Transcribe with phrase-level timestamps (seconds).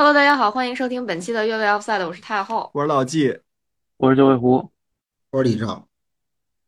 [0.00, 3.36] Hello，大家好，欢迎收听本期的越位 Offside，我是太后，我是老纪，
[3.96, 4.70] 我是九尾狐。
[5.32, 5.68] 我是李正，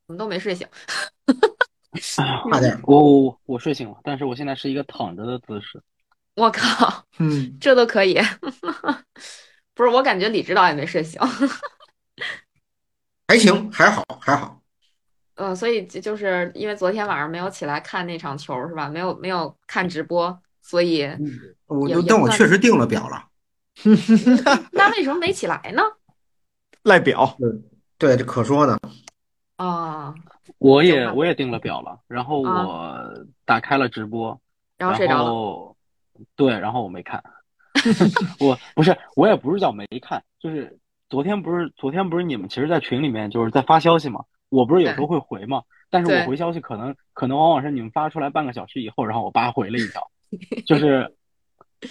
[0.07, 0.67] 我们都没睡醒。
[2.51, 5.81] 快点儿，我我我睡醒了，但是我现在是一个躺着的姿势。
[6.35, 8.19] 我靠，嗯，这都可以？
[9.75, 11.21] 不是，我感觉李指导也没睡醒。
[13.29, 14.61] 还行，还好，还好。
[15.37, 18.89] 嗯，所以就就是因为昨天晚上没有起来看那场球是吧？
[18.89, 21.03] 没有没有看直播，所以
[21.67, 23.27] 我也也算但我确实定了表了。
[24.73, 25.83] 那为什么没起来呢？
[26.83, 27.37] 赖表，
[27.99, 28.79] 对，这可说呢。
[29.57, 30.15] 啊，
[30.59, 34.41] 我也我也定了表了，然后啊我打开了直播，
[34.79, 35.77] 然后睡着了。
[36.37, 37.23] 对，然后我没看。
[38.41, 50.11] 我不是，我也不是叫没看，就是昨天不是昨天不是你们其实，在群里面就是在发消息嘛，我不是有时候会回嘛，但是我回消息可能可能往往是你们发出来半个小时以后，然后我叭回了一条，
[50.67, 51.13] 就是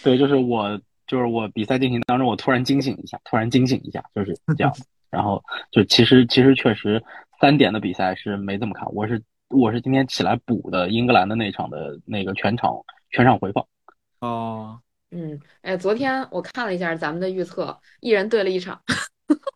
[0.03, 4.73] 对，就是我就是我比赛进行当中，我突然惊醒一下，突然惊醒一下，就是这样。
[5.09, 7.03] 然后就其实其实确实
[7.41, 9.19] 三点的比赛是没怎么看，我是
[9.49, 12.71] 我是今天起来补的英格兰的那场的那个全场
[13.09, 13.65] 全场回放。
[14.19, 18.79] 哦，嗯，哎，昨天我看了一下咱们的预测，一人对了一场，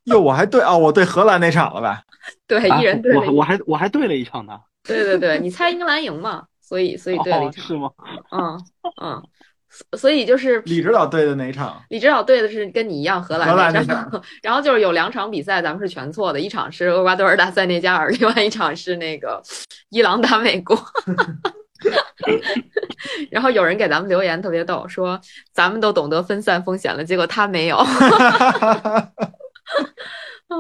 [0.06, 2.04] 哟，我还对啊，我对荷兰那场了呗，
[2.48, 4.60] 对，啊一人对了一我我还我还对了一场呢。
[4.84, 6.48] 对对对，你猜英格兰赢嘛？
[6.64, 7.66] 所以所以对了一哦，场。
[7.66, 7.90] 是吗？
[8.32, 8.58] 嗯
[9.02, 9.22] 嗯，
[9.70, 11.84] 所所以就是李指导对的哪场？
[11.90, 19.42] 李指导对的是跟你一样荷兰荷场场， 然后就是有两场比赛咱们是全错的，一场是厄瓜多尔打塞内加尔，另外一场是那个
[19.90, 20.78] 伊朗打美国。
[23.30, 25.20] 然后有人给咱们留言特别逗，说
[25.52, 27.76] 咱们都懂得分散风险了，结果他没有，
[30.48, 30.56] 哎，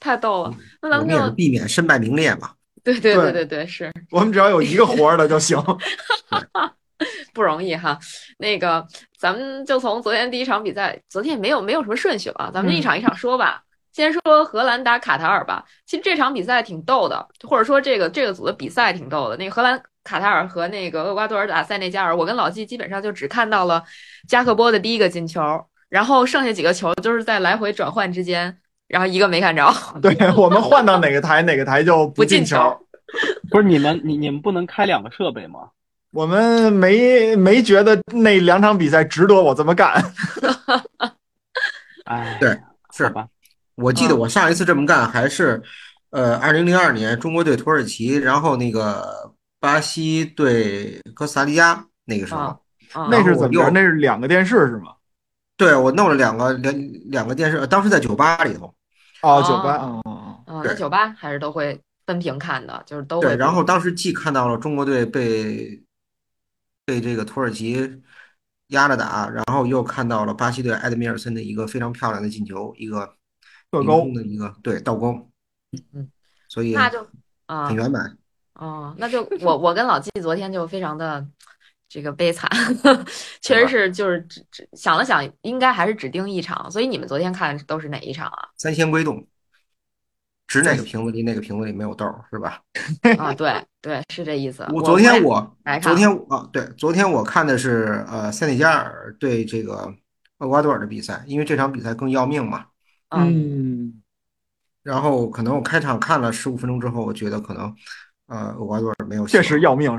[0.00, 0.54] 太逗了。
[0.80, 2.52] 那咱们就避免身败名裂嘛。
[2.84, 3.92] 对对对对对对是。
[4.10, 5.56] 我们只要有一个活儿的就行。
[7.34, 7.98] 不容易哈。
[8.38, 8.86] 那个，
[9.18, 13.62] 咱们就从昨天第一场比赛，昨天也没有没有什么顺序了，咱们一场一场说吧。
[13.92, 15.64] 先说荷兰打卡塔尔吧。
[15.84, 19.36] 其实这场比赛挺逗的，或者说这个这个组的比赛挺逗的。
[19.36, 23.82] 那个荷兰卡塔尔和那个厄瓜多尔打塞内加尔，我跟老季基本上就只看到了
[24.28, 25.40] 加克波的第一个进球，
[25.88, 28.56] 然后剩下几个球就是在来回转换之间，
[28.86, 29.70] 然后一个没看着。
[30.00, 32.81] 对我们换到哪个台，哪个台就不进进球。
[33.50, 35.68] 不是你们你你们不能开两个设备吗？
[36.12, 40.02] 我们没没觉得那两场比赛值得我这么干。
[42.04, 42.58] 哎，对
[42.92, 43.08] 是。
[43.10, 43.26] 吧，
[43.76, 45.62] 我记得我上一次这么干还是，
[46.10, 52.58] 呃，二零零二年中国对土耳其，然后那个巴西对哥斯达黎加那个时候。
[53.08, 54.92] 那是怎么那是两个电视是吗？
[55.56, 56.74] 对我弄了两个两
[57.06, 58.66] 两个电视，呃当时在酒吧里头，
[59.22, 65.82] 哦，哦酒吧，嗯嗯嗯，啊，那酒吧还是都会分屏看的，就是都会对，然后当时既看到了中国队被
[66.84, 68.02] 被这个土耳其
[68.68, 73.16] 压着打，然后又看到了巴西队埃德米尔森的一个非常漂亮的进球，一个
[73.70, 75.30] 凌特勾空的一个对倒钩，
[75.92, 76.10] 嗯，
[76.48, 77.06] 所以那就
[77.46, 78.18] 啊很圆满。
[78.54, 81.26] 哦，那就我我跟老季昨天就非常的
[81.88, 82.48] 这个悲惨，
[83.40, 88.48] 确实是就是只只想了想，应该还是只盯一场，所以你们昨天看都是哪一场啊？
[88.56, 89.26] 三仙归洞，
[90.46, 92.60] 指哪个瓶子里，哪个瓶子里没有豆儿，是吧？
[93.18, 94.66] 啊，对对，是这意思。
[94.72, 99.94] 我昨天我昨天啊，对，昨天我看的是呃塞内加尔对这个
[100.38, 102.66] 厄瓜多尔的比赛，因为这场比赛更要命嘛。
[103.08, 104.02] 嗯嗯，
[104.82, 107.74] 然后可能我开场看了十五分钟之后，我觉得可能
[108.26, 109.90] 呃厄瓜多尔没有确实要命。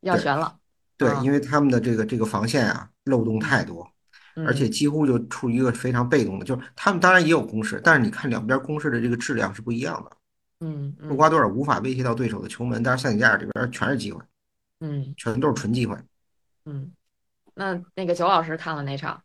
[0.00, 0.56] 要悬了，
[0.96, 3.95] 对啊，因为他们的这个这个防线啊漏洞太多，嗯
[4.44, 10.16] 而且几乎就处于一个非常被动的，就是他们当然也有攻势，但是你看两边攻势的这个质量是不一样的。
[10.60, 14.20] 嗯嗯厄瓜多尔无法威胁到对手的球门，但是塞内加尔这边全是机会，
[14.80, 15.96] 嗯全都是纯机会。
[16.64, 16.90] 嗯，
[17.54, 19.22] 那那个九老师看了哪场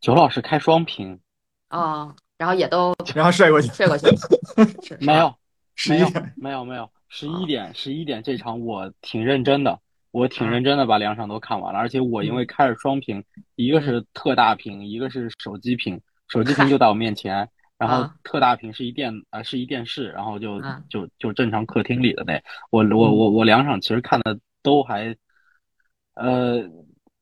[0.00, 1.18] 九老师开双屏，
[1.68, 2.14] 啊？
[2.38, 4.06] 然后也都 然后睡过去，睡过去，
[4.82, 5.34] 是没有没 有
[5.74, 6.34] 十一点。
[6.36, 9.80] 没有没有，十一点十一点这场我挺认真的，
[10.16, 13.22] 我挺啊认真的把两场都看完了，而且我因为开着双屏，
[13.54, 17.46] 一个是特大屏，一个是手机屏，手机屏就 在我面前，
[17.76, 18.14] 然后啊。
[18.24, 20.82] 特大屏是一电呃是一电视，然后就啊。
[20.88, 25.14] 就就正常客厅里的那，我我我我两场其实看的都还，
[26.14, 26.64] 呃，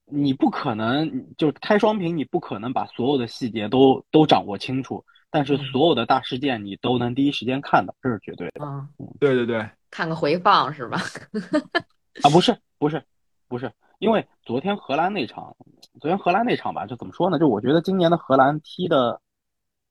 [0.07, 5.65] 你不可能就开双屏，你不可能把所有的细节都都掌握清楚，但是嗯。
[5.73, 8.65] 所有的大事件你都能第一时间看到，这是绝对的。
[8.65, 8.89] 嗯，
[9.19, 11.01] 对对对，看个回放是吧？
[12.23, 13.03] 啊，不是，不是，
[13.49, 15.57] 不是，因为昨天荷兰那场，
[16.01, 17.39] 昨天荷兰那场吧，就怎么说呢？
[17.39, 19.21] 就我觉得今年的荷兰踢的，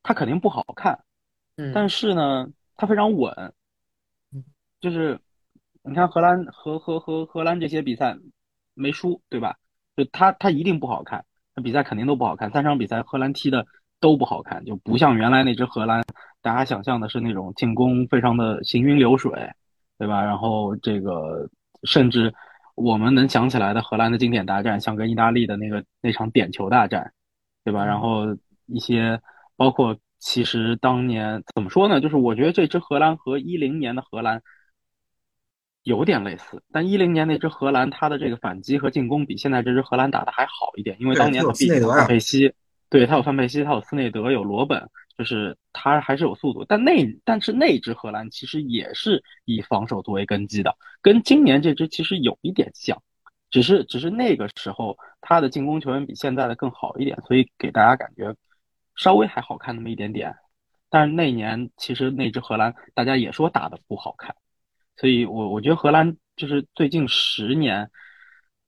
[0.02, 1.04] 他肯定不好看，
[1.58, 3.54] 嗯但是呢，他非常稳
[4.32, 4.44] 嗯，
[4.80, 5.20] 就是
[5.84, 8.18] 你看荷兰和和和荷兰这些比赛
[8.74, 9.58] 没输，对吧？
[9.96, 12.50] 就他他一定不好看，那比赛肯定都不好看。
[12.52, 13.66] 三场比赛荷兰踢的
[14.00, 16.04] 都不好看，就不像原来那支荷兰，
[16.42, 19.32] 大家想象的是那种进攻非常的行云流水，
[19.98, 20.24] 对吧？
[20.24, 21.48] 然后这个
[21.84, 22.34] 甚至
[22.76, 27.14] 我们能想起来的荷兰的经典大战，像跟意大利的那个那场点球大战，
[27.64, 27.86] 对吧？
[27.86, 29.20] 然后一些
[29.56, 32.02] 包括其实当年怎么说呢？
[32.02, 34.42] 就是我觉得这支荷兰和一零年的荷兰。
[35.86, 42.54] 有点类似，但一零年那支荷兰，他的这个反击和进攻比现在这支荷兰打的还好一点，因为当年他毕竟有范佩西，
[42.90, 46.66] 对他有范佩西，他有斯内德，有罗本，就是他还是有速度。
[46.66, 53.02] 但那但是那支荷兰其实也是以防守作为根基的，跟今年这支其实有一点像，
[53.50, 58.36] 只是只是那个时候他的进攻球员比现在的更好一点，所以给大家感觉
[58.96, 60.36] 稍微还好看那么一点点。
[60.90, 64.36] 但是那年其实那支荷兰大家也说打的不好看。
[64.96, 67.90] 所以，我我觉得荷兰就是最近十年，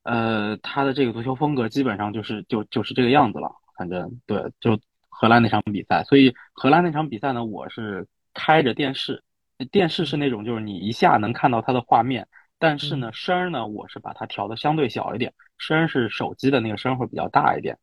[0.02, 3.52] 呃，他的这个足球风格基本上就是就就是这个样子了。
[3.78, 4.80] 反正对，就
[5.18, 6.04] 荷兰那场比赛。
[6.04, 9.24] 所以荷兰那场比赛呢，我是开着电视，
[9.72, 12.28] 电视是那种就是你一下能看到它的画面，
[12.60, 17.78] 但是呢，声儿呢，我是把它调的相对小一点，声是手机的那个声会比较大一点。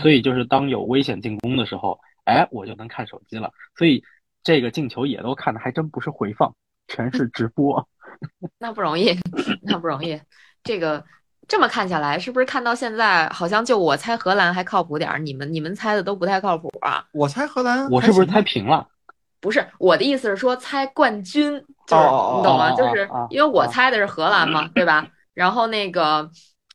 [0.00, 3.50] 所以就是当有危险进攻的时候，哎，我就能看手机了。
[3.76, 4.02] 所以
[4.42, 6.54] 这个进球也都看的还真不是回放。
[6.92, 7.88] 全是直播，
[8.58, 9.16] 那不容易，
[9.62, 10.20] 那不容易。
[10.64, 11.04] 这个
[11.48, 15.18] 这么看下来，是不是看到现在好像就我猜荷兰还靠谱点儿？
[15.18, 17.04] 你们你们猜的都不太靠谱啊？
[17.12, 18.86] 我猜荷兰，我是不是猜平了？
[19.40, 21.52] 不是，我的意思是说猜冠军，
[21.86, 22.02] 就是
[22.36, 22.70] 你懂吗？
[22.72, 25.06] 就是因为我猜的是荷兰嘛，对吧？
[25.34, 26.30] 然后那个，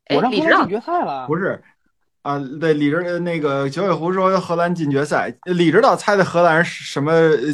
[0.06, 1.62] 哎，李指导决赛了，不是
[2.22, 2.38] 啊？
[2.60, 7.12] 对，李指那个九尾狐说荷兰进决赛，李指导猜的荷兰是什么？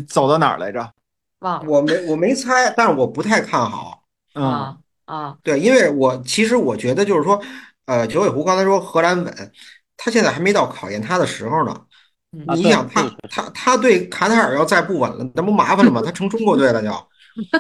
[0.09, 0.93] 走到哪儿来着？
[1.41, 4.03] 忘了我没我没猜，但是我不太看好。
[4.33, 7.43] 啊啊，对，因为我其实我觉得就是说，
[7.87, 9.53] 呃，九尾狐刚才说荷兰稳，
[9.97, 11.87] 他现在还没到考验他的时候呢。
[12.55, 16.01] 你想他他他对卡塔尔要再不稳了，那不麻烦了吗？
[16.01, 16.89] 他成中国队了就，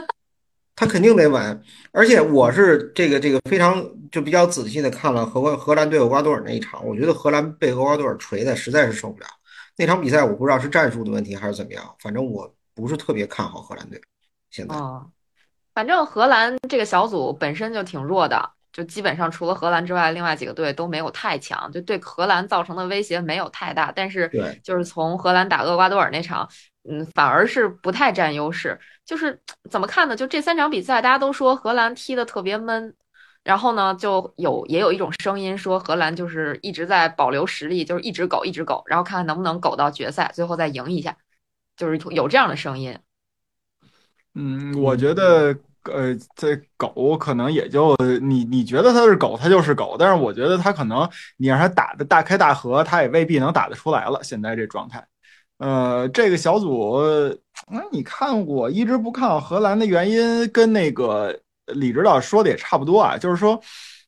[0.75, 1.63] 他肯定得稳。
[1.91, 9.27] 而且我是这个这个非常就比较仔细的看了荷荷兰对厄瓜多尔那一场，我觉得荷兰被厄瓜多尔锤的实在是受不了。
[9.77, 12.55] 那场比赛我不知道是战术的问题还是怎么样，反正我。
[12.75, 14.01] 不是特别看好荷兰队，
[14.49, 14.75] 现在。
[14.75, 15.07] 哦，
[15.75, 23.91] 反正荷兰这个小组本身就挺弱的，就基本上除了荷兰之外，另外几个队都没有太强，就对荷兰造成的威胁没有太大。
[23.91, 26.49] 但是，对，就是从荷兰打厄瓜多尔那场，
[26.89, 28.79] 嗯，反而是不太占优势。
[29.05, 29.41] 就是
[29.71, 30.15] 怎么看呢？
[30.15, 32.95] 就这三场比赛，大家都说荷兰踢的特别闷，
[33.43, 41.17] 然后呢，就有也有一种声音说荷兰就是一直在保留实力，就是一直苟一直苟，然后看看能不能苟到决赛，最后再赢一下。
[41.77, 42.97] 就是有这样的声音，
[44.35, 51.07] 嗯，我觉得，呃，这狗可能也就你你觉得它是狗，它就是狗，但是我觉得它可能
[51.37, 54.19] 你让它打的大开大合，它也未必能打得出来了。
[54.23, 55.07] 现在这状态，
[55.59, 56.99] 呃，这个小组，
[57.71, 63.61] 那你看我一直不看好荷兰的原因，跟那个李指导说的也差不多啊，就是说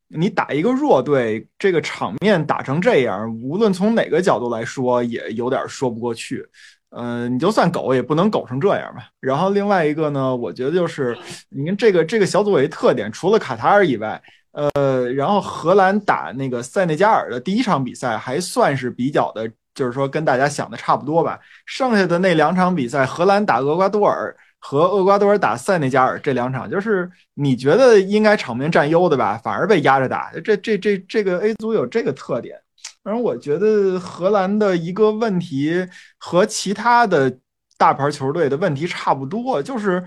[0.09, 6.47] 你打一个弱队，这个场面打成这样，无论从哪个角度来说，也有点说不过去。
[6.96, 9.08] 嗯，你就算苟也不能苟成这样吧。
[9.20, 11.17] 然后另外一个呢，我觉得就是，
[11.49, 21.41] 你看这个这个小组有一特点，除了卡塔尔以外，呃，然后荷兰打那个塞内加尔的第一场比赛还算是比较的，就是说跟大家想的差不多吧。
[21.67, 30.31] 剩下的那两场比赛，荷兰打厄瓜多尔和厄瓜多尔打塞内加尔这两场，就是你觉得应该场面占优的吧，反而被压着打。
[30.44, 32.56] 这这这这个 A 组有这个特点。
[33.05, 37.39] 反正我觉得荷兰的一个问题和其他的
[37.77, 40.03] 大牌球队的问题差不多，就是，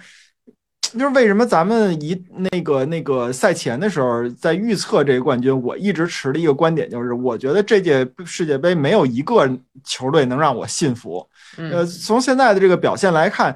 [0.93, 2.19] 就是为什么咱们一
[2.51, 9.47] 那个那个赛前的时候在预测这个冠军，我一直持的一个观点就是，我觉得这届世界杯没有一个
[9.83, 11.29] 球队能让我信服。
[11.57, 13.55] 呃，从现在的这个表现来看。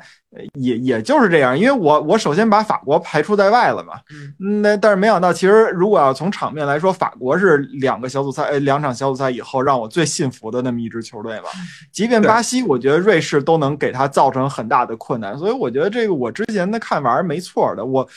[0.54, 4.00] 也也就是这样，因为我我首先把法国排除在外了嘛，
[4.40, 11.48] 嗯，那但是没想到，其实如果要从场面来说，法国是两个小组赛，呃，两场小组赛以后让我最信服的那么一支球队嘛。
[11.92, 17.84] 即便巴西，我觉得瑞士都能给他造成很大的困难，所以我觉得这个我之前的看法是没错的。
[17.84, 18.08] 我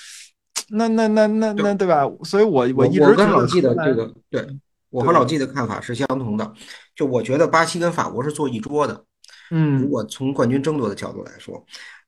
[0.68, 2.08] 那那那那那对吧？
[2.22, 4.46] 所以我我一直跟老季的这个，对
[4.90, 6.52] 我和老季的看法是相同的。
[6.94, 9.02] 就我觉得巴西跟法国是坐一桌的，
[9.50, 11.60] 嗯，如果从冠军争夺的角度来说。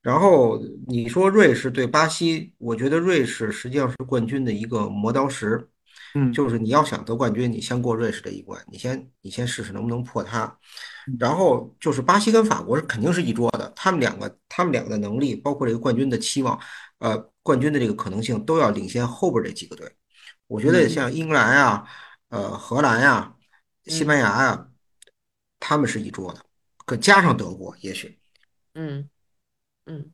[0.07, 5.69] 然后你说瑞士对巴西，我觉得瑞士实际上是冠军的一个磨刀石，
[6.15, 10.57] 嗯，就是你要想得冠军，你先过瑞士这一关，你先你先试试能不能破它。
[11.19, 16.57] 然后就是巴西跟法国是肯定是一桌的，他们两个他们两个的能力，包括这个冠军的期望，
[17.01, 19.91] 呃，冠军的这个可能性都要领先后边这几个队。
[20.47, 21.85] 我觉得像英格兰啊，
[22.29, 23.35] 呃，荷兰呀，
[23.87, 24.69] 西班牙呀，
[25.59, 26.41] 他们是一桌的，
[26.85, 28.17] 可加上德国，也许，
[28.75, 29.11] 嗯
[29.87, 30.13] 嗯，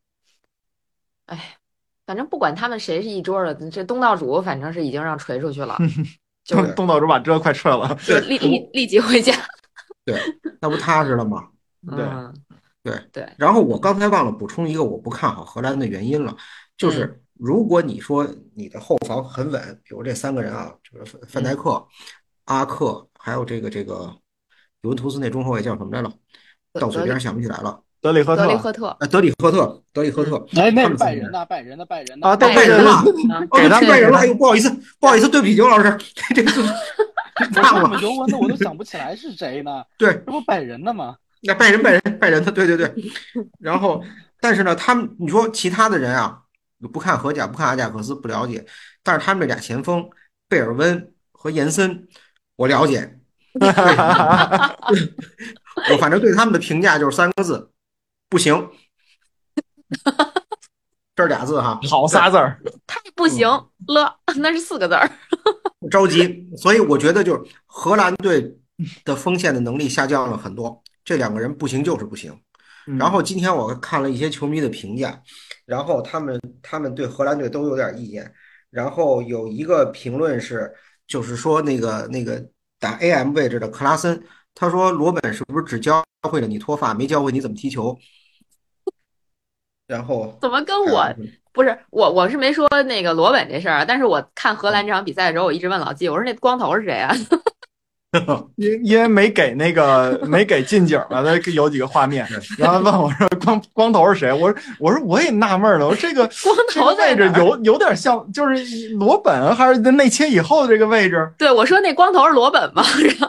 [1.26, 1.56] 哎，
[2.06, 5.76] 反正不管他们谁是一桌的，这东道主反正是已经让锤出去了，
[6.44, 9.32] 就是东道主把车快撤了， 就立立立即回家。
[10.04, 10.20] 对，
[10.60, 11.48] 那不踏实了吗？
[11.90, 12.06] 对
[12.82, 13.32] 对对。
[13.38, 16.36] 然后我刚才忘了补充一个我不看好荷兰的原因了，
[16.76, 21.86] 就是如果你说你的后防很稳，比如这三个人啊，就是范戴克、
[22.44, 24.14] 阿克，还有这个这个
[24.82, 26.12] 尤文图斯那中后卫叫什么来了？
[26.72, 27.82] 到嘴边想不起来了。
[28.02, 33.00] 德里赫特，德里赫特，啊，德里赫特，德里赫特，哎，那是拜仁的，拜仁的，拜仁的啊，拜仁了，
[33.52, 34.68] 给他拜仁了，哎呦，不好意思，
[34.98, 35.96] 不好意思，对不起，刘老师，
[36.34, 36.50] 这个
[37.62, 39.84] 忘了，尤文的我都想不起来是谁呢？
[39.96, 41.14] 对，这不拜仁的吗？
[41.42, 42.92] 那拜仁，拜仁，拜仁的，对对对。
[43.60, 44.02] 然后，
[44.40, 46.40] 但是呢，他们，你说其他的人啊，
[46.92, 48.66] 不看荷甲，不看阿贾克斯，不了解，
[49.04, 50.04] 但是他们这俩前锋
[50.48, 52.08] 贝尔温和延森，
[52.56, 53.18] 我了解。
[55.90, 57.68] 我反正对他们的评价就是三个字。
[58.32, 58.66] 不行，
[61.14, 63.46] 这俩字哈，好仨字儿，太不行
[63.88, 65.06] 了，那是四个字儿。
[65.90, 68.56] 着急，所以我觉得就是荷兰队
[69.04, 72.34] 的锋线的能力下降了很多，这两个人不行就是不行。
[72.98, 75.22] 然后今天我看了一些球迷的评价，
[75.66, 78.32] 然后他们他们对荷兰队都有点意见，
[78.70, 80.72] 然后有一个评论是，
[81.06, 82.42] 就是说那个那个
[82.80, 84.24] 打 AM 位置的克拉森，
[84.54, 87.94] 他说罗本是不是只教会了你脱发，没教会你怎么踢球？
[89.92, 91.06] 然后怎么跟我
[91.52, 92.10] 不是我？
[92.10, 97.14] 我是没说那个罗本这事儿，但是我看荷兰这场比赛的时候，我一直问老季，我说那光头是谁啊？
[98.56, 102.26] 因因为没给那个没给近景嘛，他有几个画面，
[102.58, 104.32] 然后问我说光光头是谁？
[104.32, 111.30] 我说我说我也纳闷了，我说这个 光头位置有有点像，就是罗本还是内切以后的这个位置？
[111.38, 112.82] 对，我说那光头是罗本嘛，
[113.18, 113.28] 然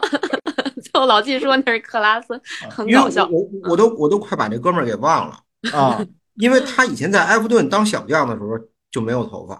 [0.92, 2.40] 就老季说那是克拉斯，
[2.70, 3.26] 很搞笑。
[3.30, 5.38] 我我都我都快把这哥们儿给忘了
[5.78, 6.00] 啊。
[6.36, 8.58] 因为他以前在埃弗顿当小将的时候
[8.90, 9.58] 就没有头发，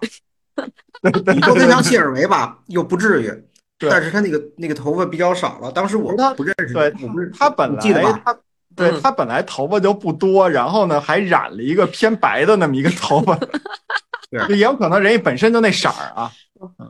[1.33, 3.43] 你说他像谢尔维吧，又不至于，
[3.79, 5.71] 但是他那个那个头发比较少了。
[5.71, 8.37] 当时我不认识，对，我不是他本来他
[8.75, 13.37] 对他本来头发就不多，然后呢还染了一个偏白的那么一个头发，
[14.29, 16.31] 对，也有可能人家本身就那色儿啊。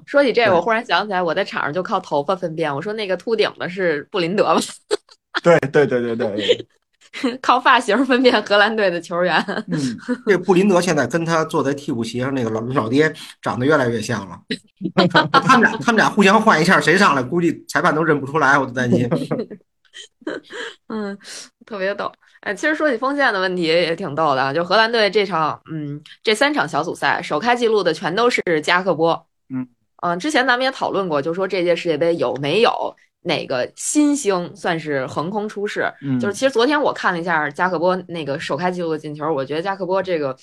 [0.06, 4.62] 说起这个，我忽然想起来，我在场上就靠头发分辨，我说那个秃顶的是布林德吧？
[5.44, 6.68] 对对对对对。
[7.42, 9.36] 靠发型分辨荷兰队的球员。
[9.68, 9.80] 嗯，
[10.28, 14.40] 这布林德现在跟他坐在替补席上那个老老爹长得越来越像了。
[15.32, 19.10] 他们俩他们俩互相换一下，谁上来估计裁判都认不出来，我都担心。
[20.90, 21.18] 嗯，
[21.66, 22.12] 特别逗。
[22.42, 29.28] 哎，其实说起锋线的问题也挺逗的，就荷兰队这场，嗯，这三场小组赛首开纪录的全都是加克波。
[29.50, 29.68] 嗯
[30.04, 32.96] 嗯，之前咱们也讨论过，就说这届世界杯有没有。
[33.26, 35.92] 哪个新星算是横空出世？
[36.02, 40.38] 嗯，就是其实昨天我看了一下加克波那个首开纪录的进球，我觉得加克波这个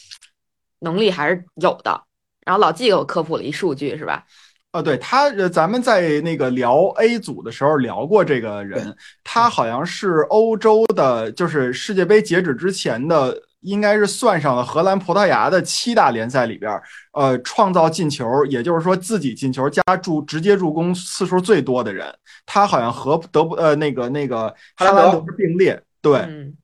[0.81, 2.03] 能力还是有的。
[2.45, 4.25] 然后老季给我科普了一数据，是吧？
[4.73, 13.41] 哦，对他，咱们在那个聊 A 组的时候聊过这个人，他好像是欧洲的，就是世界杯截止之前的。
[13.63, 16.81] 应该是算上了荷兰、葡萄牙的七大联赛里边，
[17.13, 22.13] 呃，创造进球，也就是说自己进球加助直接助攻次数最多的人，
[22.45, 25.81] 他好像和德布呃那个那个哈兰德是并列。
[26.01, 26.57] 对，嗯，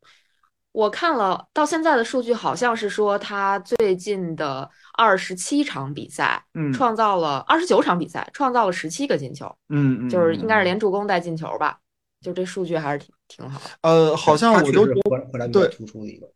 [0.72, 11.78] 我看了到现在的数据，好像是说他最近的二十七场比赛，嗯，创造了二十九场比赛，创造了十七个进球，嗯嗯，就是应该是连助攻带进球吧，
[12.20, 13.66] 就这数据还是挺挺好的。
[13.82, 14.84] 呃，好像我都
[15.52, 16.28] 对突出的一个。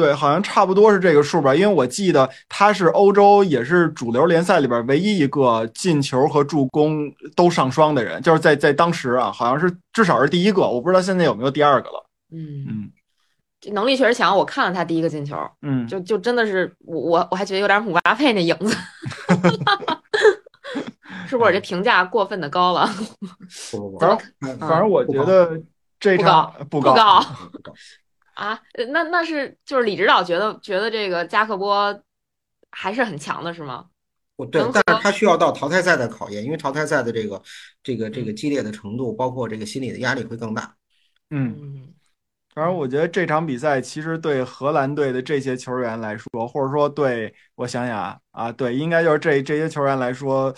[0.00, 12.06] 对，好像差不多是这个数吧，因为我记得他是欧洲也是主流联赛里边唯一一个进球和助攻都上双的人，就是在在当时啊，好像是至少是第一个，我不知道现在有没有第二个了。
[12.32, 12.90] 嗯嗯，
[13.60, 18.74] 这能力确实强，我看了他第一个进球，嗯，就就真的是我我我还觉得有点姆巴佩那影子，
[21.28, 22.86] 是不是我这评价过分的高了？
[24.00, 24.18] 反正
[24.58, 25.60] 反正我觉得
[25.98, 26.94] 这场不高。
[28.40, 32.02] 啊，那那是就是李指导觉得觉得这个加克波
[32.70, 33.84] 还是很强的，是吗？
[34.36, 37.42] 我对，但是他需要到淘汰赛的考验，因为淘汰赛的这个
[37.82, 40.74] 这个这个激烈的程度，包括这个心理的压力会更大。
[41.28, 41.92] 嗯，
[42.54, 50.50] 反正我觉得这场比赛其实对荷兰队的这些球员来说，或者说对我想想啊啊，对，应该就是这这些球员来说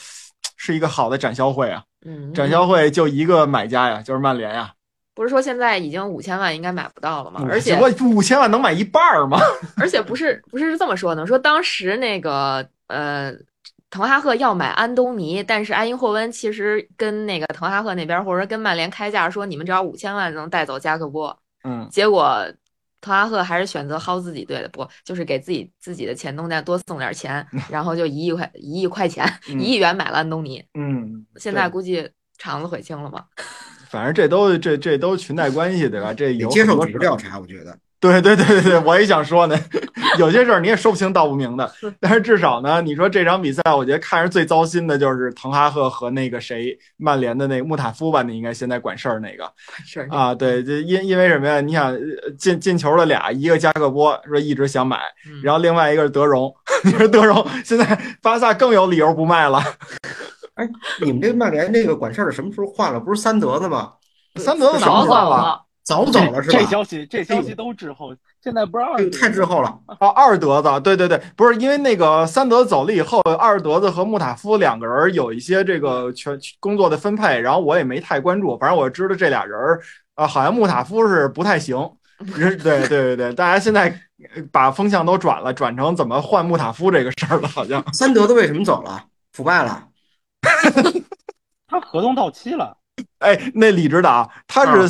[0.56, 1.82] 是一个好的展销会啊。
[2.06, 4.72] 嗯，展销会就一个买家呀，就是曼联呀。
[5.14, 7.44] 不是说现在已经五千万应该买不到了吗？
[7.48, 9.38] 而且我五千万能买一半吗？
[9.76, 13.32] 而且不是不是这么说的，说当时那个呃
[13.90, 21.38] 滕哈赫要买安东尼，但是埃因霍温其实跟那个滕哈赫那边，或者说跟曼联开价说，你们只要五千万能带走加克波。
[21.64, 22.42] 嗯，结果
[23.02, 30.64] 滕哈赫还是选择薅自己队的，波就是给自己自己的前东家多送点钱， 然后就一亿块一亿块钱一亿元买了安东尼。
[30.72, 33.26] 嗯，现在估计肠子悔青了吧？
[33.92, 36.14] 反正这都这这都裙带关系，对吧？
[36.14, 37.76] 这有接受组织调查，我觉得。
[38.02, 39.56] 对对对对对，我也想说呢，
[40.18, 41.72] 有些事儿你也说不清道不明的。
[42.00, 49.48] 但是至少呢，你说这场比赛，我觉得看着最糟心的就是滕哈赫和那个谁，曼联的那个穆塔夫吧，你应该现在管事儿那个。
[49.86, 51.60] 是啊，对，这因因为什么呀？
[51.60, 51.96] 你想
[52.36, 54.98] 进进球的俩，一个加克波说一直想买，
[55.44, 59.62] 然后另外一个是德容，你 说德容现在巴萨更有理由不卖了。
[60.62, 60.68] 哎，
[61.00, 63.00] 你们这曼联这个管事儿的什么时候换了？
[63.00, 63.92] 不是三德子吗？
[64.36, 65.62] 三德子早换了。
[65.84, 66.58] 早走了是吧？
[66.58, 70.06] 这消息这消息都滞后，现在不是二太滞后了 啊！
[70.10, 79.58] 二德子，对对对，不是因为那个三德走了以后，二德子和穆塔夫两个人有一些这个全工作的分配，然后我也没太关注，反正我知道这俩人
[80.14, 81.76] 啊，好像穆塔夫是不太行。
[82.36, 83.92] 对对对对，大家现在
[84.52, 87.84] 把风向都转了，转成怎么换穆塔夫这个事儿了，好像。
[87.92, 89.04] 三德子为什么走了？
[89.32, 89.88] 腐败了？
[91.68, 92.76] 他合同到期了。
[93.18, 94.88] 哎，那李指导他是。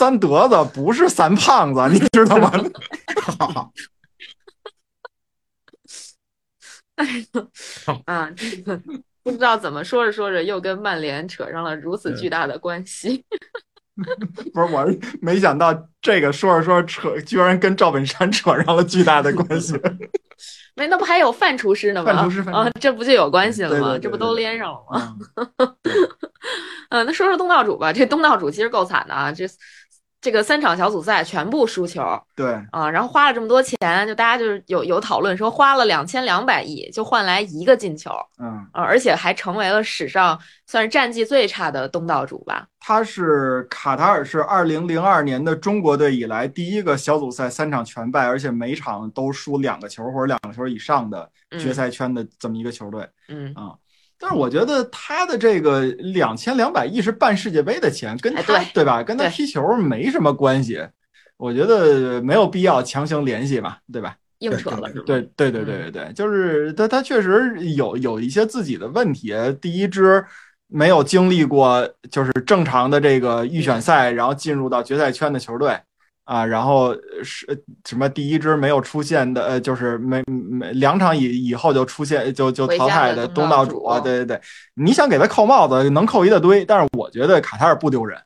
[0.00, 2.50] 三德子不是三胖子，你知道吗？
[6.96, 8.80] 哎呀，啊，这个
[9.22, 13.22] 不知道怎么说着说着又跟曼联扯上了如此巨大的关系。
[14.54, 14.86] 不是我，
[15.20, 19.74] 没想到这个说着说着扯，居然跟赵本山扯上了巨大的关系。
[20.74, 22.12] 没，那不还有范厨师呢吗？
[22.12, 23.98] 范厨师啊，这不就有关系了吗？
[23.98, 25.16] 这不都连上了吗？
[26.90, 27.92] 嗯， 那说说东道主吧。
[27.92, 29.46] 这东道主其实够惨的啊，这。
[30.20, 32.02] 这个三场小组赛全部输球，
[32.36, 42.66] 对啊，然后花了这么多钱，就大家就是有有讨论说花了两千两百亿就换来一个进球，嗯而且还成为了史上算是战绩最差的东道主吧。
[42.80, 53.72] 他是卡塔尔是二零零二年的中国队以来第一个小组赛三场全败，而且每场都输两个球或者两个球以上的决赛圈的这么一个球队，嗯啊。
[54.20, 58.42] 但是我觉得他的这个两千两百亿是办世界杯的钱，跟他
[58.74, 59.02] 对吧？
[59.02, 60.78] 跟他踢球没什么关系。
[61.38, 64.14] 我觉得没有必要强行联系吧，对吧？
[64.40, 65.02] 硬扯了是吧？
[65.06, 69.34] 对对对对对对，就是他他确实有有一些自己的问题。
[69.58, 70.22] 第一支
[70.66, 75.78] 没有经历过就是正常的这个预选赛，然后进入到决赛圈的球队。
[76.30, 77.44] 啊，然后是
[77.84, 84.40] 什么第一支没有出现的，呃，就是没没两场以以后就出现就就淘汰的东道主，对对对，
[84.74, 88.16] 你想给他扣帽子，能扣一大堆，但是我觉得卡塔尔不丢人，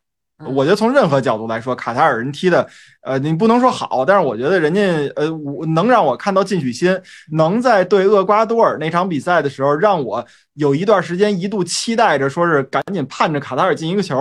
[0.55, 2.69] 我觉得从任何角度来说，卡塔尔人踢的，
[3.05, 4.83] 呃，你不能说好，但是我觉得人家
[5.17, 5.27] 呃，
[5.75, 6.95] 能让我看到进取心，
[7.33, 10.23] 能在对厄瓜多尔那场比赛的时候，让我
[10.57, 14.15] 有一段时间一度期待着，说是赶紧盼着卡塔尔进一个球。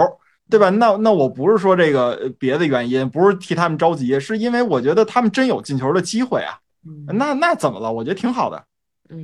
[0.49, 0.69] 对吧？
[0.69, 6.59] 那那我不是说这个别的原因，不是替他们着急，是因为我觉得他们真有进球的机会啊。
[7.07, 7.91] 那那怎么了？
[7.91, 8.65] 我觉得挺好的。
[9.09, 9.23] 嗯，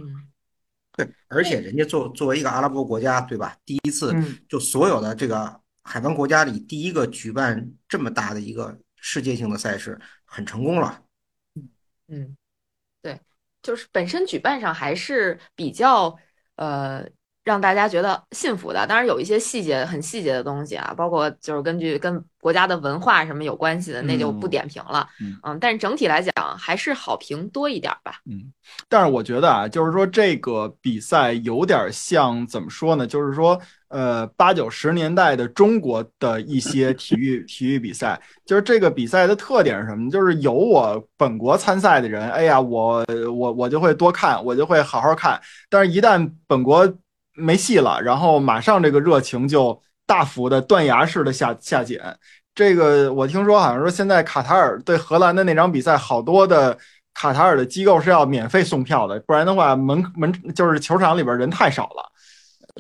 [0.95, 3.55] 对，而且人家作作为一个阿拉伯国家，对吧？
[3.65, 4.13] 第一次
[4.47, 11.01] 就所有的这个海湾国家里第一个举办这么大的一个世界性的赛事，很成功了。
[12.07, 12.35] 嗯，
[13.01, 13.19] 对，
[13.61, 16.17] 就是本身举办上还是比较
[16.55, 17.07] 呃。
[17.49, 25.07] 让大家觉得信服的，当然有一些细节很细节的东西啊，包括就是根据跟国家的文化什么有关系的，那就不点评了。
[25.43, 28.13] 嗯，但是整体来讲还是好评多一点吧。
[28.29, 28.53] 嗯，
[28.87, 33.07] 但是我觉得啊，就是说这个比赛有点像怎么说呢？
[33.07, 40.07] 就是说，呃，八九十年代的中国的一些体育体育比赛，就是这个比赛的特点是什么？
[40.11, 43.03] 就是有我本国参赛的人，哎呀，我
[43.35, 45.41] 我我就会多看，我就会好好看。
[45.67, 46.87] 但是，一旦本国
[47.39, 52.17] 没戏了，然后马上这个热情就大幅的断崖式的下下减。
[52.53, 56.77] 这个我听说好像说现在卡塔尔对荷兰的那场比赛，好多的
[57.13, 62.11] 卡塔尔的机构是要免费送票的，不然的话门门就是球场里边人太少了，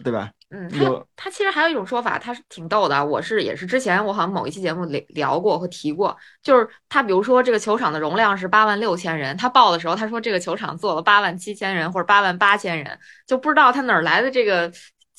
[0.03, 0.29] 对吧？
[0.51, 3.05] 嗯，他他其实还有一种说法，他是挺逗的。
[3.05, 14.71] 我是也是之前我好像某一期节目聊聊过和提过，就是他比如说这个球场的容量是八万六千人，他报的时候他说这个球场坐了八万七千人或者八万八千人，就不知道他哪来的这个。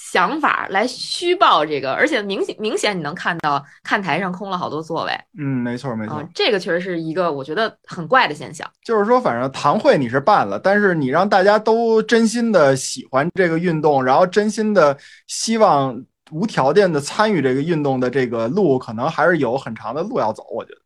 [0.03, 5.13] 想法来虚报这个，而且明显明显你能看到看台上空了好多座位。
[5.39, 8.69] 嗯，没错没错，这个确实是一个我觉得很怪的现象。
[8.83, 20.45] 就是说，反正堂会你是办了，但是你让大家都真心的喜欢这个运动，然后真心的希望无条件的参与这个运动的这个路，可能还是有很长的路要走。
[20.51, 20.81] 我觉得，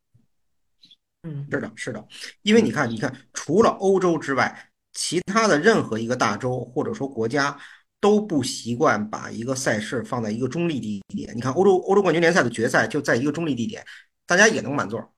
[1.31, 2.05] 嗯，是的，是的，
[2.42, 7.57] 因为你看，你看，除了欧洲之外，其他的任何一个大洲或者说国家。
[8.05, 11.35] 都不习惯把一个赛事放在一个中立地点。
[11.35, 13.83] 你看欧洲欧洲冠军联赛的决赛就在一个中立地点，
[14.27, 15.14] 大家也能满座，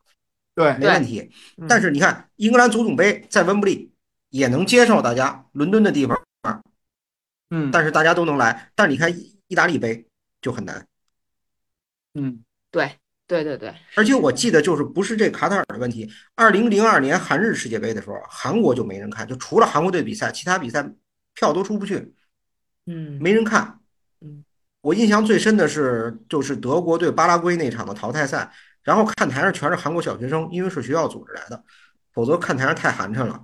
[0.55, 1.29] 对，没问题。
[1.69, 3.91] 但是你看英格兰足总杯在温布利
[4.31, 6.17] 也能接受大家伦敦的地方，
[7.51, 8.71] 嗯，但是大家都能来。
[8.77, 9.13] 但是你看
[9.49, 10.07] 意大利杯
[10.41, 10.87] 就很难，
[12.15, 12.93] 嗯，对。
[13.29, 16.09] 对对对，而且我记得就是不是这卡塔尔的问题。
[16.37, 20.89] 二零零二年韩日世界杯的时候，韩国就没人看，就除了韩国队比赛，其他比赛
[21.35, 22.15] 票都出不去，
[22.87, 23.79] 嗯，没人看。
[24.21, 24.45] 嗯，
[24.81, 28.51] 我印象最深的是就是德国对巴拉圭那场的淘汰赛，
[28.83, 31.63] 然后看台上全是韩国小学生，因为是学校组织来的，
[32.13, 33.41] 否则看台上太寒碜了。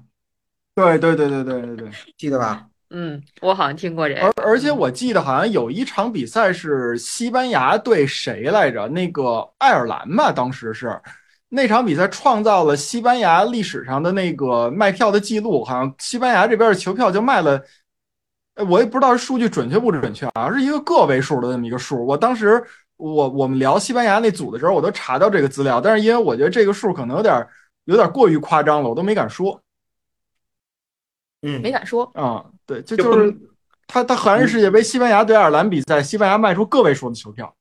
[0.74, 2.66] 对对对对对对对，记得吧？
[2.94, 8.86] 嗯，我好像听过这个，而而且我记得好像有一场比赛是西班牙对谁来着？
[8.88, 11.00] 那个爱尔兰吧，当时是
[11.48, 17.62] 那场比赛创造了西班牙历史上的那个卖票的记录，好像西班牙这边的球票就卖了，
[18.68, 22.04] 我也不知道数据准确不准确啊，是一个个位数的那么一个数。
[22.06, 22.62] 我当时
[22.96, 27.46] 我我们聊西班牙那组的时候，我都查到这个资料，但是因为我觉得这个数可能有点
[27.84, 29.60] 有点过于夸张了，我都没敢说。
[31.40, 33.36] 嗯，没敢说啊，对，就就是
[33.86, 37.52] 他他韩日世界杯西班牙对爱尔兰比赛，西班牙卖出个位数的球票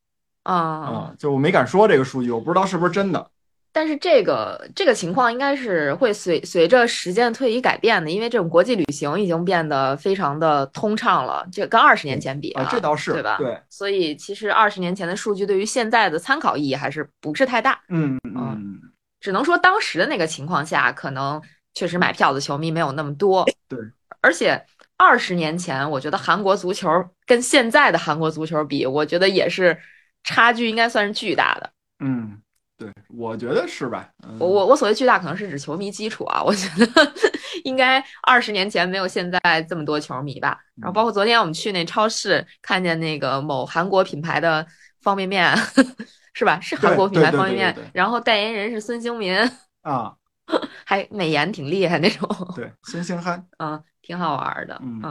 [0.43, 3.31] 啊啊，就我没敢说这个数据，我不知道是不是真的。
[3.73, 13.37] 但是这个这个情况应该是会随随着时间推移改变的，因为这种国际旅行已经变得非常的通畅了，这跟二十年前比啊，这倒是对吧？
[13.37, 17.79] 对，所以其实二十年前的数据对于现在的参考意义还是不是太大。
[17.87, 18.79] 嗯嗯，
[19.21, 21.41] 只能说当时的那个情况下，可能
[21.73, 23.45] 确实买票的球迷没有那么多。
[23.69, 23.79] 对，
[24.19, 24.61] 而且
[24.97, 26.89] 二十年前，我觉得韩国足球
[27.25, 29.77] 跟现在的韩国足球比，我觉得也是
[30.23, 31.69] 差距应该算是巨大的。
[32.03, 32.41] 嗯。
[32.81, 34.09] 对，我觉得是吧？
[34.39, 36.41] 我我我所谓巨大，可能是指球迷基础啊。
[36.41, 37.13] 我觉得
[37.63, 39.39] 应该二十年前没有现在
[39.69, 40.57] 这么多球迷吧。
[40.81, 44.65] 然后包括昨天我们去那超市，看见那个某韩国品牌的
[45.01, 45.55] 方便面，
[46.33, 46.59] 是吧？
[46.59, 49.37] 是韩国品牌方便面，然后代言人是孙兴民
[49.83, 50.15] 啊，
[50.83, 52.27] 还美颜挺厉害那种。
[52.55, 53.83] 对，孙兴汉，嗯。
[54.11, 55.01] 挺好玩的，嗯，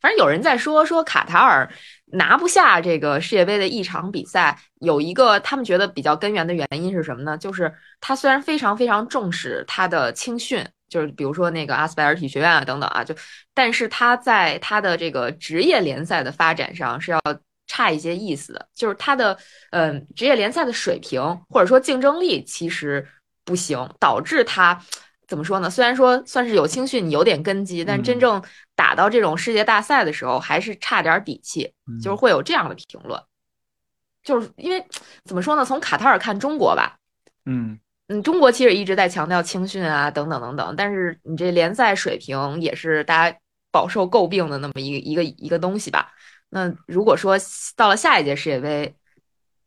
[0.00, 1.70] 反正有人在说说卡塔尔
[2.06, 7.36] 拿不下这个世界杯的一场比赛，有一个他们觉得比较根源的原因是什么呢？
[7.36, 13.14] 就是他虽然非常非常重视他的青训，就是比如说那个阿斯拜尔体学院啊等等啊，就
[13.52, 17.20] 但是他在他的这个职业联赛的发展上是要
[17.66, 19.36] 差一些意思的，就是他的
[19.70, 23.06] 嗯职业联赛的水平或者说竞争力其实
[23.44, 24.80] 不行，导致他。
[25.28, 25.68] 怎么说呢？
[25.68, 28.42] 虽然说算是有青训，有点根基，但真正
[28.74, 31.72] 打到这种世界大赛的时候，还是差点底气。
[32.02, 33.20] 就是会有这样的评论，
[34.22, 34.84] 就是因为
[35.24, 35.64] 怎么说呢？
[35.64, 36.98] 从卡塔尔看中国吧，
[37.44, 43.38] 嗯嗯，中国其实一直在强调青训啊，等等等等，但是你这联赛水平也是大家
[43.70, 46.12] 饱受诟病的那么一个一个一个东西吧。
[46.50, 47.36] 那如果说
[47.76, 48.94] 到了下一届世界杯，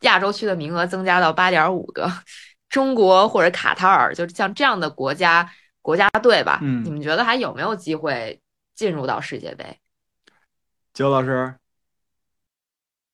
[0.02, 2.10] 亚洲区的名额增加到八点五个。
[2.70, 5.52] 中国或者卡塔尔，就像这样的国家
[5.82, 8.40] 国家队吧，嗯，你们觉得还有没有机会
[8.76, 9.80] 进入到世界杯？
[10.94, 11.56] 焦老师，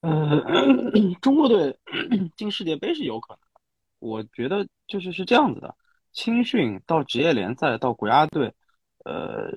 [0.02, 0.44] 呃，
[1.22, 1.80] 中国队
[2.36, 3.62] 进世界杯是有可能的。
[4.00, 5.74] 我觉得就是是这样子的，
[6.12, 8.54] 青训到职业联赛到国家队，
[9.06, 9.50] 呃，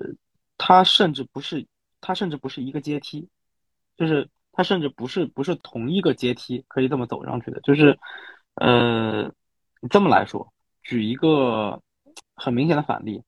[0.57, 1.67] 他甚至不是
[1.99, 3.27] 他甚至不是一个阶梯，
[3.97, 7.99] 就是他甚至不是不是同一个阶梯可以这么走上去的，就是
[8.55, 9.29] 呃。
[9.81, 10.51] 你这么来说，
[10.83, 11.81] 举一个
[12.35, 13.23] 很明显的反例，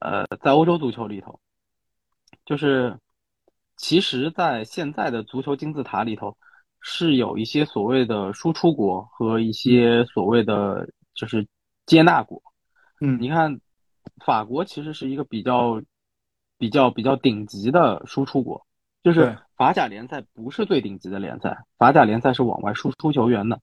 [0.00, 1.38] 呃，在欧洲足球里头，
[2.44, 2.98] 就是
[3.76, 6.36] 其实，在现在的足球金字塔里头，
[6.80, 11.46] 是有一些所谓的输出国和一些所谓的就是
[11.84, 12.42] 接纳国。
[13.00, 13.60] 嗯，你看，
[14.24, 15.80] 法国其实是一个比较
[16.58, 18.66] 比较比较顶级的输出国，
[19.04, 23.60] 就是法甲联赛不是最顶级的联赛，法甲联赛是往外输出球员的。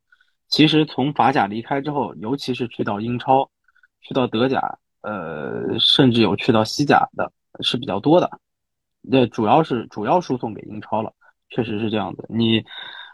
[0.54, 3.50] 其实从法甲离开之后，尤其是去到英超、
[4.02, 8.30] 去到德甲，呃，甚至有去到西甲的，是比较多的。
[9.02, 11.12] 那主要是主要输送给英超了，
[11.50, 12.24] 确实是这样子。
[12.30, 12.64] 你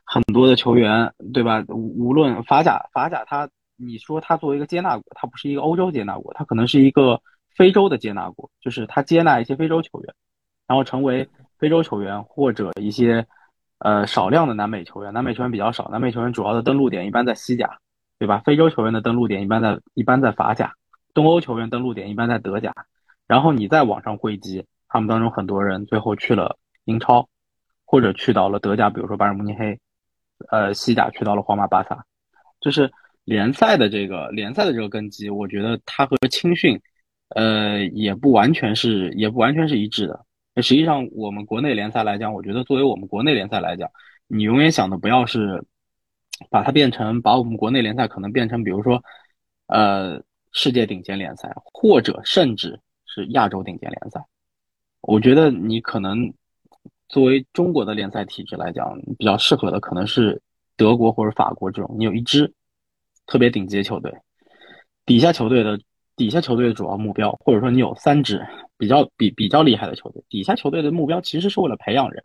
[0.03, 1.63] 很多的球员，对吧？
[1.69, 7.21] 无无论法甲，法甲它，你说它作为一个接纳国，它不是一个欧洲接纳国，它可能是一个
[7.55, 10.13] 非洲的接纳国，就是它接纳一些非洲球员，
[10.67, 11.25] 然后成为
[11.57, 13.25] 非洲球员或者一些。
[13.79, 17.79] 呃，少量的南美球员，南美球员比较少，南美球员主要的登陆点一般在西甲，
[18.17, 18.41] 对吧？
[18.45, 20.73] 非洲球员的登陆点一般在一般在法甲，
[21.13, 22.73] 东欧球员登陆点一般在德甲，
[23.25, 27.29] 然后你再往上汇集，他们当中很多人最后去了英超，
[27.85, 29.79] 或者去到了德甲，比如说巴尔慕尼黑，
[30.49, 32.03] 呃，西甲去到了皇马、巴萨，
[32.59, 32.91] 就是
[33.23, 36.77] 联赛的这个联赛的这个根基，我觉得它和青训，
[37.29, 40.25] 呃，也不完全是也不完全是一致的。
[40.61, 43.89] 实际上，我们国内联赛来讲，我觉得作为我们国内联赛来讲，
[44.27, 45.63] 你永远想的不要是
[46.49, 49.03] 把它变成把我们国内联赛可能变成，比如说，
[49.67, 54.23] 呃，世界顶尖联赛，或者甚至是亚洲顶尖联赛。
[55.01, 56.33] 我觉得你可能
[57.07, 60.41] 作为中国的联赛体制来讲，比较适合的可能是
[60.77, 62.53] 德国或者法国这种，你有一支
[63.25, 64.13] 特别顶级的球队，
[65.05, 65.79] 底下球队的。
[66.19, 68.45] 底下球队的主要目标，或者说你有三支
[68.79, 72.23] 比较比比较厉害的球队，底下球队的目标其实是为了培养人，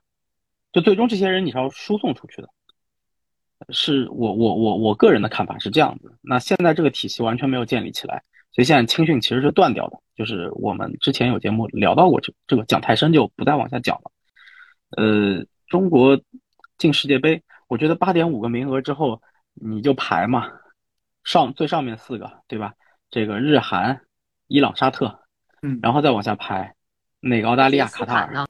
[0.72, 2.48] 就最终这些人你是要输送出去的。
[3.70, 6.16] 是我我我我个人的看法是这样子。
[6.20, 9.98] 那现在这个体系完全没有建立起来，所以现在青训其实是断掉的。
[10.14, 14.10] 就是我们之前有节目聊到过这这个讲太深就不再往下讲了。
[14.90, 16.20] 呃，中国
[16.78, 19.22] 进世界杯，我觉得八点五个名额之后
[19.54, 20.52] 你就排嘛，
[21.24, 22.74] 上最上面四个，对吧？
[23.10, 24.02] 这个日韩、
[24.46, 25.20] 伊朗、沙特，
[25.64, 26.74] 嗯，然后再往下排，
[27.20, 28.44] 那个澳大利亚、卡塔尔呢？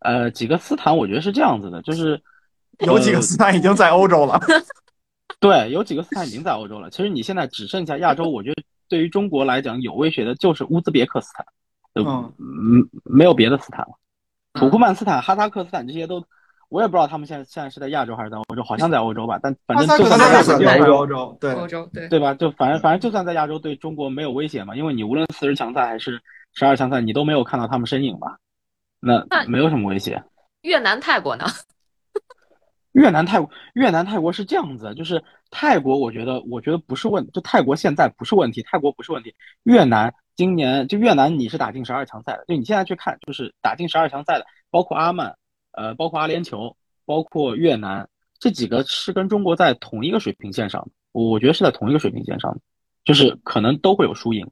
[0.00, 2.22] 呃，几个斯坦，我觉得是这样子的，就是
[2.86, 4.38] 有几个斯坦已经在欧洲了。
[5.40, 6.90] 对，有几个斯坦已经在欧洲了。
[6.90, 11.46] 其实你现在只剩下亚洲，我觉得对于中国来讲有威胁的就是乌兹别克斯坦，
[11.94, 13.98] 嗯，没有别的斯坦了。
[14.52, 16.22] 土库曼斯坦、哈萨克斯坦这些都。
[16.68, 19.38] 我也不知道他们现在现在是在亚洲还是在欧洲，好像在欧洲吧。
[19.40, 22.34] 但反正就算在欧洲，对欧洲，对对吧？
[22.34, 24.74] 就反正反正就算在亚洲，对中国没有威胁嘛。
[24.74, 26.20] 因为你无论四十强赛还是
[26.54, 28.36] 十二强赛，你都没有看到他们身影吧？
[28.98, 30.22] 那没有什么威胁。
[30.62, 31.44] 越南、泰国呢？
[32.92, 39.32] 越南、泰国、越南、泰国是这样子，就是泰国，我觉得我觉得不是问，就泰国现在不是问题，泰国不是问题。
[39.62, 45.36] 越南今年就越南，你是打进十二强赛的，就你现在去看，就是打进十二强赛的，包括阿曼。
[45.76, 48.08] 呃，包括阿联酋，包括越南，
[48.38, 52.60] 这几个是跟中国在同一个水平线上，我觉得是在同一个水平线上的，
[53.04, 54.50] 就是可能都会有输赢，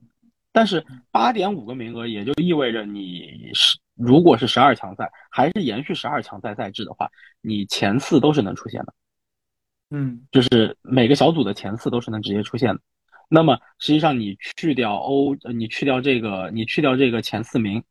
[0.52, 7.10] 但是八点五个名额也就意味着你是如果是十二强赛，还是延续十二强赛赛制的话，
[7.40, 8.94] 你前四都是能出现的，
[9.90, 12.80] 嗯，就是每个小组的前四都是能直接出现的。
[13.30, 17.82] 那么实际上你去掉欧，你去掉这个，你去掉这个前四名。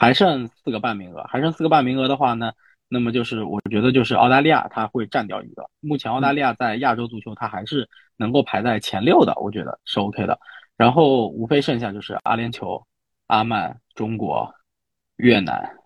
[0.00, 2.52] 还剩四个半名额，还剩四个半名额的话呢，
[2.88, 5.68] 那么就是我觉得就是澳大利亚它会占掉一个。
[5.80, 7.86] 目前澳大利亚在亚洲足球它还是
[8.16, 10.38] 能够排在前六的，我觉得是 OK 的。
[10.78, 12.82] 然后无非剩下就是阿联酋、
[13.26, 14.54] 阿曼、中国、
[15.16, 15.76] 越南，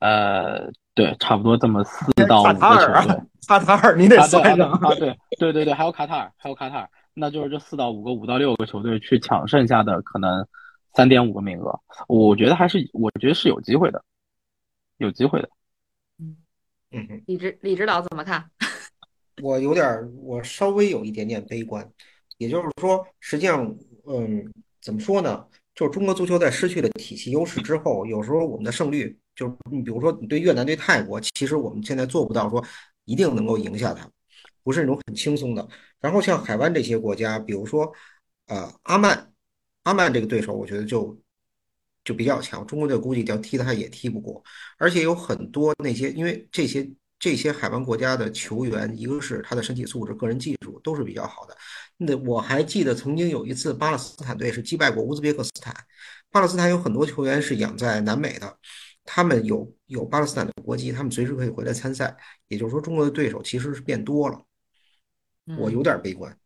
[0.00, 2.60] 呃，对，差不多这么四到五个球
[3.08, 3.20] 队。
[3.48, 10.46] 卡塔尔，你得算上啊，对对对对，还有卡塔尔，还有卡塔尔，那就是这四到五个、五到六个球队去抢剩下的可能。
[10.94, 14.04] 三点五个名额，我觉得还是我觉得是有机会的，
[14.98, 15.48] 有机会的。
[16.18, 16.36] 嗯
[16.90, 18.50] 嗯，李指李指导怎么看？
[19.42, 19.86] 我有点，
[20.22, 21.90] 我稍微有一点点悲观。
[22.36, 23.64] 也就是说，实际上，
[24.06, 25.46] 嗯，怎么说呢？
[25.74, 32.62] 就是中国足球在失去了体系优势之后，有时候我们的胜率，就是你比如说你对越南、对泰国，其实我们现在做不到说
[33.06, 34.06] 一定能够赢下他，
[34.62, 35.66] 不是那种很轻松的。
[36.00, 37.90] 然后像海湾这些国家，比如说，
[38.48, 39.31] 呃，阿曼。
[39.84, 41.18] 阿曼这个对手，我觉得就
[42.04, 42.66] 就比较强。
[42.66, 44.42] 中国队估计要踢他也踢不过，
[44.78, 51.56] 而且有很多那些，因为这些这些海湾国家的球员，一个是他的身体素质、个人技术都是比较好的。
[51.96, 55.74] 那我还记得曾经有一次巴勒斯坦队是击败过乌兹别克斯坦。
[56.30, 58.58] 巴勒斯坦有很多球员是养在南美的，
[59.04, 62.16] 他们有有巴勒斯坦的国籍，他们随时可以回来参赛。
[62.48, 64.44] 也就是说，中国的对手其实是变多了。
[65.58, 66.36] 我有点悲观。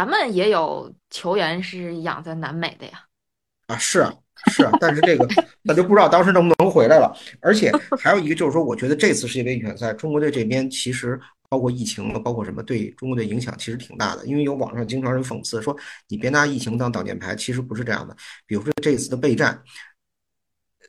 [0.00, 3.02] 咱们也有球员是养在南美的呀，
[3.66, 4.10] 啊是啊
[4.46, 5.28] 是啊，但是这个
[5.60, 7.14] 那就不知道当时能不能回来了。
[7.42, 14.24] 而且还有一个就是说，我觉得这次世界杯预选赛，中国队这边其实包括疫情包括什么，对中国队影响其实挺大的。
[14.24, 15.76] 因为有网上经常人讽刺说，
[16.08, 18.16] 你别拿疫情当挡箭牌，其实不是这样的。
[18.46, 19.62] 比如说这次的备战，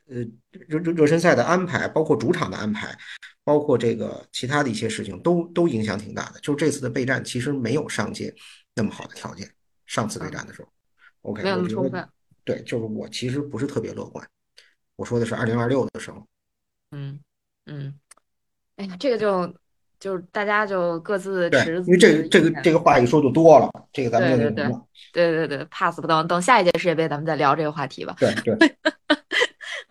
[0.08, 0.19] 呃
[0.52, 2.97] 热热热身赛的安排，包括主场的安排，
[3.43, 6.39] 包括这个其他的一些事情，都都影响挺大的。
[6.39, 8.34] 就这次的备战其实没有上届。
[8.75, 9.49] 那么好的条件，
[9.86, 10.69] 上次备战的时候
[11.21, 12.10] ，OK，我觉得
[12.43, 14.27] 对，就是我其实不是特别乐观。
[14.95, 16.25] 我说的是二零二六的时候，
[16.91, 17.19] 嗯
[17.65, 17.93] 嗯，
[18.77, 19.53] 哎呀，这个就
[19.99, 24.73] 就是大家就各自持，因为这个这个这个话一说就多了，这个咱们对对对
[25.12, 28.15] 对对对，pass 不等等下一届世界杯咱们再聊这个话题吧。
[28.19, 28.57] 对对。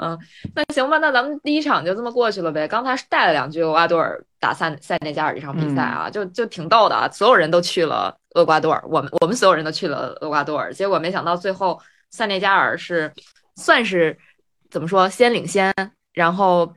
[0.01, 0.19] 嗯，
[0.55, 2.67] 那行吧，那咱们第一场就这么过去了呗。
[2.67, 11.79] 刚才带了两句厄瓜多尔打塞塞内加尔这场比赛啊，就就挺逗的啊，所有人都去了厄瓜多尔，我们我们所有人都去了厄瓜多尔，结果没想到最后
[12.11, 13.13] 塞内加尔是
[13.57, 14.17] 算是
[14.71, 15.71] 怎么说先领先，
[16.15, 16.73] 然后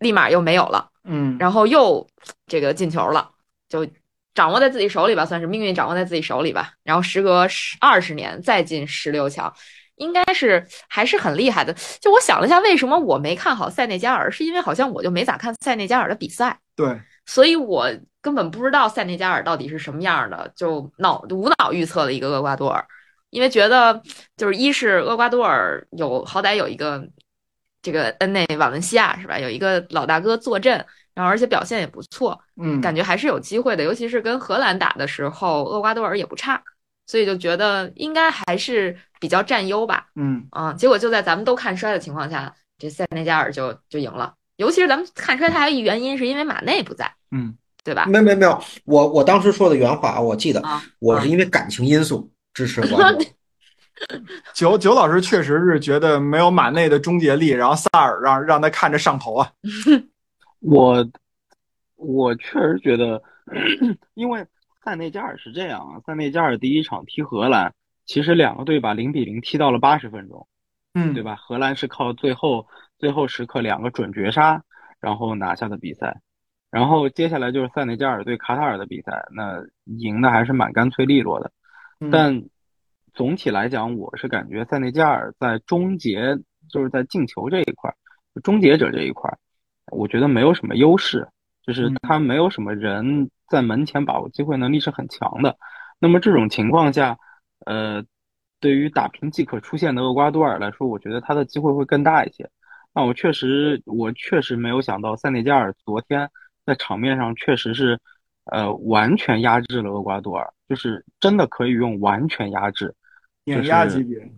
[0.00, 2.06] 立马又没有了，嗯，然后又
[2.46, 3.30] 这个进球了，
[3.68, 3.86] 就
[4.34, 6.74] 掌握在自己手里吧，算是命运掌握在自己手里吧。
[6.84, 9.50] 然后时隔十二十年再进十六强。
[9.96, 11.74] 应该是还是很厉害的。
[12.00, 17.88] 就我想了一下，为什么我没看好塞内加尔，是因为好像我就没咋看塞内加尔的比赛，对，所以我
[18.22, 22.84] 根本不知道塞内加尔到底是什么样的，就脑无脑预测了一个厄瓜多尔，
[23.30, 24.00] 因为觉得
[24.36, 27.06] 就是一是厄瓜多尔有好歹有一个
[27.82, 30.84] 这个恩内瓦伦西亚是吧，有一个老大哥坐镇。
[31.16, 33.82] 然后而且表现也不错，嗯，感觉还是有机会的。
[33.82, 36.62] 尤其是跟荷兰打的时候，厄瓜多尔也不差，
[37.06, 40.06] 所以就觉得应该还是比较占优吧。
[40.16, 44.34] 嗯啊，结果就在咱们都看衰的情况下，这塞内加尔就就赢了。
[44.56, 48.06] 尤其是咱们看衰，它还有一原因是因为马内不在，嗯，对吧？
[48.06, 53.26] 没没没有，我我当时说的原话，我记得啊，我是因为感情因素支持厄瓜多尔。
[54.54, 59.50] 九九老师确实是觉得没有马内的终结力，然后萨尔让让他看着上头啊。
[60.60, 61.06] 我
[61.96, 63.22] 我确实觉得，
[64.14, 64.44] 因为
[64.86, 70.46] 塞内加尔是这样啊，塞内加尔第一场踢荷兰，其实两个队把零比零踢到了八十分钟，
[70.94, 71.34] 嗯，对吧？
[71.34, 74.62] 荷兰是靠最后最后时刻两个准绝杀，
[75.00, 76.20] 然后拿下的比赛。
[76.70, 81.50] 然后接下来就是塞内加尔对卡塔尔的比赛，那赢的还是蛮干脆利落的。
[82.12, 82.44] 但
[83.12, 86.38] 总体来讲，我是感觉塞内加尔在终结，
[86.70, 87.92] 就是在进球这一块，
[88.44, 89.36] 终结者这一块。
[89.90, 91.26] 我觉得没有什么优势，
[91.66, 95.58] 就是他没有什么人在门前把握机会能力是很强的。
[95.98, 97.18] 那么这种情况下，
[97.64, 98.04] 呃，
[98.60, 102.48] 对于打平即可出现的厄瓜多尔来说，我觉得他的机会会更大一些。
[102.94, 106.30] 那我确实，我确实没有想到塞内加尔昨天
[106.64, 107.98] 在场面上确实是，
[108.44, 112.94] 呃，完全压制了厄瓜多尔，就是真的可以用完全压制，
[113.44, 114.30] 碾压级别。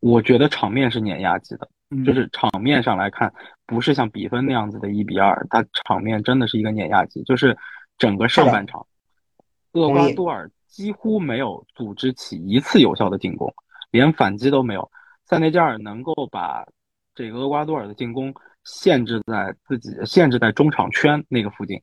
[0.00, 1.68] 我觉得场面是碾压级的。
[2.04, 3.32] 就是场面上来看，
[3.66, 7.22] 不是像比分那样子的一比二，它场面真的是一个碾压级。
[7.24, 7.56] 就是
[7.98, 8.86] 整个上半场，
[9.72, 13.54] 厄瓜多尔几乎没有组织起一次有效的进攻，
[13.90, 14.90] 连反击都没有。
[15.24, 16.66] 塞内加尔能够把
[17.14, 21.80] 这个厄瓜多尔的进攻限制在自己限制在中场圈那个附近，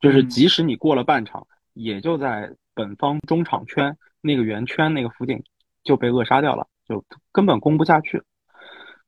[0.00, 5.42] 就是即使你过了半场，也就在本方中场圈那个圆圈那个附近
[5.84, 8.22] 就被扼杀掉了，就根本攻不下去。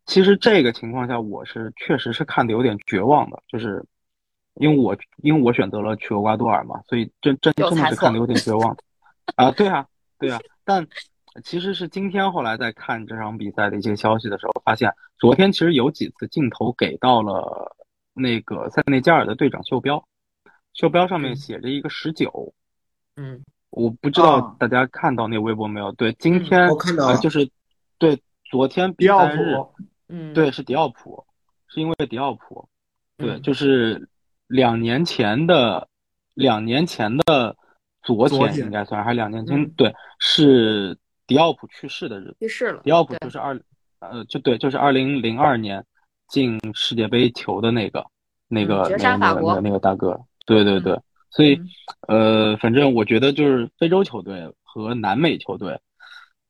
[0.04, 3.84] 其实这个情况下，我是确实是看的有点绝望的，就是
[4.54, 8.76] 因为我因为我选择了去厄瓜多尔嘛，所以真真真的是看的有点绝望
[9.36, 9.50] 啊！
[9.52, 9.86] 对啊，
[10.18, 10.40] 对啊。
[10.64, 10.86] 但
[11.44, 17.74] 其实是今天后来在看这场比赛的一些消息的时候，发现昨天其实有几次镜头给到了
[18.12, 20.04] 那个塞内加尔的队长袖标，
[20.74, 22.52] 袖标上面写着一个十九。
[23.16, 25.92] 嗯，我不知道大家看到那微博没有？
[25.92, 27.48] 对，今天我看到就是
[27.98, 29.56] 对昨天比赛日。
[30.14, 31.24] 嗯，对，是迪奥普，
[31.68, 32.68] 是因为迪奥普，
[33.16, 34.10] 对，就是
[34.46, 35.88] 两年前的，
[36.34, 37.56] 两年前的
[38.02, 42.82] 昨天应该算还是两年前，对，是迪奥普去世的日子，去世了。
[42.84, 43.58] 迪奥普就是二，
[44.00, 45.82] 呃，就对，就是二零零二年
[46.28, 48.04] 进世界杯球的那个，
[48.48, 51.58] 那个那个那个那个大哥，对对对，所以，
[52.06, 55.80] 呃，反正我觉得就是非洲球队和南美球队。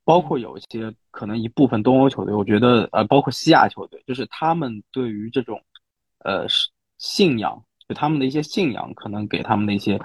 [0.05, 5.63] 包括有一些可能一部分东欧球队，我觉得呃，包括西亚球队，就是他们对于这种，
[6.19, 6.45] 呃，
[6.97, 10.01] 信仰，就他们的一些信仰，可能给他们的一些，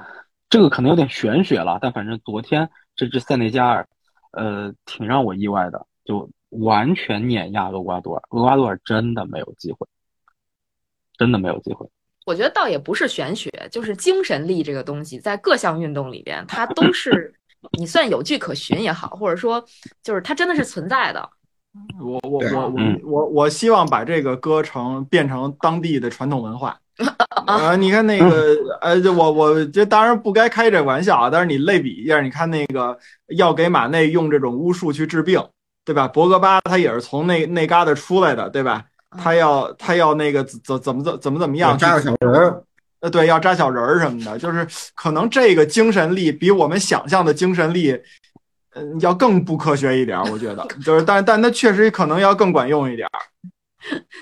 [0.48, 1.78] 这个可能有点玄学了。
[1.82, 3.88] 但反正昨天这支塞内加尔，
[4.30, 9.86] 呃，挺让我意外的，就完全碾压厄瓜多尔，厄瓜多尔真的没有机会，
[11.16, 11.88] 真的没有机会。
[12.24, 17.34] 我觉得倒也不是玄学，就是精神力这个东西，在各项运动里边，它都是。
[17.78, 19.64] 你算有据可循也好，或者说
[20.02, 21.28] 就是它真的是存在的。
[22.00, 26.76] 我我我我我我希望把这个歌成变成当地的传统文化。
[27.46, 32.98] 呃，你看那个呃，我我这当然不该开这玩笑啊，但是你类比一下，你看那个
[33.36, 35.40] 要给马内用这种巫术去治病，
[35.84, 36.08] 对吧？
[36.08, 38.84] 博格巴他也是从那那旮瘩出来的，对吧？
[39.16, 42.62] 他要他要那个怎怎么怎怎么怎么样扎个小人儿。
[43.00, 47.96] 呃，对，要扎小人儿什么的，就是可能这个精神力比我们想象的精神力，
[48.74, 50.18] 嗯，要更不科学一点。
[50.32, 53.08] 我觉得， 就是，但但它确实可能要更管用一点。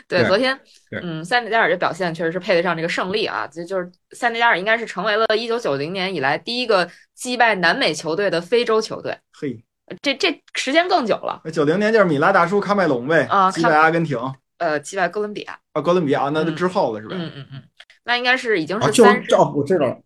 [0.07, 0.59] 对，昨天，
[1.03, 3.47] 嗯，塞内加尔这表现确实是配得上这个胜利啊！
[3.47, 9.17] 就就是塞内加尔应该是成为了一九九零年以来第一个击败南美球队的非洲球队。
[9.33, 9.59] 嘿，
[10.03, 11.41] 这这时间更久了。
[11.51, 14.19] 九零年就是米拉大叔喀麦隆呗，啊，击败阿根廷，
[14.59, 15.59] 呃，击败哥伦比亚。
[15.73, 17.17] 啊，哥伦比亚那就之后了是吧？
[17.19, 17.63] 嗯嗯嗯。
[18.07, 19.99] 那应该是已经是三哦，我知道了，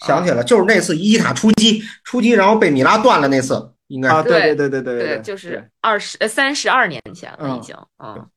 [0.00, 8.28] 想起来就是那次伊塔出击，出击然后被米拉断了那次，应该啊，对对对对对，就是二十呃三十二年前了已经，嗯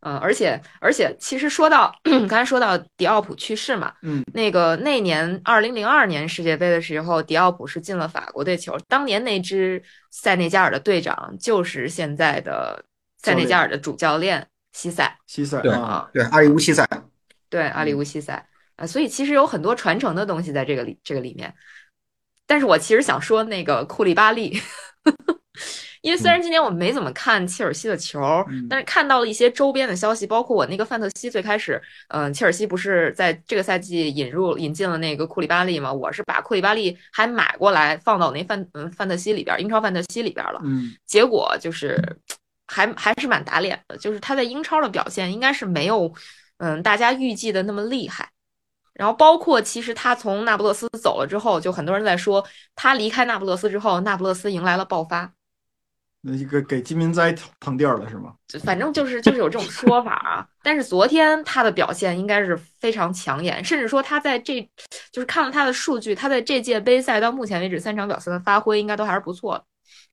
[0.00, 12.82] 嗯，而且而且其实说到 刚才说到迪奥普去世嘛，嗯，那个那年二零零二年世界杯的时候，迪奥普是进了法国队球，当年那支塞内加尔的队长就是现在的
[13.22, 15.14] 塞内加尔的主教练西塞。
[15.26, 16.88] 西塞对啊，对，阿里乌西塞。
[17.56, 18.46] 对，阿里乌西塞
[18.76, 21.54] 啊，所以其实有很多传承的东西在这个里这个里面。
[22.46, 24.60] 但是我其实想说那个库利巴利。
[26.02, 28.20] 因为虽然今年我没怎么看切尔西的球，
[28.68, 35.90] 但是看到了一些周边的消息，包括我那个范特西最开始，嗯，切尔西不是在这个赛季引入引进了那个库里巴利嘛？
[35.92, 40.60] 我是把库里巴利还买过来放到那范嗯范特西里边，英超范特西里边了。
[40.62, 42.00] 嗯，结果就是
[42.68, 46.12] 还还是蛮打脸的，就是他在英超的表现应该是没有
[46.58, 48.30] 嗯大家预计的那么厉害。
[48.92, 55.32] 然后包括其实他从那不勒斯走了之后，就很多人在说他离开那不勒斯之后，那不勒斯迎来了爆发。
[56.22, 58.32] 那一个给金民哉腾地儿了是吗？
[58.64, 60.48] 反正就是就是有这种说法啊。
[60.64, 64.60] 但是昨天他的表现应该是非常抢眼，甚至说他在这
[65.12, 69.64] 就是看了他的数据，他在这届杯赛到目前为止三场表现的发挥应该都还是不错的。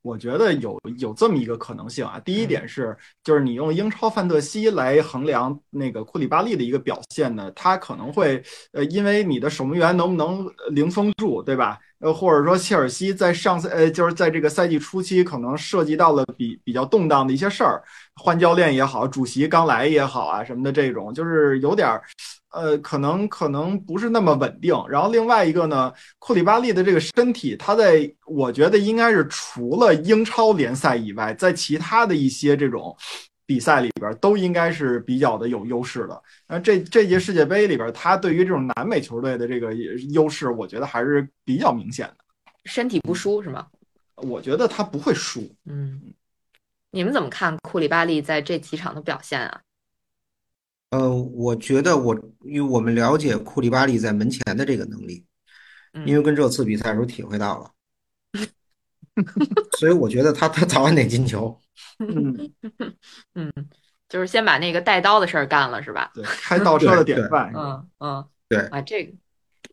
[0.01, 2.19] 我觉得有有这么一个可能性啊。
[2.19, 11.79] 第一点是，就是你用英超范特西来衡量那个库里巴利的一个表现呢，他可能会呃，因为你的守门员能不能零封住，对吧？
[12.03, 17.81] 呃，或者说切尔西在上赛呃，就是在这个赛季初期可能涉及到了比比较动荡的一些事儿，
[18.15, 22.03] 换教练也好，主席刚来也好啊什么的这种，就是有点儿。
[22.51, 24.75] 呃，可能可能不是那么稳定。
[24.87, 32.95] 然后另外一个呢，库里巴利的这个身体，他在我觉得应该是除了英超联赛以外，在其他的一些这种
[33.45, 36.21] 比赛里边，都应该是比较的有优势的。
[36.47, 42.17] 那这这届世界杯里边，他对于这种南美球队的这个优势，我觉得还是比较明显的。
[42.65, 43.67] 身体不输是吗？
[44.15, 45.53] 我觉得他不会输。
[45.65, 46.13] 嗯，
[46.91, 49.61] 你们怎么看库里巴利在这几场的表现啊？
[50.91, 55.25] 呃，我觉得我，因为我们了解库里巴利在门前的这个能力，
[56.05, 57.71] 因为跟热刺比赛的时候体会到了，
[59.79, 61.59] 所以我觉得他他早晚得进球。
[61.99, 62.51] 嗯
[63.35, 63.51] 嗯，
[64.09, 66.11] 就是先把那个带刀的事儿干了，是吧？
[66.13, 67.51] 对，开倒车的典范。
[67.55, 69.13] 嗯嗯，对啊，这个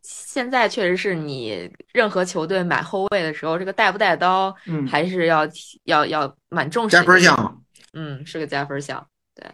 [0.02, 5.46] 现在确实是你任何球队买后卫的时候，这个带不带刀，嗯，还是要
[5.84, 7.62] 要要蛮重视加分项。
[7.92, 9.06] 嗯，是个加分项。
[9.34, 9.44] 对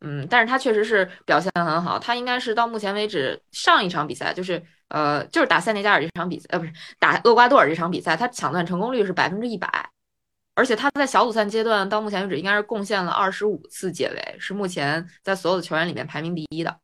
[0.00, 9.90] 嗯，但是他确实是表现的很好，他应该是到目前为止上一场比赛就是呃就是打塞内加尔这场比赛，呃不是打厄瓜多尔这场比赛，他抢断成功率是百分之一百，
[10.60, 16.78] 而且他在小组赛阶段到目前为止应该是贡献了二十五次解围，是目前在所有的球员里面排名第一的，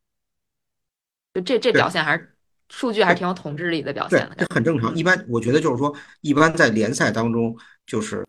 [1.35, 2.35] 就这这表现还是
[2.69, 4.95] 数据还是挺有统治力的表现的，这很正常。
[4.95, 7.55] 一般我觉得就是说，一般在联赛当中
[7.85, 8.25] 就是。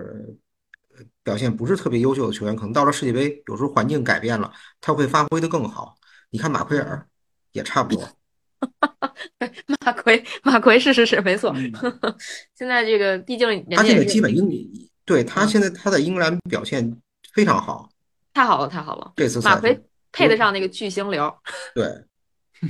[1.23, 5.95] 表现不是特别优秀的球员，可能到了世界杯，有时候环境改变了，他会发挥的更好。
[6.31, 7.07] 你看马奎尔
[7.53, 8.09] 也差不多。
[9.85, 11.55] 马奎，马奎是是是没错。
[12.57, 14.49] 现在这个毕竟他这个基本英
[15.09, 16.95] 对他现在他在英格兰表现
[17.33, 17.89] 非常好，
[18.35, 19.15] 太好了太好了。
[19.17, 19.83] 这次马奎
[20.13, 21.35] 配得上那个巨星流。
[21.75, 22.05] 对，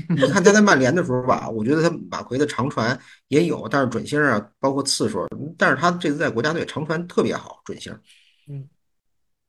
[0.09, 5.27] 你看他在曼联的时候吧，我觉得他马奎的长传也有，但是准星啊，包括次数，
[5.59, 7.93] 但是他这次在国家队长传特别好，准星。
[8.49, 8.69] 嗯，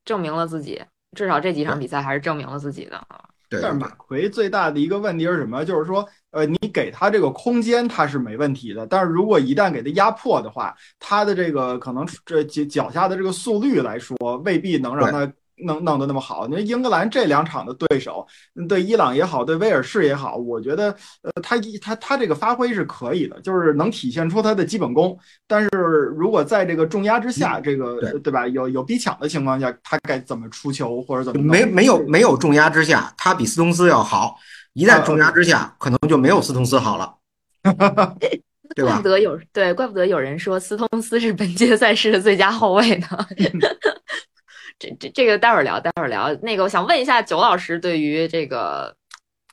[0.04, 0.84] 证明了自己，
[1.16, 3.29] 至少这几场比赛还是证明了自己的啊。
[3.50, 3.60] 对。
[3.62, 5.66] 但是马奎最大的一个问题是什么？
[5.66, 8.86] 就是说，呃，你给他这个空间，他是没问题的。
[8.86, 15.32] 但是如果一旦给他压迫的话，他的这个可能这脚脚下的这个速率来说，未必能让他。
[15.66, 18.26] 弄弄得那么好，你说英格兰这两场的对手，
[18.68, 25.18] 对伊朗也好，对威尔士也好，我觉得，呃，他一他他这个发挥是可以的，就是能体现出他的基本功。
[25.48, 25.70] 但是
[26.18, 31.44] 如果在这个重压之下，这个对吧，有有逼抢的情况下，他该怎么出球或者怎么？
[31.44, 34.38] 没没有没有重压之下，他比斯通斯要好。
[34.74, 37.14] 一旦重压之下，可能就没有斯通斯好了，
[38.76, 38.94] 对吧？
[38.94, 43.08] 怪不得有对，怪不得有人说斯通斯是本届赛事的最佳后卫呢。
[44.80, 46.34] 这这这个待会儿聊，待会儿聊。
[46.36, 48.96] 那个，我想问一下九老师对于这个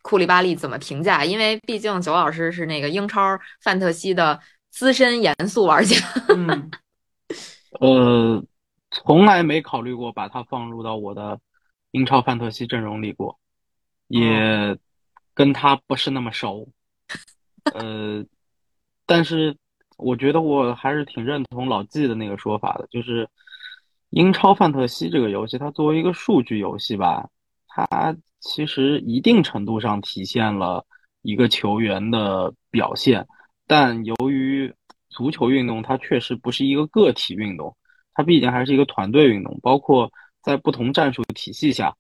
[0.03, 1.25] 库里巴利怎么评价？
[1.25, 5.97] 因为毕竟九老师是那个英超范特西的资深严肃玩家。
[6.29, 6.71] 嗯
[7.81, 8.45] 呃，
[8.91, 11.41] 从来没考虑过把他放入到我的
[11.91, 13.39] 英超范特西阵容里过，
[14.07, 14.79] 也
[15.35, 16.69] 跟他不是那么熟。
[17.75, 18.25] 呃，
[19.05, 19.57] 但是
[19.97, 23.29] 我觉得我还是挺认同老季的那个说法的，就是。
[24.17, 27.29] 英超范特西这个游戏，它作为一个数据游戏吧，
[27.69, 30.87] 它其实一定程度上体现了
[31.21, 33.27] 一个球员的表现。
[33.67, 34.73] 但由于
[35.11, 37.77] 足球运动它确实不是一个个体运动，
[38.15, 39.61] 它毕竟还是一个团队运动。
[39.63, 40.11] 包括
[40.41, 41.95] 在不同战术体系下，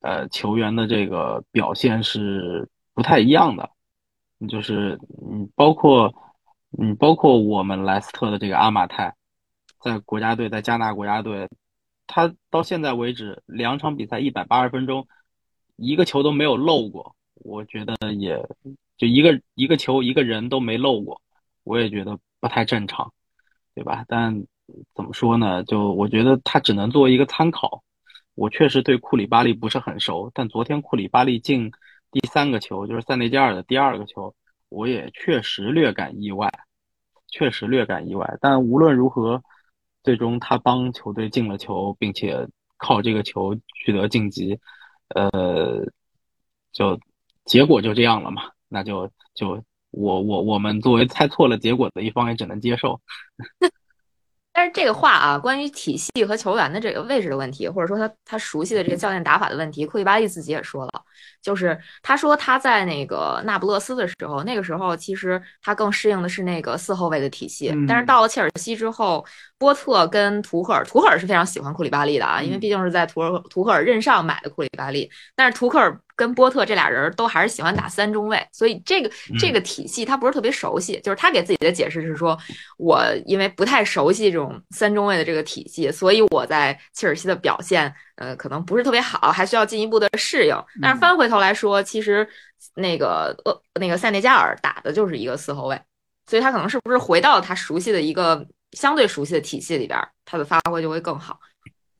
[0.00, 3.70] 呃，球员的这个表现是不太一样的。
[4.48, 6.12] 就是嗯，包括
[6.80, 9.14] 嗯，包括我们莱斯特的这个阿马泰。
[9.80, 11.48] 在国家队，在加纳国家队，
[12.06, 15.06] 他到现在为止两场比赛一百八十分钟，
[15.76, 18.36] 一个球都没有漏过，我觉得也
[18.96, 21.20] 就一个一个球一个人都没漏过，
[21.64, 23.12] 我也觉得不太正常，
[23.74, 24.04] 对吧？
[24.06, 24.44] 但
[24.94, 25.64] 怎么说呢？
[25.64, 27.82] 就我觉得他只能作为一个参考。
[28.36, 31.70] 我确实对库里巴利不是很熟，但昨天库里巴利进
[32.10, 34.34] 第三个球，就是塞内加尔的第二个球，
[34.68, 36.50] 我也确实略感意外，
[37.26, 38.38] 确实略感意外。
[38.40, 39.42] 但无论如何，
[40.02, 44.58] 最终他帮球队进了球，并且靠这个球取得晋级，
[45.08, 45.84] 呃，
[46.72, 46.98] 就
[47.44, 48.42] 结果就这样了嘛？
[48.68, 53.00] 那就就我我我们作为猜错了结果的一方，也只能接受。
[54.60, 60.90] 但是这个话啊，关于体系和球员的这个位置的问题，或者说他他熟悉的这个教练打法的问题，库里巴利自己也说了，
[61.40, 69.24] 就是他说他在那个那不勒斯的时候，那个时候其实他更适应的是那个四后卫的体系，但是到了切尔西之后，
[69.56, 75.98] 波特跟图赫尔，图赫尔是非常喜欢库里巴利的啊，因为毕竟是在图尔图赫尔任上买的库里巴利，但是图赫尔。
[76.20, 81.00] 跟波特这俩人都还是喜欢打三中卫，所以这个这个体系他不是特别熟悉。
[81.00, 82.38] 就是他给自己的解释是说，
[82.76, 90.54] 我因为不太熟悉这种三中卫的这个体系，所以我在切尔西的表现，呃，可能不是特别好，还需要进一步的适应。
[90.82, 92.28] 但是翻回头来说，其实
[92.74, 95.80] 那个呃那个塞内加尔打的就是一个四后卫，
[96.26, 101.40] 所以他可能是不是回到他熟悉的一个相对熟悉的体系里边，他的发挥就会更好。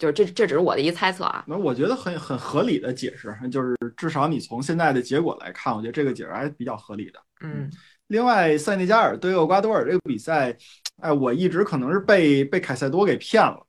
[0.01, 1.44] 就是这，这只是我的一个猜测啊。
[1.46, 7.20] 那我觉得很很合理的解释，就是至少你从现在的结果来看，我觉得这个解释还是比较合理的。
[7.42, 7.70] 嗯。
[8.07, 10.57] 另外，塞内加尔对厄瓜多尔这个比赛，
[11.01, 13.61] 哎，我一直可能是被被凯塞多给骗了。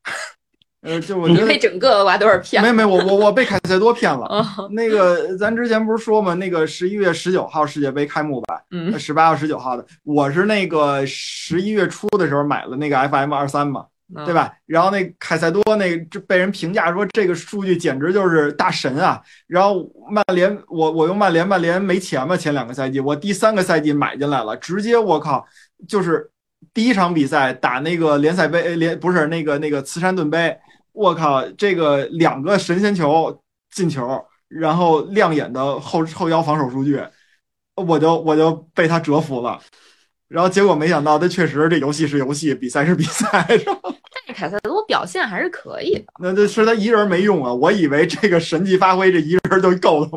[0.82, 2.68] 呃，就我觉得被整个厄瓜多尔骗了。
[2.68, 4.28] 没没，我我我被凯塞多骗了。
[4.72, 8.60] 那个，咱之前不是说嘛，那个十一月十九号世界杯开幕吧？
[8.72, 8.98] 嗯。
[8.98, 13.86] 十八号、十九号的，我是那个十一月初的时候买了那个 FM 二三嘛。
[14.14, 14.52] 对吧？
[14.66, 19.22] 然后那凯塞多那这被人评价说这个数据简直就是大神啊！
[19.48, 25.46] 然后曼联，我我用曼联，曼联没钱嘛，前两个赛季我第三个赛季买进来了，直接我靠，
[25.88, 26.30] 就是
[26.74, 30.58] 第一场比赛打那个联赛杯联不是那个那个慈善盾杯，
[30.92, 33.42] 我靠，这个两个神仙球
[33.72, 37.02] 进球，然后亮眼的后后腰防守数据，
[37.76, 39.60] 我就我就被他折服了。
[40.28, 43.76] 然后结果没想到，他确实这游戏是游戏，比赛是比赛，是吧？
[44.32, 46.06] 但凯塞多表现还是可以的。
[46.20, 47.54] 那这是他一人没用啊！
[47.54, 50.10] 我以为这个神迹发挥，这一人就够了。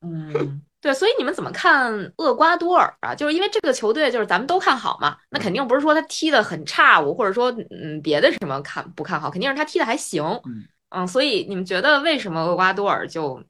[0.00, 0.94] 嗯，对。
[0.94, 3.14] 所以你们怎么看厄瓜多尔啊？
[3.14, 5.18] 就是因为这个球队，就是咱们都看好嘛。
[5.28, 10.24] 那肯定不是说他踢的很差，我或者说嗯别的什么看不看好，肯定是他踢的还行。
[10.46, 13.42] 嗯嗯，所以你们觉得为什么厄瓜多尔就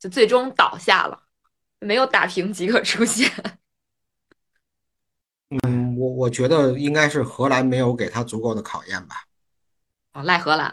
[0.00, 1.16] 就最终倒下了，
[1.78, 3.30] 没有打平即可出现？
[5.62, 9.16] 嗯，我我觉得应该是荷兰没有给他足够的考验吧。
[10.12, 10.68] 哦，赖荷兰。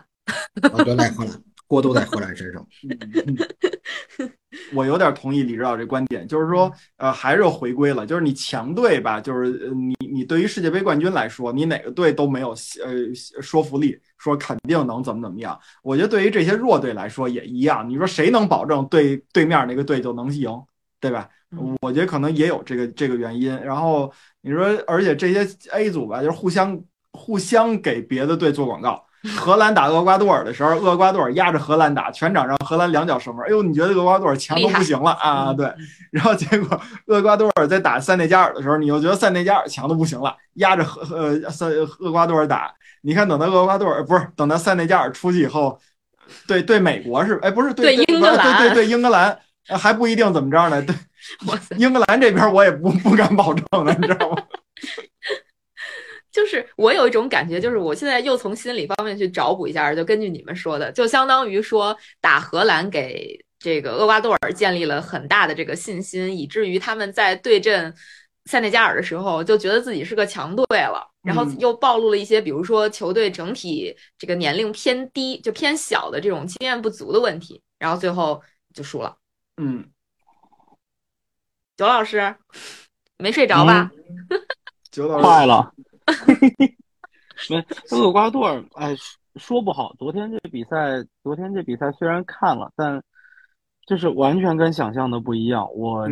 [0.73, 1.33] 哦，对，赖荷兰，
[1.67, 2.65] 锅都在荷兰身上。
[4.73, 12.49] 我有点同意李指导这观点，就是说，呃，还是回归了，就是你强队吧，就是你你对于世界杯冠军来说，你哪个队都没有
[12.83, 15.57] 呃说服力，说肯定能怎么怎么样。
[15.83, 20.49] 我觉得对于这些弱队来说也一样，你说谁能保证对对面那个队就能赢，
[20.99, 21.29] 对吧？
[21.81, 23.55] 我觉得可能也有这个这个原因。
[23.61, 24.11] 然后
[24.41, 26.81] 你说，而且这些 A 组吧，就是互相
[27.11, 29.06] 互相给别的队做广告。
[29.35, 33.43] 荷兰打厄瓜多尔的时候，厄瓜多尔压着荷兰打，全场让荷兰两脚射门。
[33.45, 35.53] 哎呦，你觉得厄瓜多尔强都不行了啊？
[35.53, 35.71] 对。
[36.11, 42.71] 然后结果厄瓜多尔在打塞内加尔的时候，你又觉得塞内加尔强都不行了，压着荷呃塞厄瓜多尔打。
[43.01, 45.79] 你看，等到厄瓜多尔不是等到塞内加尔出去以后，
[46.47, 49.37] 对对美国是哎不是对英格兰对对对英格兰
[49.69, 50.81] 还不一定怎么着呢？
[50.81, 50.95] 对。
[51.77, 54.37] 英格兰这边我也不不敢保证了，你知道吗？
[56.37, 67.91] 就是我有一种感觉，就是我现在又从心理方面去找补一下，就根据你们说的，就相当于说打荷兰给这个厄瓜多尔建立了很大的这个信心，以至于他们在对阵
[68.45, 78.39] 塞内加尔的时候就觉得自己是个强队了，然后又暴露了一些，比如说球队整体这个年龄偏低、就偏小的这种经验不足的问题，然后最后
[78.75, 79.17] 就输了。
[79.59, 79.83] 嗯。
[81.75, 82.35] 九老师
[83.17, 83.89] 没睡着吧？
[84.91, 85.73] 九老师坏了。
[87.49, 88.95] 没厄瓜多尔，哎，
[89.35, 89.93] 说不好。
[89.99, 93.01] 昨天这比赛，昨天这比赛虽然看了，但
[93.85, 95.67] 就是完全跟想象的不一样。
[95.73, 96.07] 我，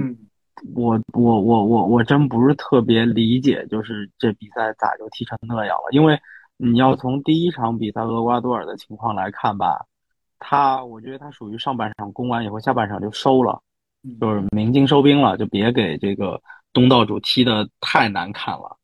[0.76, 5.89] 我，我，我，我，我真不是特别理解，就是这比赛咋就踢成那样了？
[5.91, 6.20] 因为
[6.58, 9.86] 你要从第一场比赛厄瓜多尔的情况来看吧，
[10.39, 13.62] 他，我觉得他属于上半场攻完以后，下半场就收了。
[14.22, 16.39] 就是鸣金收兵了，就别给这个
[16.72, 18.78] 东道主踢的太难看了。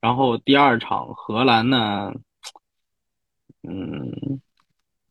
[0.00, 2.12] 然后第二场荷兰呢，
[3.62, 4.40] 嗯，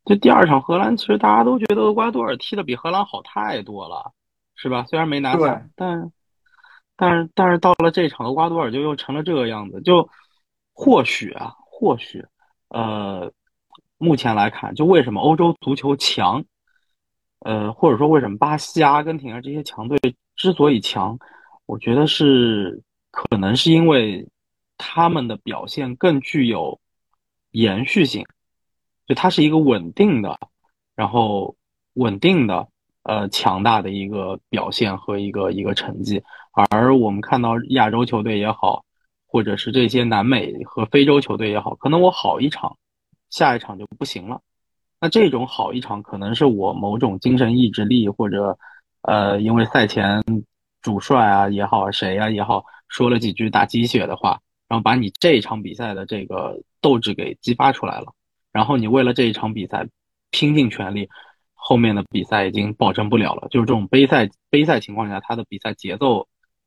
[0.04, 4.12] 这第二场荷兰，其实大家都觉得厄瓜多尔踢的比荷兰好太多了，
[4.56, 4.84] 是吧？
[4.88, 6.10] 虽然没拿下，但
[6.96, 9.80] 但是但是到了这场，厄瓜多尔就又成了这个样子。
[9.82, 10.08] 就
[10.72, 12.24] 或许啊，或许，
[12.68, 13.30] 呃，
[13.98, 16.42] 目前来看，就为什么欧洲足球强，
[17.40, 19.98] 呃，或者说为什么巴西、阿根廷啊这些强队
[20.34, 21.18] 之所以强，
[21.66, 24.26] 我觉得是可能是因为
[24.78, 26.80] 他们的表现更具有
[27.50, 28.24] 延续性。
[29.06, 30.38] 就它是一个稳定的，
[30.94, 31.56] 然后
[31.94, 32.68] 稳定的，
[33.02, 36.22] 呃，强大的一个表现和一个一个成绩。
[36.70, 38.84] 而我们看到亚洲球队也好，
[39.26, 42.76] 或者是这些南美和非洲球队也好，可能我好一场，
[43.30, 44.42] 下一场就不行了。
[45.00, 48.58] 那这种好一场，可能是我某种精神意志力，或者，
[49.02, 50.22] 呃，因为赛前
[50.82, 54.38] 主帅啊也好，谁啊也好，说了几句打鸡血的话，
[54.68, 58.12] 然后把你这一场比赛的这个斗志给激发出来了。
[58.52, 59.86] 然后你为了这一场比赛
[60.30, 61.08] 拼尽全力，
[61.54, 63.48] 后面的比赛已经保证不了了。
[63.50, 66.26] 就是这种杯赛杯赛情况下，他的比赛节奏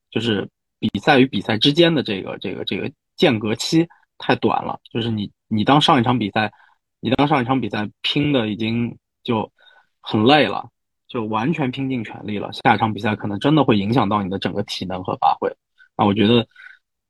[0.09, 0.47] 就是
[0.79, 3.87] 比赛与比赛之间的这个这个这个间隔期
[4.17, 4.79] 太短了。
[4.91, 6.51] 就是你你当上一场比赛，
[6.99, 9.51] 你当上一场比赛拼的已经就
[9.99, 10.69] 很累了，
[11.07, 12.51] 就完全拼尽全力了。
[12.53, 15.51] 下一场比赛可能真的会影响到你的整个体能和发挥。
[15.97, 16.47] 那我觉得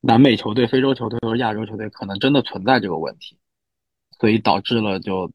[0.02, 3.38] 南美球队、非洲球队和亚洲球队可能真的存在这个问题。
[4.20, 5.32] 所以导致了就，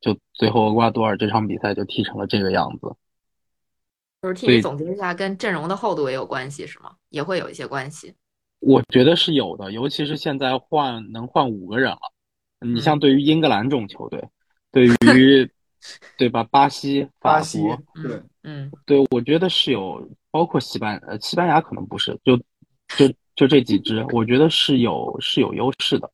[0.00, 2.94] 就最后厄瓜多尔这场比赛就踢成了这个样子。
[4.20, 6.96] 就是替你总结一下，跟阵容的厚度也有关系是吗？
[7.08, 8.14] 也会有一些关系。
[8.58, 11.98] 我觉得是有的，尤其是现在换能换五个人了。
[12.60, 14.28] 你像对于英格兰这种球队，
[14.72, 15.50] 对于
[16.18, 16.42] 对吧？
[16.44, 22.36] 巴西、法国，对，嗯，对，我觉得是有，包括西班呃，西班牙可能不是，就
[22.96, 26.10] 就就这几支，我觉得是有是有优势的。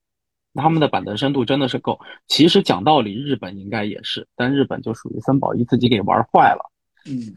[0.55, 1.99] 他们的板凳深度真的是够。
[2.29, 6.71] 其实讲道理，日本应该也是，但日本就属于森保一自己给玩坏了。
[7.07, 7.35] 嗯，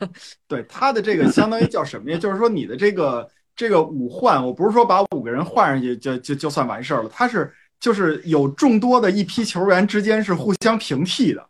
[0.46, 2.18] 对，他的这个相当于叫什么呀？
[2.18, 3.26] 就是说你的这个
[3.56, 11.48] 这个五换，我不是说把五个人换上去就就就算完事儿了，他是就是有众多的一批球员之间是互相平替的。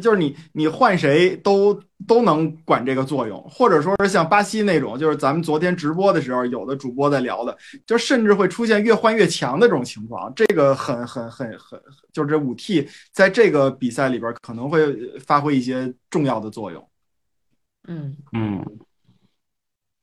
[0.00, 10.32] 就是你，你换谁都都能管这个作用，或者说是像巴西那种，就是咱们昨天直播的时候，有的主播在聊的，就甚至会出现越换越强的这种情况。
[10.34, 11.80] 这个很很很很，
[12.12, 16.88] 就是这五 T 在这个比赛里边可能会发挥一些重要的作用。
[17.88, 18.64] 嗯嗯，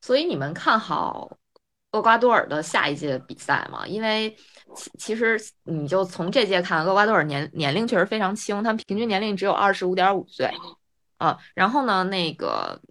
[0.01, 1.37] 所以你们看好
[1.93, 3.87] 厄瓜多尔的下一届比赛嘛？
[3.87, 4.35] 因为。
[4.75, 10.49] 其其实你就从这届看，厄瓜多尔年年龄确实非常轻，他们平均年龄只有二十五点五岁，
[11.19, 12.81] 啊，然后呢，那个，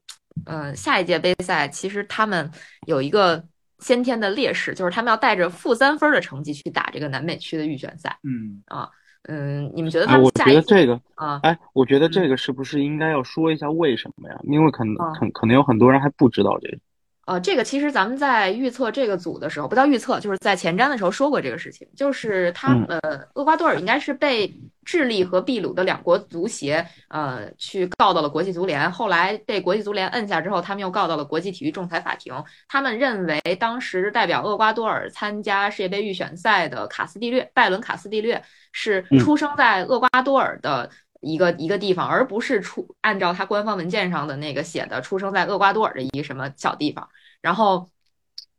[0.46, 2.48] 嗯，下一届杯赛其实他们
[2.86, 3.42] 有一个
[3.80, 8.88] 先天的劣势，就是他们要带着负三分的成绩去打这个南美区的预选赛，嗯啊，
[9.24, 10.56] 嗯，你们觉得他们下一届？
[10.58, 14.38] 我觉得这个啊，哎，我觉得这个是不是应该要说一下为什么呀？
[14.44, 16.78] 因为可能可可能有很多人还不知道这个。
[17.24, 21.86] 呃，这个其实咱们在预测这个组的时候，不叫预测，就是在前瞻的时候说过这个事情。
[21.96, 23.00] 就是他呃，
[23.34, 24.52] 厄瓜多尔应该是被
[24.84, 32.34] 智利和秘鲁的两国足协呃去告到了国际足联，后来被国际足联摁下之后，他们又告到了国际体育仲裁法庭。
[32.66, 38.42] 他们认为当时代表厄瓜多尔参加世界杯预选赛的卡斯蒂略拜伦卡斯蒂略
[38.72, 40.90] 是出生在厄瓜多尔的。
[41.22, 47.08] 一个一个地方，而不是出按照他官方文件上的那个写的出生在厄瓜多尔的一个什么小地方。
[47.40, 47.88] 然后，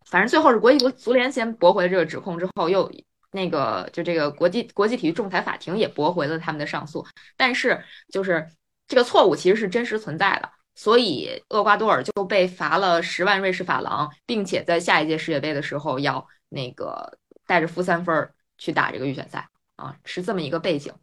[0.09, 2.91] 反正最后是国际足足联先驳回了这个指控，之后又
[3.32, 7.05] 那个就这个国际国际体育仲裁法庭也驳回了他们的上诉。
[7.36, 8.47] 但是就是
[8.88, 20.93] 这个错误其实是真实存在的，所以厄瓜多尔就被罚了十万瑞士法郎，并且在下一届世界杯的时候要那个带着负三分去打这个预选赛啊，是这么一个背景。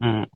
[0.00, 0.28] 嗯，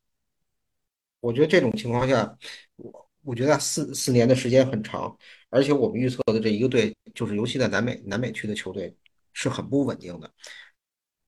[1.20, 2.36] 我觉得这种情况下，
[2.76, 5.16] 我我觉得四四年的时间很长，
[5.50, 8.94] 而且我们预测的这一个队，就是尤其在南美南美区的球队
[9.32, 10.30] 是很不稳定的，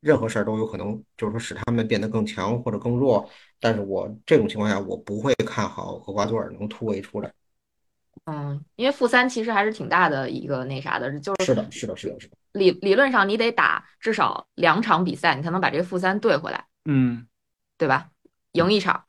[0.00, 3.28] 任何事儿都有可能，就是说使他们变得更强或者更弱。
[3.58, 7.32] 但是我这种情况下，我不会看好厄瓜多尔能突围出来。
[8.24, 12.36] 嗯，因为负三其实还是挺大的一个那啥的，就是是的，是的，是的，是的。
[12.52, 16.66] 理理论上你得打至少两场比赛，你才能把这个负三对回来。
[16.84, 17.26] 嗯，
[17.78, 18.10] 对吧？
[18.56, 19.04] 赢一场，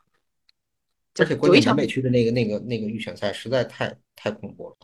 [1.19, 4.75] 而且关键南美区的那个、那个、那个预选赛实在太太恐怖了。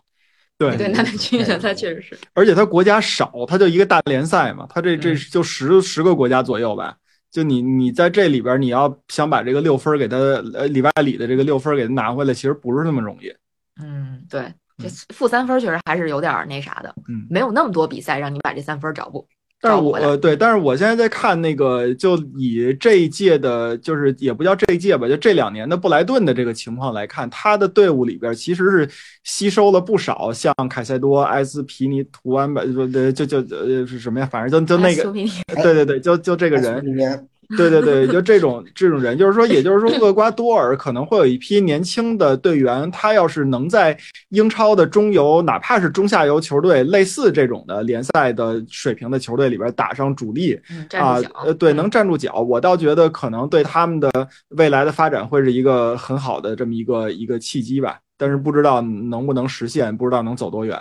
[0.57, 2.17] 对对，南美区预选赛确实是。
[2.33, 6.97] 而且他国家少，他就一个大联赛嘛，他这这就十十个国家左右吧。
[7.31, 10.15] 就你你在这里边，你要想把这个六分给他
[10.53, 13.33] 呃里外里的这个六分给他拿回来，其实不是那么容易。
[13.81, 16.93] 嗯，对，这负三分确实还是有点那啥的。
[17.09, 19.27] 嗯，没有那么多比赛让你把这三分找不
[19.65, 28.89] 但是我呃对，但是我现在在看那个，就以这一届的，就是也不叫这一届吧，就这两年的布莱顿的这个情况来看，他的队伍里边其实是
[29.23, 32.61] 吸收了不少像凯塞多、埃斯皮尼图安吧，
[33.15, 34.27] 就就就呃是什么呀？
[34.29, 35.03] 反正就就那个，
[35.63, 37.29] 对对对，就就这个人。
[37.57, 43.97] 对对对，就这种这种人，就是说，也就是说，厄瓜多尔可能会有一批年轻的队员，他要是能在
[44.29, 50.59] 英超的中游，哪怕是中下游球队，类似这种的联赛的水平的球队里边打上主力
[50.93, 54.09] 啊，呃，对，能站住脚，我倒觉得可能对他们的
[54.49, 57.99] 未来的发展会是一个很好的这么一个一个契机吧。
[58.15, 60.79] 但是不知道能不能实现，不知道能走多远。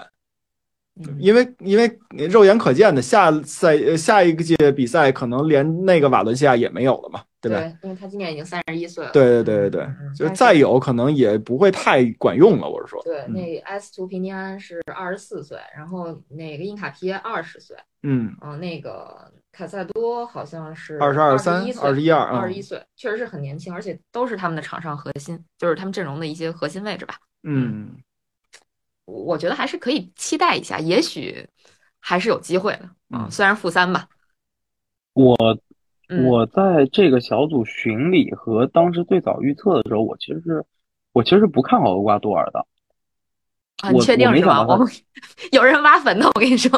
[1.19, 7.59] 因为因为肉眼可见的下赛下一个届比赛可能连那个瓦伦西亚也没有了嘛，对吧？
[7.59, 9.11] 对，因为他今年已经三十一岁了。
[9.11, 9.87] 对对对对
[10.19, 12.69] 对，就再有可能也不会太管用了。
[12.69, 27.15] 我是说，对，那埃斯图皮尼安是二十四岁，然后那个因卡皮耶二十岁，嗯嗯，那个卡塞多好像是二十二三二十一二二十一岁，确实是很年轻，而且都是他们的场上核心，就是他们阵容的一些核心位置吧。
[27.45, 27.97] 嗯。
[29.13, 31.47] 我觉得还是可以期待一下，也许
[32.01, 33.29] 还是有机会的啊。
[33.31, 34.09] 虽然负三吧。
[35.15, 35.37] 我
[36.27, 40.65] 我在这个小组巡礼和当时最早预测的时候，我其实是
[41.13, 42.67] 我其实是不看好厄瓜多尔的。
[43.83, 44.65] 啊，你确定是吧？
[44.67, 44.79] 我
[45.53, 46.71] 有人挖坟的，我跟你说。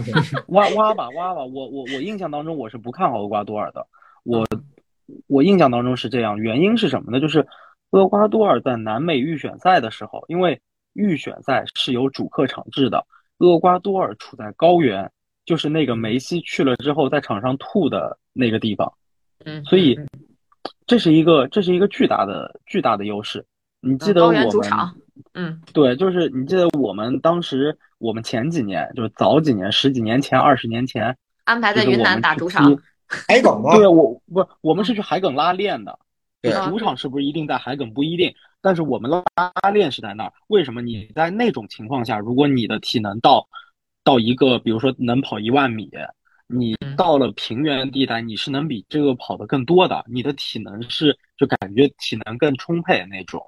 [0.48, 3.86] 挖挖吧挖吧，我我我印象当中我是不看好厄瓜多尔的。
[4.24, 4.46] 我
[5.26, 7.20] 我印象当中是这样，原因是什么呢？
[7.20, 7.46] 就是
[7.90, 10.60] 厄瓜多尔在南美预选赛的时候，因为
[10.98, 13.06] 预选赛是有主客场制的，
[13.38, 15.10] 厄瓜多尔处在高原，
[15.44, 18.92] 就是那个梅西去了之后在场上吐的那个地方，
[19.44, 19.96] 嗯，所以
[20.86, 23.44] 这是一个这是一个巨大的巨大的优势。
[23.80, 24.48] 你记得我们，
[25.34, 32.76] 嗯，对，就是你记得我们当时我们前几年就是早几年十几年前二十年前安排在云南打主场，
[33.06, 33.76] 海埂吗？
[33.76, 35.96] 对，我不是我们是去海埂拉练的。
[36.40, 40.32] 对，主场是不是一定在海埂不一定，但是我们拉练是在那儿。
[40.48, 43.48] 为什么你在那种情况下，如果你的体能到
[44.04, 45.90] 到一个，比如说能跑一万米，
[46.46, 53.42] 你到了平原地带，你是能比这个跑的更多的，你的体能是就感觉体能更充沛那种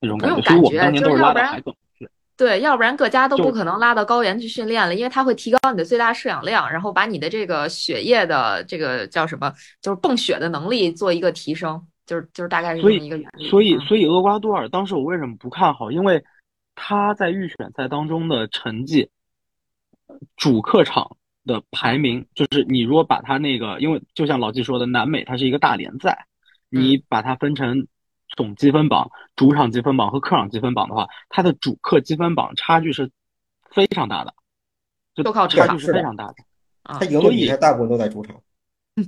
[0.00, 0.42] 那种感觉。
[0.42, 2.08] 所以我们当年都是拉的海埂去。
[2.36, 11.86] 对，要不然各家都不可能拉到高原去训练了，因为它会提高你的最大摄氧量，然后把你的这个血液的这个叫什么，就是泵血的能力做一个提升。
[12.06, 15.90] 就是就是大概是这么一个原理，所以所以厄瓜多尔当时我为什么不看好？
[15.90, 16.24] 因为
[16.76, 19.10] 他在预选赛当中的成绩，
[20.36, 26.26] 主客场的排名，就是你如果把他那个，因为就像老季说的，南美它是一个大联赛，
[26.68, 27.88] 你把它分成
[28.36, 33.10] 总积分榜、主场积分榜和客场积分榜的话，它的主客积分榜差距是
[33.70, 34.32] 非常大的，
[35.14, 36.34] 就靠差距是非常大的。
[36.84, 38.40] 他赢的比赛大部分都在主场，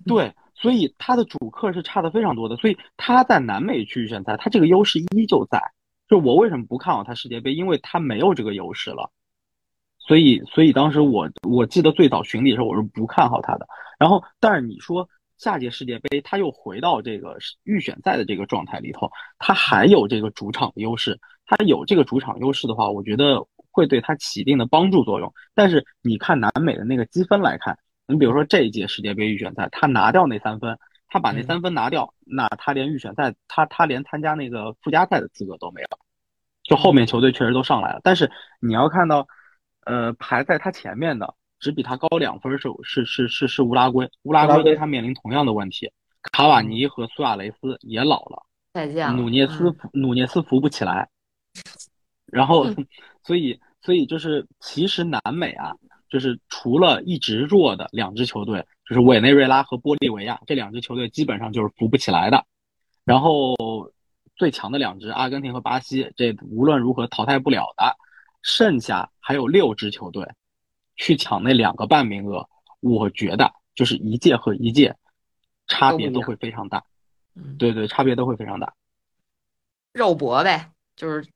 [0.04, 0.34] 对。
[0.60, 5.62] 所以他的主客是差的非常多的，所以他在南美区预选赛，他这个优势依旧在。
[6.08, 7.52] 就我为什么不看好他世界杯？
[7.54, 9.12] 因为他没有这个优势了。
[9.98, 13.68] 所以，所以当时我我记得最早巡礼的时候，我是不看好他的。
[13.98, 21.20] 然后，但是你说下届世界杯他又回到这个预选赛的这个状态里头，他还有这个主场的优势。
[21.46, 25.32] 他有这个主场优势的话，我觉得会对他起一定的帮助作用。
[25.54, 27.78] 但是你看南美的那个积分来看。
[28.08, 30.78] 你比如说这一届世界杯预选赛，他拿掉那三分，
[31.08, 35.88] 他把那三分拿掉，那他连预选赛，他他连参加那个附加赛的资格都没有。
[36.62, 38.30] 就后面球队确实都上来了，但是
[38.60, 39.28] 你要看到，
[39.84, 45.92] 呃，排在他前面的只比他高两分是是是是是乌拉圭，乌拉圭跟他面临同样的问题，
[46.32, 48.42] 卡瓦尼和苏亚雷斯也老了，
[48.72, 51.10] 再见努涅斯努涅斯扶不起来，
[52.24, 52.66] 然后
[53.22, 55.74] 所以所以就是其实南美啊。
[56.08, 62.46] 就是除了一直弱的两支球队，就是委内瑞拉和玻利维亚这两支球队基本上就是扶不起来的。
[63.04, 63.56] 然后
[64.36, 67.96] 最强的两支阿根廷和巴西，这无论如何淘汰不了的。
[68.40, 70.24] 剩下还有六支球队
[70.94, 72.48] 去抢那两个半名额，
[72.80, 74.96] 我觉得就是一届和一届
[75.66, 76.84] 差别都会非常大。
[77.58, 78.72] 对对，差别都会非常大。
[79.92, 81.28] 肉搏呗，就是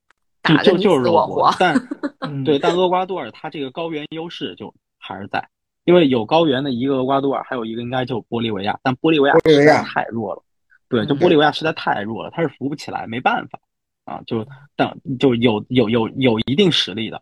[0.42, 1.76] 就就就是肉搏，但。
[2.44, 5.46] 对，但厄瓜多尔它这个高原优势就还是在，
[5.84, 10.42] 因为有高原的一个厄瓜多尔，还有一个应该就玻利维亚，但玻利维亚实在太弱了。
[10.88, 13.58] 对，就玻利维亚实在太弱了，它是扶不起来，没办法
[14.04, 17.20] 啊，就但就有有有有一定实力的，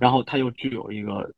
[0.00, 1.30] 然后它又具有一个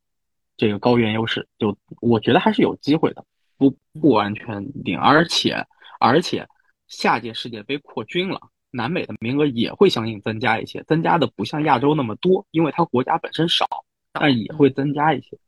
[0.57, 3.24] 这个高原优势，就我觉得还是有机会的，
[3.59, 5.66] 不不完全定，而且
[5.98, 6.46] 而且
[6.86, 8.40] 下届世界杯扩军了。
[8.77, 13.66] 南美的名额也会相应增加一些，增加的不像亚洲那么多，因为它国家本身少，
[14.12, 15.39] 但也会增加一些。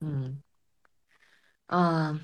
[0.00, 0.42] 嗯，
[1.66, 2.20] 嗯，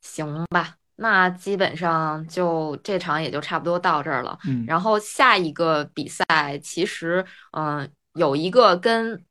[0.00, 4.38] 行吧，那基本上就这场也就差不多到这儿了。
[4.46, 6.24] 嗯，然后下一个比赛
[6.62, 9.24] 其实，嗯，有一个跟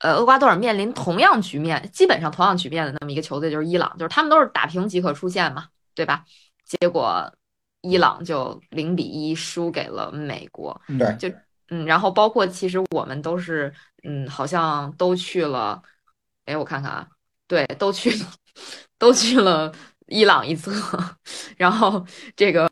[0.00, 6.24] 呃厄瓜多尔面临同样局面，基本上同样局面的那么一个球队就是伊朗，就是他们都是打平即可出线嘛，对吧？
[6.64, 7.32] 结果
[7.80, 10.80] 伊朗就零比一输给了美国。
[10.98, 11.28] 对，就
[11.70, 13.72] 嗯，然后包括其实我们都是
[14.04, 15.82] 嗯，好像都去了，
[16.46, 17.06] 哎，我看看啊。
[17.46, 18.12] 对，都去，
[18.98, 19.72] 都去了
[20.06, 20.70] 伊朗一侧，
[21.56, 22.04] 然后
[22.36, 22.70] 这个，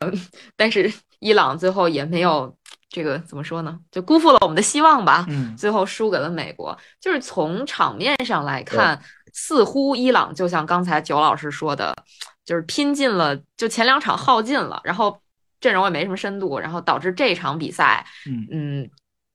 [0.54, 2.54] 但是伊朗最后也没有
[2.90, 3.78] 这个怎么说呢？
[3.90, 5.24] 就辜负了我们的希望吧。
[5.28, 6.76] 嗯，最后输给了美国。
[7.00, 9.02] 就是从场面上来看，
[9.32, 11.96] 似乎伊朗就像刚才九老师说的，
[12.46, 15.20] 就是拼尽了，就前两场耗尽了，然后
[15.60, 18.90] 阵容也没什么深度，然后导致这场比赛，嗯嗯，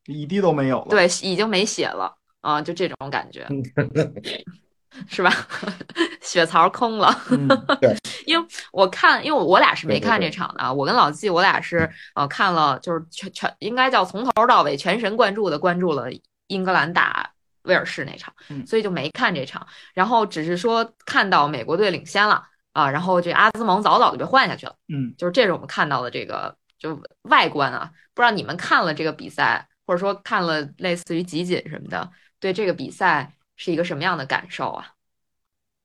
[0.08, 0.88] 一滴都没有了。
[0.90, 3.46] 对，已经没血了啊，就这种感觉。
[5.08, 5.32] 是吧？
[6.22, 7.18] 血槽空了。
[7.80, 7.96] 对，
[8.26, 10.74] 因为我看，因为我俩是没看这场的。
[10.74, 16.08] 我跟老季，我俩是呃看了，就是全全应该叫从头到尾全神贯注的关注了
[16.48, 17.32] 英格兰打
[17.64, 18.34] 威尔士那场，
[18.66, 19.66] 所以就没看这场。
[19.94, 22.44] 然后只是说看到美国队领先了
[22.74, 24.76] 啊，然后这阿兹蒙早早就被换下去了。
[24.88, 27.92] 嗯，就是这是我们看到的这个就外观啊。
[28.14, 32.10] 不知道你们看了这个比赛，或者说看了类似于集锦什么的，
[32.40, 33.34] 对这个比赛。
[33.58, 34.94] 是一个什么样的感受啊？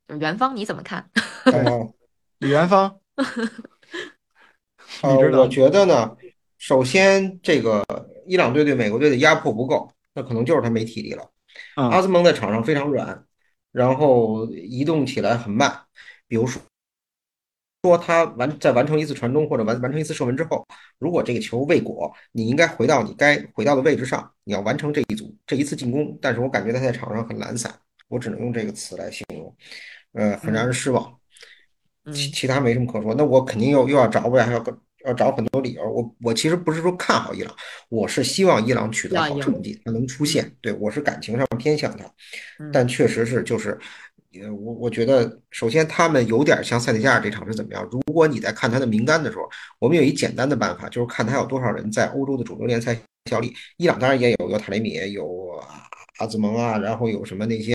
[0.07, 1.11] 元芳你怎么看？
[2.39, 2.99] 李元芳，
[5.03, 6.16] 呃，我觉得呢，
[6.57, 7.84] 首先这个
[8.26, 11.30] 伊朗队对美国队的压迫不够，那可能就是他没体力了。
[11.74, 13.26] 阿兹蒙在场上非常软，
[13.72, 15.82] 然后移动起来很慢。
[16.26, 16.62] 比如说，
[17.87, 20.66] 说他完在完成一次传中或者完完成一次射门之后，
[20.99, 24.28] 如果这个球未果，你应该回到你该回到的位置上。
[24.45, 27.72] 你要完成这一组这一次进攻，但是我感觉他在场上很懒散，
[28.09, 29.57] 我只能用这个词来形容，
[30.12, 31.16] 呃，很让人失望。
[32.12, 33.14] 其其他没什么可说。
[33.14, 34.64] 那我肯定又又要找我还，要
[35.05, 35.82] 要找很多理由。
[35.91, 37.53] 我我其实不是说看好伊朗，
[37.89, 40.49] 我是希望伊朗取得好成绩，他能出线。
[40.61, 42.05] 对我是感情上偏向他，
[42.72, 43.76] 但确实是就是，
[44.43, 47.87] 呃，我我觉得首先他们有点像塞内加尔这场是怎么样？
[47.91, 52.97] 如果你在看他的名单的时候，我们有一简单的办法，就是看他有多少人在欧洲的主流联赛。
[53.28, 55.61] 效力，伊朗当然也有，有塔雷米，有
[56.18, 57.74] 阿兹蒙啊，然后有什么那些，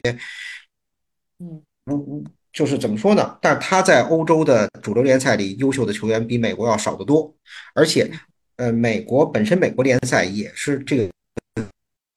[1.39, 3.38] 嗯，就是怎么说呢？
[3.41, 7.36] 但是他在欧洲的主流联赛里，优秀的球员比美国要少得多，
[7.76, 8.09] 而且，
[8.55, 11.12] 呃，美国本身美国联赛也是这个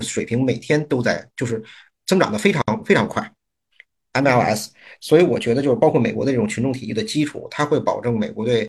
[0.04, 1.60] 水平，每天都在就是
[2.06, 3.28] 增长的非常非常快
[4.14, 8.66] ，MLS，所以我觉得就是包括美国的这种群众体育的基础，它会保证美国队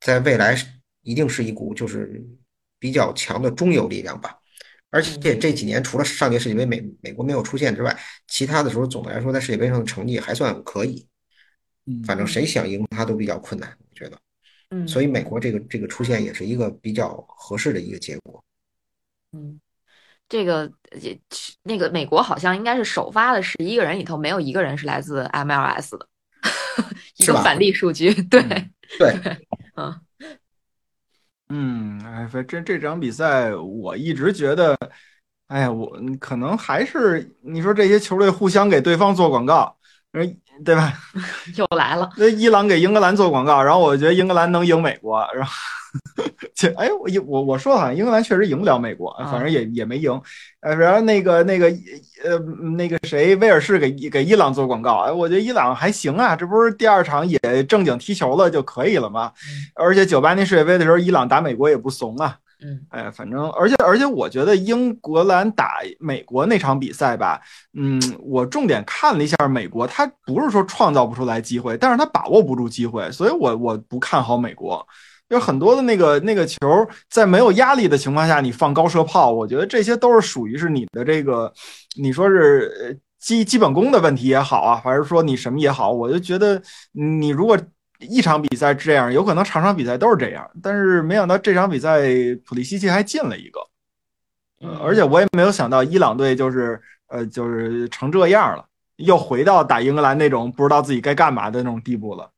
[0.00, 0.56] 在未来
[1.02, 2.24] 一定是一股就是。
[2.80, 4.38] 比较强的中游力量吧，
[4.90, 7.98] 而且这几年除了上届世界杯美美国没有出现之外，
[8.28, 11.04] 其他的时候总的来说在世界杯上的成绩还算可以。
[11.86, 14.16] 嗯，反正谁想赢他都比较困难，我觉得。
[14.70, 18.44] 嗯，所以美国这个这个出现也是一个比较合适的一个结果。
[19.32, 19.58] 嗯，
[20.28, 20.70] 这个
[21.00, 21.18] 也
[21.62, 26.06] 那个美国好像应该是首发的十一个人里头没有一个人是来自 MLS 的，
[27.16, 28.12] 一个反例数据。
[28.24, 28.42] 对
[28.98, 29.14] 对，
[29.76, 30.00] 嗯。
[31.50, 34.76] 嗯，哎，反正这场比赛我一直觉得，
[35.46, 39.78] 哎呀，我可能还是你说这些球队互相给对方做广告，
[40.64, 40.92] 对吧？
[41.56, 45.52] 又来了，那伊朗给英格兰做广告，然后我觉得英格兰能赢美国，然后。
[46.54, 50.20] 这哎，我我我说好像英格兰确实赢不了美国，反正也也没赢。
[50.60, 51.66] 呃，然后那个那个
[52.22, 52.38] 呃
[52.76, 59.32] 那个谁，威尔士给给伊朗做广告，哎，我觉得伊朗还行啊，这不是第二场也正经踢球了就可以了吗？
[59.74, 62.36] 而且九八年世界杯的时候，伊朗打美国也不怂啊。
[62.60, 67.40] 嗯，哎，反正而且而且我觉得英格兰打美国那场比赛吧，
[67.74, 74.84] 嗯，我重点看了一下美国，他不是说创造不出来机会，但是他把握不住机会，所以我我不看好美国。
[75.28, 76.58] 有很多的那个那个球，
[77.10, 81.52] 在没有压力的情况下，你放高射炮，我觉得这些都是属于是你的这个，
[82.00, 86.60] 你说是基基本功的问题也好啊，还是说你什么也好，我就觉得
[86.92, 87.58] 你如果
[87.98, 90.48] 一场比赛这样，有可能场场比赛都是这样。
[90.62, 92.00] 但是没想到这场比赛
[92.44, 93.60] 普利西奇还进了一个，
[94.82, 98.64] 而且我也没有想到伊朗队就是呃就是成这样了，
[98.96, 102.30] 又回到打英格兰那种不知道自己该干嘛的那种地步了。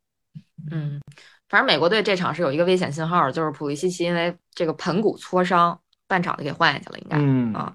[0.71, 1.01] 嗯。
[1.49, 7.75] 反正美国队这场是有一个危险信号，就是普利西奇因为这个盆骨挫伤，半场就给换下去了，应该啊。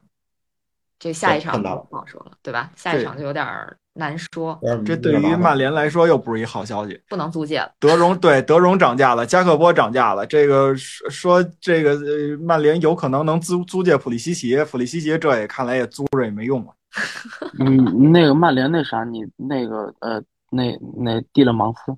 [0.99, 2.71] 这下一场不好说了，对吧？
[2.75, 3.45] 下一场就有点
[3.93, 4.59] 难说。
[4.85, 7.71] 这对于曼联来说又不是一好消息，不能租借了。
[7.79, 10.25] 德容对德容涨价了，加克波涨价了。
[10.25, 16.73] 这个说说这个呃，曼联有可能能租租借普利西奇，普利西奇这也看来也租着也没用了。
[17.59, 20.21] 嗯，那个曼联那啥，你那个呃。
[20.51, 21.93] 那那蒂勒芒斯。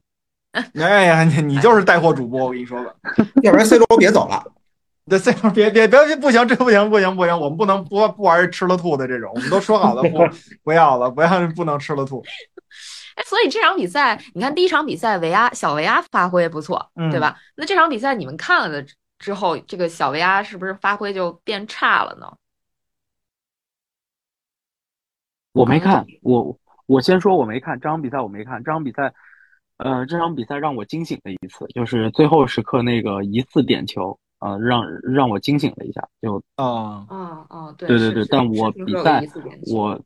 [0.81, 2.91] 哎呀，你你就是带货主播，我跟你说吧，
[3.43, 4.43] 要不然 C 罗别走了。
[5.09, 10.19] 这 C 罗别别别不行，这不行不行不行，我们不能不不玩吃了吐的这种，我们都说好了不
[10.63, 12.23] 不要了，不要不能吃了吐。
[13.15, 17.37] 哎，所以这场比赛，你看第一场比赛维阿小维阿发挥不错，对吧？
[17.55, 18.85] 那这场比赛你们看了的
[19.17, 22.31] 之后，这个小维阿是不是发挥就变差了呢？
[25.53, 29.13] 我没看，我我先说我没看这场比赛，我没看这场比赛。
[29.77, 36.07] 呃，这场比赛让我惊醒了一次，就是最后时刻那个疑似点球，呃，让让我惊醒了一下。
[36.21, 39.23] 就啊啊啊，对对对对，但我比赛
[39.71, 39.99] 我，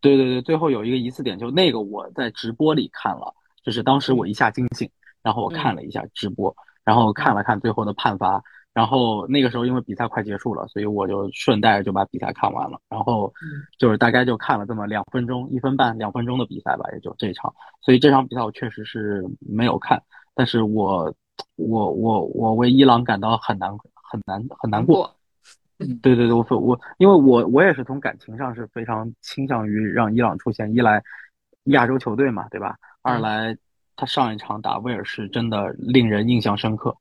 [0.00, 4.88] 对对对，最后有一个疑似点球，那个我在直播里看了，就是当时我一下惊醒，
[5.22, 6.54] 然后我看了一下直播，
[6.84, 8.42] 然后看了看最后的判罚。
[8.74, 12.78] 然后那个时候，因为比赛快结束了，所以我就顺带就把比赛看完了。
[12.88, 13.32] 然后
[13.76, 17.52] 就是大概就看了这么两分钟、一分半、两分钟的比赛吧，也就这场。
[17.80, 20.00] 所以这场比赛我确实是没有看，
[20.32, 21.12] 但是我
[21.56, 25.14] 我我我为伊朗感到很难很难很难过。
[25.78, 31.02] 对对对，我我因为我我也是从感情上是非常倾向于让伊朗出现，一来
[31.64, 32.76] 亚洲球队嘛，对吧？
[33.02, 33.56] 二来
[33.96, 36.96] 他上一场打威尔士真的令人印象深刻。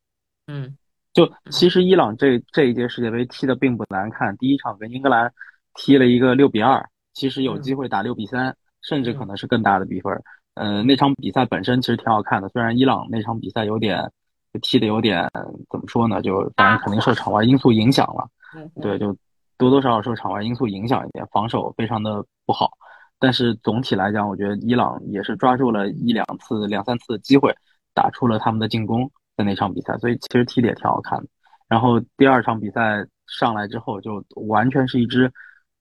[0.47, 0.77] 嗯。
[1.13, 5.33] 就其实伊朗这这一届世界杯踢的并不难看，第一场跟英格兰
[5.73, 10.13] 踢了一个六比二，其实有机会打六比三，甚至可能是更大的比分。
[10.53, 14.11] 嗯，那场比赛本身其实挺好看的，虽然伊朗那场比赛有点
[14.59, 15.29] 踢的有点
[15.69, 18.29] 怎么说呢，就当然肯定受场外因素影响了。
[18.81, 19.15] 对，就
[19.57, 22.71] 多多少少受场外因素影响一点，防守非常的不好。
[23.19, 27.55] 但是总体来讲，我觉得伊朗也是抓住了一两次、两三次的机会，
[27.93, 29.09] 打出了他们的进攻。
[29.35, 31.27] 在那场比赛，所以其实踢的也挺好看的。
[31.67, 35.31] 然后第二场比赛上来之后，就完全是一支，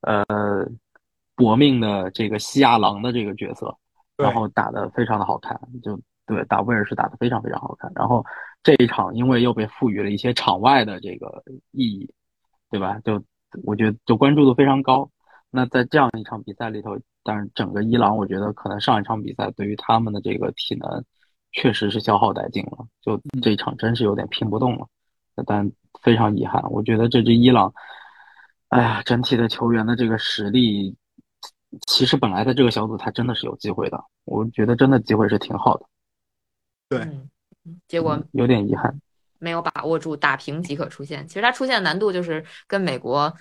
[0.02, 0.22] 呃，
[1.34, 3.74] 搏命的这个西亚狼的这个角色，
[4.18, 7.90] 然后打的非常的好看，就对打威尔士打得非常非常好看。
[7.94, 8.24] 然后
[8.62, 12.12] 这一场因为又被赋予了一些场外的这个意义，
[12.70, 12.98] 对吧？
[13.04, 13.22] 就
[13.64, 15.10] 我觉得就关注度非常高。
[15.50, 21.04] 那在这样一场比赛里头，但是整个伊朗，我觉得可能上一场比赛对于他们的这个体能。
[21.52, 24.86] 确实是消耗殆尽了，就这一场真是有点拼不动了，
[25.46, 25.72] 但
[26.02, 27.72] 非常遗憾，我觉得这支伊朗，
[28.68, 30.94] 哎呀，整体的球员的这个实力，
[31.86, 35.86] 其实本来在这个小组他真的是有机会的，我觉得真的机会是挺好的，
[36.88, 37.08] 对，
[37.88, 39.00] 结果有点遗憾，
[39.38, 43.34] 没有把握住打平即可出现，其实它出现难度就是跟美国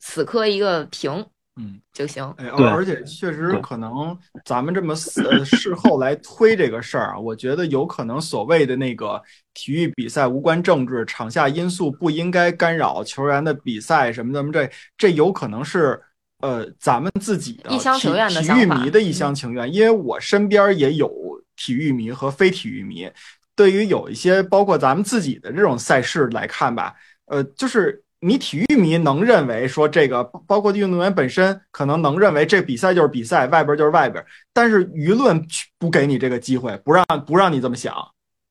[0.00, 1.26] 死磕一个平。
[1.58, 2.22] 嗯，就行。
[2.36, 4.14] 哎，而且确实可能
[4.44, 4.92] 咱们这么
[5.24, 9.18] 呃事后来推这个事儿啊，我觉得有可能所谓的那个
[9.54, 15.98] 体育比赛无关政治，场下因素不应该干扰球员的比赛什么什么这这有可能是
[16.40, 21.10] 呃咱们自己的一厢情愿的体育迷的一厢情愿，因为我身边也有
[21.56, 23.10] 体育迷和非体育迷，
[23.54, 26.94] 对于有一些包括咱们自己的这种赛事来看吧，
[27.26, 28.02] 呃，就是。
[28.20, 35.46] 你体育迷能认为说这个，包括运动员本身可能能认为这比赛就是比赛，外边就是外边，但是舆论
[35.78, 37.94] 不给你这个机会，不让不让你这么想。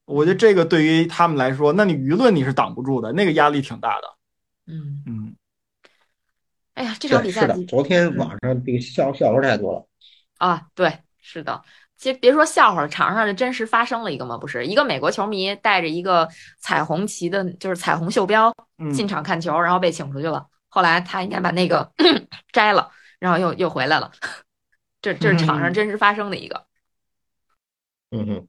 [0.06, 4.16] 我觉得这个对于他们来说，那你舆论你是挡不住的，那个压力挺大的。
[4.68, 5.36] 嗯嗯。
[6.76, 9.88] 哎呀，这场比赛是的，昨天网上这个笑笑话太多了
[10.38, 10.68] 啊！
[10.76, 11.64] 对，是的。
[11.98, 16.28] 其实别说笑话，场上就真实发生了一个嘛，不是一个美国球迷带着一个
[16.60, 18.54] 彩虹旗的，就是彩虹袖标
[18.94, 20.46] 进场看球，然后被请出去了。
[20.68, 21.92] 后来他应该把那个
[22.52, 24.12] 摘了，然后又又回来了。
[25.02, 26.66] 这这是场上真实发生的一个。
[28.12, 28.48] 嗯哼。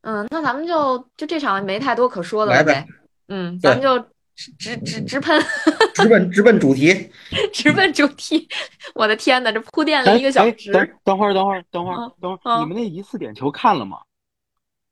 [0.00, 2.86] 嗯，那咱们就就这场没太多可说的了呗。
[3.28, 4.08] 嗯，咱们就。
[4.56, 5.36] 直直直喷，
[5.94, 7.10] 直奔直奔主题，
[7.52, 8.48] 直奔主题。
[8.94, 10.70] 我的天哪，这铺垫了一个小时。
[10.70, 12.60] 等等会儿，等会儿，等会儿，等会儿。
[12.60, 13.98] 你们那一次点球看了吗？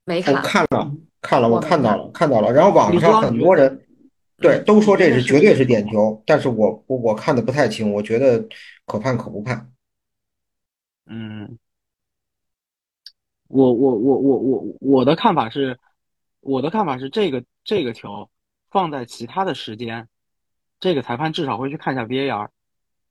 [0.05, 0.35] 没看。
[0.35, 0.93] 我看了，
[1.23, 2.53] 看了，我看到了，看到了。
[2.53, 3.87] 然后网上很多人
[4.39, 8.45] 对都说这是绝对是点球，但是我我我看的不太清，我觉得
[8.85, 9.71] 可判可不判。
[11.07, 11.57] 嗯，
[13.47, 15.79] 我我我我我我的看法是，
[16.41, 18.29] 我的看法是这个这个球。
[18.71, 20.09] 放在其他的时间，
[20.81, 22.49] 这个裁判至少会去看一下 VAR，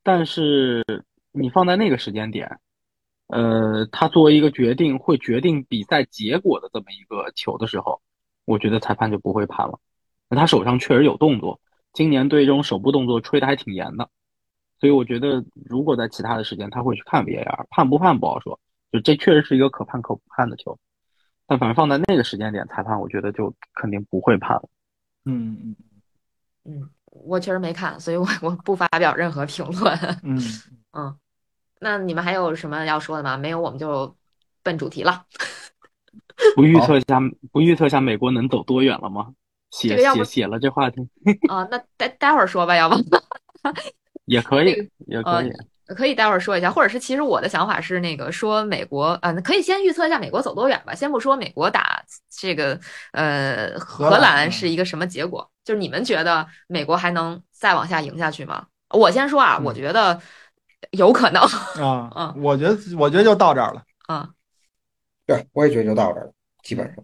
[0.03, 0.83] 但是
[1.31, 2.59] 你放在那个时间点，
[3.27, 8.01] 呃，他作为一个决定会决定比赛结果的这么一个球的时候，
[8.45, 9.79] 我觉得裁判就不会判了。
[10.29, 11.61] 他手上确实有动作，
[11.93, 14.09] 今年对这种手部动作吹的还挺严的，
[14.79, 18.59] 所以我觉得如果在其他的时间他会去看 VAR，判不判不好说，
[18.91, 20.77] 就这确实是一个可判可不判的球，
[21.47, 24.69] 但反正放在那个时间点，裁判我觉得就肯定不会判了。
[25.25, 25.75] 嗯嗯
[26.65, 29.93] 嗯，我确实没看，所以我我不发表任何评论。
[30.23, 30.39] 嗯
[30.93, 31.15] 嗯，
[31.79, 33.37] 那你们还有什么要说的吗？
[33.37, 34.15] 没有，我们就
[34.63, 35.25] 奔主题了。
[36.55, 37.19] 不预测一下，
[37.51, 39.33] 不预测一下美国能走多远了吗？
[39.71, 41.01] 写写写了这话题
[41.49, 42.95] 啊，那待待会儿说吧，要不
[44.25, 45.51] 也可以，也可以。
[45.87, 50.95] 可以待会儿说一下，或者是其实我的想法是那个说美国啊，可以先预测一下美国走多远吧。
[50.95, 52.79] 先不说美国打这个
[53.11, 58.65] 呃荷兰是一个什么结果，就是你们觉得美国还能再往下赢下去吗？
[58.89, 60.19] 我先说啊，我觉得
[60.91, 64.29] 有可能啊，嗯，我觉得我觉得就到这儿了啊，
[65.25, 66.33] 对，我也觉得就到这儿了，
[66.63, 67.03] 基本上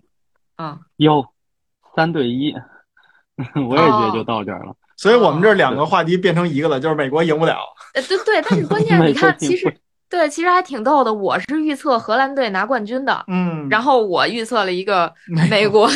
[0.56, 1.26] 啊，有，
[1.96, 2.54] 三对一，
[3.68, 4.76] 我也觉得就到这儿了。
[5.02, 7.58] 所以我们这两个话题变成一个了，就是美国赢不了。
[7.96, 9.76] 呃，对对，但是关键 你看，其实
[10.08, 11.12] 对，其实还挺逗的。
[11.12, 15.12] 我是预测荷兰队拿冠军的，嗯，然后我预测了一个
[15.50, 15.90] 美国，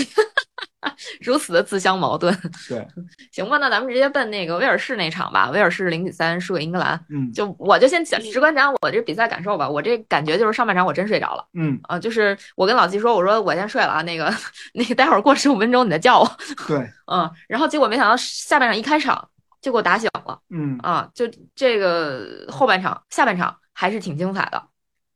[1.22, 2.34] 如此的自相矛盾。
[2.68, 2.88] 对，
[3.32, 5.50] 行吧，那咱们直接奔那个威尔士那场吧。
[5.52, 9.70] 威尔士零比三输给英格兰，嗯，就我就先讲直观讲我这比赛感受吧。
[9.70, 14.34] 我这感觉就是上半场我真睡着了，嗯啊，就是我跟老季说，我说我先睡了啊，那个
[14.74, 16.38] 那个待会儿过十五分钟你再叫我。
[16.68, 16.78] 对，
[17.12, 19.30] 嗯，然后结果没想到下半场一开场。
[19.62, 21.26] 就给我打醒了，嗯啊，就
[21.56, 24.64] 这个后半场、下半场还是挺精彩的，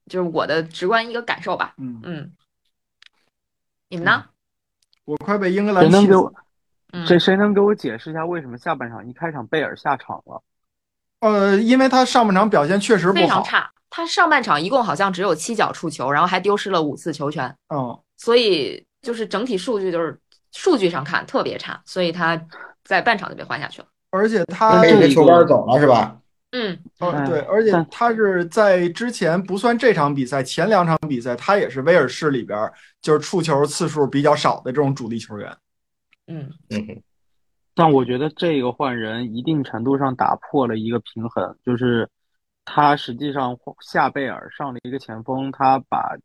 [0.08, 2.32] 就是我的直观一个感受吧，嗯嗯，
[3.90, 4.26] 你们呢？
[5.10, 6.32] 我快被英格兰谁能给我？
[6.94, 10.44] 嗯、谁谁能给我解释一下为什么下半场一开场贝尔下场了？
[11.22, 20.16] 呃，因为他上半场表现确实非常差，他上半场一共好像只有七脚触球，然后还丢失了五次球权，嗯，所以就是整体数据就是
[20.52, 22.40] 数据上看特别差，所以他
[22.84, 23.88] 在半场就被换下去了。
[24.12, 26.16] 而且他这个球杆走了是吧？
[26.52, 32.58] 嗯，哦对，而且他是在之前不算这场比赛，前两场比赛他也是威尔士里边
[33.02, 35.56] 就是触球次数比较少的这种主力球员。
[36.26, 37.04] 嗯嗯，
[37.76, 42.10] 但我觉得这个换人一定程度上打破了一个平衡，就是
[42.66, 46.18] 他实际上夏贝尔上了一个前锋，他把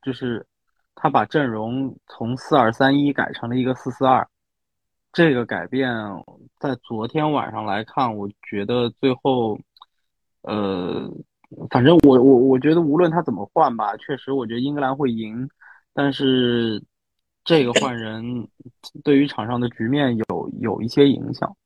[0.00, 0.46] 就是
[0.94, 4.24] 他把阵容从四二三一改成了一个四四二。
[5.12, 5.92] 这个改变
[6.58, 9.60] 在昨天晚上来看，我觉得最后，
[10.42, 11.10] 呃，
[11.70, 15.48] 反正我我我觉得无论他怎么换吧，确实我觉得英格兰会赢，
[15.94, 16.82] 但是
[17.44, 18.48] 这个换人
[19.04, 21.56] 对于场上的局面有有一些影响。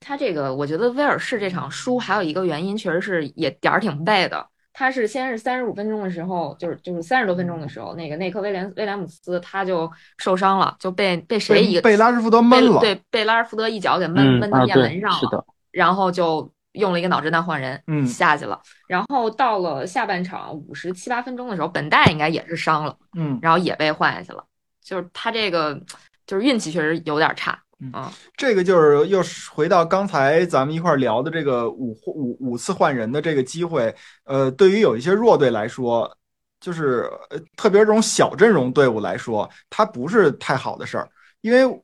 [0.00, 4.48] 他这个，我觉得威尔士这场输还有一个原因，确实是也点儿挺背的。
[4.72, 15.44] 他是先是三十五分钟的时候，就是就是三十多分钟的时候，那个内克威廉威廉姆斯他就受伤了，就被被谁一个被拉什福德闷了，对，被拉什福德一脚给闷闷到面门上了，是的。
[15.72, 16.48] 然后就
[16.78, 18.60] 用了一个脑震荡换人，嗯，下去了。
[18.86, 24.44] 然后到了下半场五十七八分钟的时候，本代应该也是伤了，嗯，然后也被换下去了。
[24.82, 25.78] 就是他这个
[26.26, 27.58] 就是运气确实有点差。
[27.80, 27.92] 嗯，
[28.36, 29.22] 这个就是又
[29.54, 36.10] 回到刚才咱们一块聊的这个五五五次换人的这个机会，呃，对于有一些弱队来说，
[36.58, 37.08] 就是
[37.56, 41.08] 特别这种小阵容队伍来说，它不是太好的事儿，
[41.40, 41.82] 因为我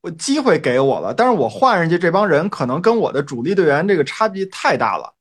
[0.00, 5.12] 我机会给我了，但是我换上去这帮人可能跟我的主力队员这个差距太大了，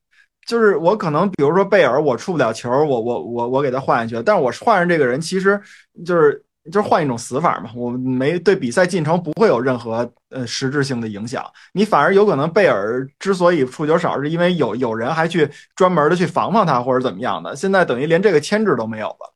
[0.46, 5.62] 就是我可能比如说贝尔我出不了球，我我我我给他换下去了，但是我换上这个人其实
[6.06, 6.42] 就是。
[6.72, 19.34] 就是换一种死法嘛，我没对比赛进程不会有任何呃实质性的影响，你反而有可能贝尔之所以触球少，是因为有有人还去专门的去防防他或者怎么样的，现在等于连这个牵制都没有了。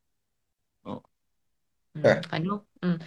[0.86, 1.02] 嗯，
[2.02, 3.00] 对，反正嗯，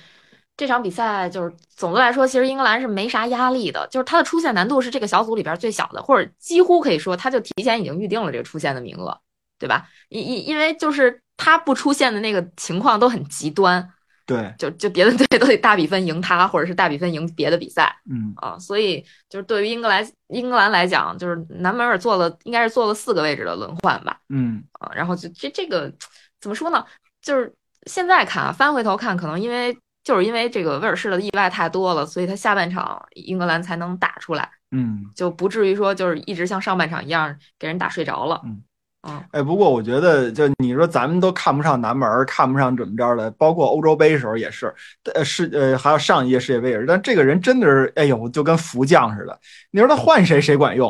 [0.56, 9.18] 这场比赛就是总的来说，其实英格兰是没啥压力的，就是他的出线难度是这个小组里边最小的，或者几乎可以说他就提前已经预定了这个出线的名额，
[9.58, 9.86] 对吧？
[10.08, 13.88] 因因因为就是他不出现的那个情况都很极端。
[14.24, 25.92] 对，就就别的队都得大比分赢他，或者是大比分赢别的比赛，嗯啊，所以就是对于英格兰英格兰来讲，就是南门尔做了应该是做了四个位置的轮换吧，嗯啊，然后就这这个
[26.40, 26.86] 怎么说呢？
[27.20, 27.52] 就是
[27.86, 38.62] 现在看啊，翻回头看，可能因为就是因为这个威尔士的意外太多了，所以他下半场英格兰才能打出来，嗯，就不至于说就是一直像上半场一样给人打睡着了，嗯。
[39.04, 44.72] 嗯，哎，不过我觉得，就你说咱们都看不上南门，看不上怎么着的，包括欧洲杯时候也是，
[45.12, 49.36] 呃，世呃还有上一届世界杯也是，但这个人真的是，哎呦，就跟福将似的。
[49.72, 50.88] 你说他换谁谁管用？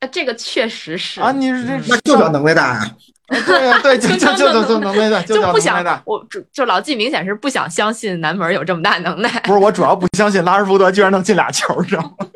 [0.00, 2.96] 啊，这个确实是啊，你这那就叫能耐大呀。
[3.26, 6.02] 对呀，对，就就 就就能耐大，就不想大。
[6.04, 9.28] 我就就老季明显是不想相信南门有这么大能耐。
[9.40, 12.26] 不是，我主要不相信拉什福德居然能进俩球，知道吗？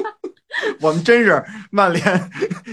[0.80, 2.30] 我们真是曼联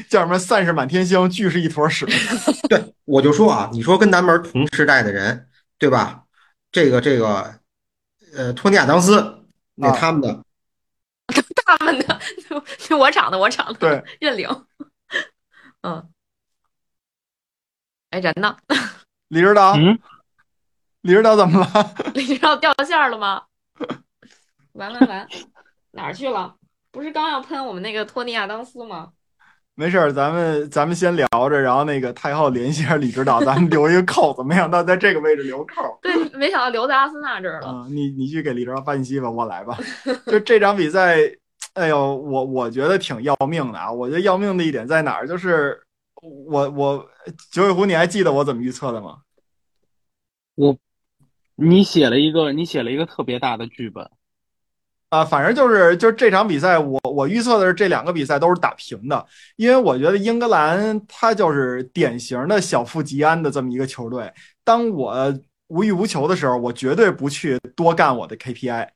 [0.10, 2.06] 叫什么“散是满天星，聚是一坨屎”。
[2.68, 6.24] 对，我就说啊，你说跟南门同时代的人，对吧？
[6.72, 7.56] 这个这个，
[8.36, 9.46] 呃，托尼亚当斯
[9.76, 10.44] 那他们的，
[11.64, 12.20] 他们的，
[12.80, 14.50] 就我场的，我场的，对，认领。
[15.84, 16.04] 嗯，
[18.16, 18.56] 哎，人呢？
[19.28, 20.00] 李指导，嗯，
[21.02, 21.68] 李指导怎么了？
[22.14, 23.42] 李指导掉线了吗？
[24.72, 25.28] 完完完，
[25.92, 26.56] 哪儿去了？
[26.94, 29.10] 不是刚要喷我们那个托尼亚当斯吗？
[29.76, 34.42] 没事儿，咱们咱们先聊着，然后那个太后联系一下李指导，咱们留一个扣子。
[34.46, 36.00] 没想到在这个位置留扣。
[36.02, 37.68] 对，没想到留在阿森纳这儿了。
[37.70, 39.78] 嗯，你你去给李指导发信息吧，我来吧。
[40.28, 41.18] 就这场比赛，
[41.74, 43.92] 哎呦，我我觉得挺要命的啊！
[43.92, 45.28] 我觉得要命的一点在哪儿？
[45.28, 45.78] 就是
[46.48, 47.10] 我我
[47.52, 49.20] 九尾狐，你还记得我怎么预测的吗？
[50.56, 50.78] 我，
[51.56, 54.10] 你写了一个，你写了一个特别大的剧本。
[55.10, 59.26] 啊，反正就是就是这场比赛，我我预测的是这两个比赛都是打平的，
[59.56, 64.34] 因为我觉得英格兰它就是典型的小富即安的这么一个球队。
[64.64, 65.34] 当我
[65.68, 68.90] 无欲无求的时候，我绝对不去多干我的 KPI。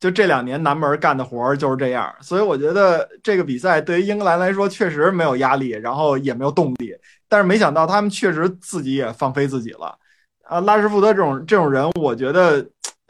[0.00, 6.92] 就这两年南门干的活儿就是这样，所以我觉得这个比赛对于英格兰来说确实没有压力，然后也没有动力。
[7.28, 9.96] 但是没想到他们确实自己也放飞自己了。
[10.42, 12.66] 啊，拉什福德这种这种人，我觉得。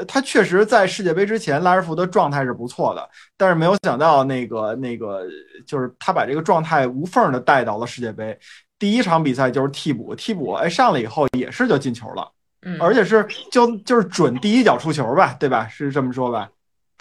[0.09, 3.07] 他确实在世界杯之前，拉什福德状态是不错的，
[3.37, 5.27] 但是没有想到那个那个，
[5.67, 8.35] 就是他把这个状态无缝的带到了世界杯。
[8.79, 12.27] 第一场比赛就是替补，替补哎上了以后也是就进球了，
[12.63, 13.23] 嗯，而且是
[13.53, 15.69] 就就是准第一脚出球吧，对吧？
[15.69, 16.49] 是这么说吧？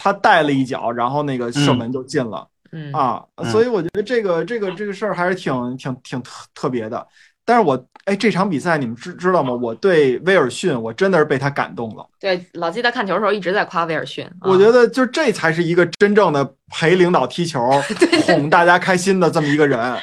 [0.02, 3.22] 他带了一脚，然后那个射门就进了，嗯啊，
[3.52, 7.06] 所以我觉得这个这个这个事儿还是挺挺挺特特别的。
[7.44, 9.52] 但是我哎，这场比赛你们知知道吗？
[9.52, 12.08] 我对威尔逊，我真的是被他感动了。
[12.18, 14.26] 对，老季在看球的时候一直在夸威尔逊。
[14.42, 17.60] 我觉得就这才是一个真正的陪领导踢球、
[18.26, 19.98] 哄大家开心的这么一个人。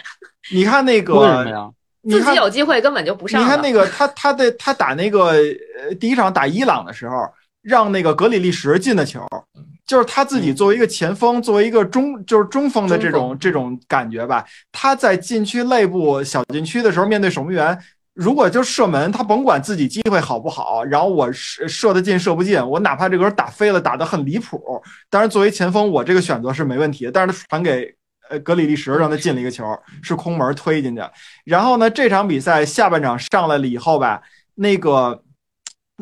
[0.53, 1.71] 你看那个，为什么呀？
[2.09, 3.41] 自己有机会根本就不上。
[3.41, 7.17] 你看那个他他的他打那个呃第一场打伊朗的时候，
[7.63, 9.25] 让那个格里利什进的球。
[9.87, 14.45] 就是他自己作为一个前锋，作为一个中就是中锋的这种这种感觉吧。
[14.73, 17.79] 他在禁区内部小禁区的时候，面对守门员，
[18.13, 24.61] 如果就射门，他甭管自己机会好不好，然后我射射得进射不进，我哪怕这个打飞了，打得很离谱。
[25.09, 27.13] 当然，作为前锋，我这个选择是没问题的。
[27.13, 27.95] 但是他传给
[28.29, 29.65] 呃格里利什，让他进了一个球，
[30.03, 31.03] 是空门推进去。
[31.45, 34.21] 然后呢，这场比赛下半场上来了以后吧，
[34.57, 35.23] 那个。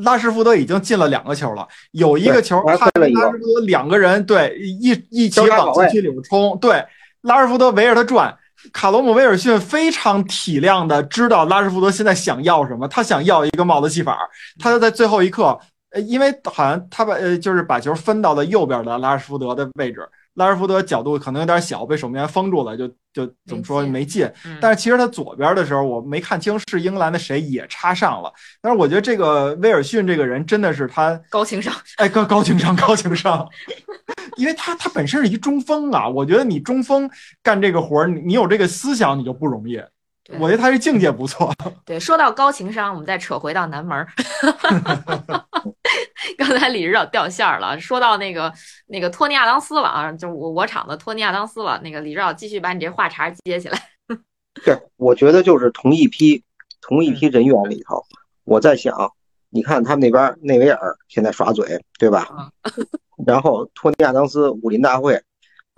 [0.03, 6.85] 拉什福德已经进了两个球了，有一个球，他拉什福德两个人对一一起往禁区里边冲，对
[7.23, 8.37] 拉什福德围着他转，
[8.73, 14.19] 卡罗姆威尔逊非常体谅的知道拉什福德现在想要什么，他想要一个帽子戏法，
[14.59, 15.59] 他就在最后一刻，
[15.91, 20.09] 呃，因为好像他把呃就是把球分到了右边的拉什福德的位置。
[20.35, 24.29] 拉什福德角度可能有点小，被守门员封住了，就就怎么说没进。
[24.61, 28.33] 但是其实他左边的时候，我没看清是英格兰的谁也插上了。
[28.61, 33.49] 但是我觉得这个威尔逊这个人真的是他高情商，哎，高高情商，高情商，
[34.37, 36.09] 因为他他本身是一中锋啊。
[36.09, 37.09] 我觉得你中锋
[37.43, 39.81] 干这个活儿，你有这个思想，你就不容易。
[40.39, 41.53] 我觉得他这境界不错。
[41.85, 44.07] 对，说到高情商，我们再扯回到南门。
[46.39, 48.53] 刚才李指导掉线了，说到那个
[48.87, 51.79] 那个托尼亚当斯了啊，就我我厂的托尼亚当斯了。
[51.83, 53.79] 那个李指导继续把你这话茬接起来。
[54.65, 56.43] 对，我觉得就是同一批
[56.81, 58.03] 同一批人员里头，
[58.45, 59.13] 我在想，
[59.51, 62.27] 你看他们那边内维尔现在耍嘴，对吧？
[63.27, 65.21] 然后托尼亚当斯武林大会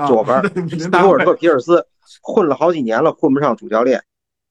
[0.07, 0.41] 左边，
[0.79, 1.85] 斯图尔特皮尔斯
[2.23, 4.03] 混了好几年了，混不上主教练。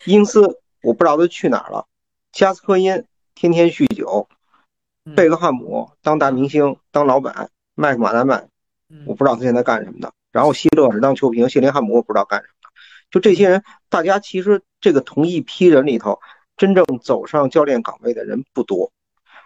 [0.05, 1.85] 因斯我不知道他去哪儿了。
[2.31, 3.03] 加斯科因
[3.33, 4.27] 天天酗酒。
[5.15, 7.49] 贝克汉姆当大明星，当老板。
[7.75, 8.47] 麦克马纳曼，
[9.05, 10.13] 我不知道他现在干什么的。
[10.31, 12.69] 然后希勒是当球评，谢林汉姆我不知道干什么的。
[13.11, 16.19] 就这些人，大家其实这个同一批人里头，
[16.55, 18.91] 真正走上教练岗位的人不多。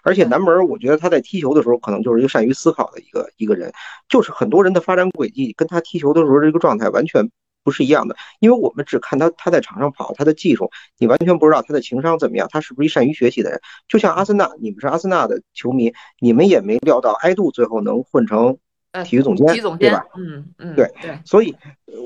[0.04, 3.74] 而且南门，我觉得他在踢球的时候，可能就是一个善于思考的一个一个人。
[4.08, 7.30] 就是很多人的发展轨迹跟他踢球的时候这个状态完全。
[7.70, 13.62] 不是一样的，因为我们只看他他在场上跑，他的技术，你完全不知道他的情商怎么样，他是不是一善于学习的人。
[13.88, 18.58] 就像阿森纳，你们是阿森纳的球迷，你们也没料到埃杜最后能混成
[19.06, 19.46] 体育总监，
[19.78, 20.04] 对吧？
[20.18, 21.20] 嗯嗯，对对。
[21.26, 21.56] 所以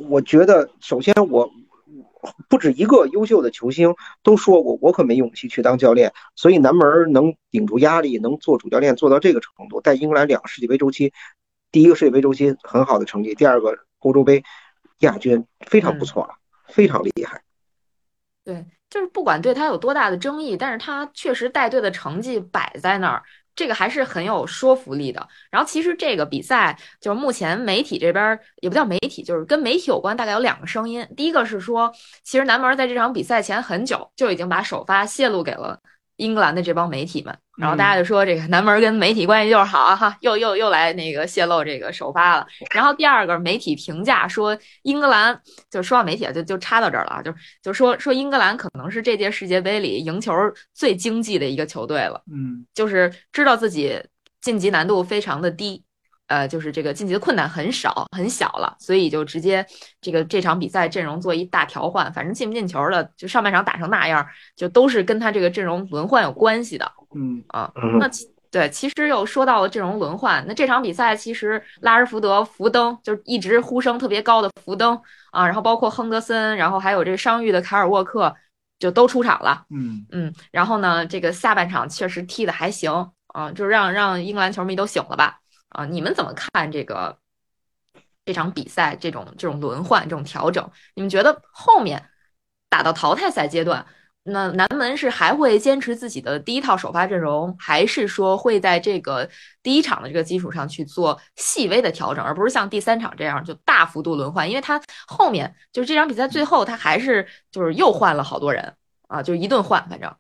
[0.10, 1.50] 我觉得，首先我
[2.50, 6.12] 不止一个优秀的球星都说过，我可没勇气去当教练。
[6.36, 11.14] 所以南门能顶住压力，能做主教练做到这个程度，带英格兰两个世界杯周期，
[11.72, 14.44] 第一个世界杯周期很好的成绩，第二个欧洲杯。
[15.08, 16.36] 亚军非常不错了，
[16.68, 17.42] 非常厉害。
[18.44, 23.24] 对，就是不管对他有多大的争议，但是他确实带队的成绩摆在那儿，
[23.56, 25.26] 这个还是很有说服力的。
[25.50, 31.08] 然后其实这个比赛就是目前媒体这边也不叫媒体，就是跟媒体有关，大概有两个声音。
[31.16, 31.90] 第一个是说，
[32.24, 35.80] 其实南门在这场比赛前很久就已经把首发泄露给了
[36.18, 42.46] 英格兰的这帮媒体们，然后大家就说这个南门跟媒体关系就是好啊哈，又又又来那个泄露这个首发了。
[42.74, 45.40] 然后第二个媒体评价说，英格兰
[45.72, 50.34] 就说到媒体就就插到这儿了啊，就就说说英格兰可能是这届世界杯里赢球
[50.74, 54.00] 最经济的一个球队了，嗯，就是知道自己
[54.42, 55.84] 晋级难度非常的低。
[56.28, 59.66] 呃，就是这个晋级的困难很少很小了，所以就直接
[60.02, 64.26] 这个这场比赛阵容做一大调换，反正进不进球的，就上半场打成那样，
[64.56, 66.92] 就都是跟他这个阵容轮换有关系的。
[67.16, 68.10] 嗯啊，那
[68.50, 75.00] 对，其实又说到了阵容轮换，那这场比赛其实拉什福德、福登就一直呼声特别高的福登
[75.32, 78.36] 啊，然后包括亨德森，然后还有这个伤愈的凯尔沃克
[78.80, 79.66] 就都出场了。
[79.70, 85.40] 嗯嗯，然后呢，这个下半场确实踢的还行啊，就让让英格兰球迷都醒了吧。
[85.74, 87.18] 啊，你们怎么看这个
[88.26, 90.68] 这场比赛这种这种轮换这种调整？
[90.96, 92.10] 你们觉得后面
[92.70, 93.86] 打到淘汰赛阶段，
[94.24, 99.30] 那南门是还会坚持自己的第一套首发阵容，还是说会在这个
[99.62, 104.50] 第一场的这个基础上去做细微的调整，而不是像第三场这样就大幅度轮换？
[104.50, 108.74] 因为他后面就是这场比赛最后他还是就是又换了好多人
[109.08, 110.16] 啊，就一顿换，反正。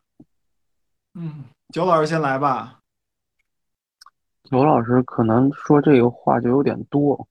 [1.13, 2.79] 嗯，九老师先来吧。
[4.49, 7.27] 刘老师可能说这个话就有点多，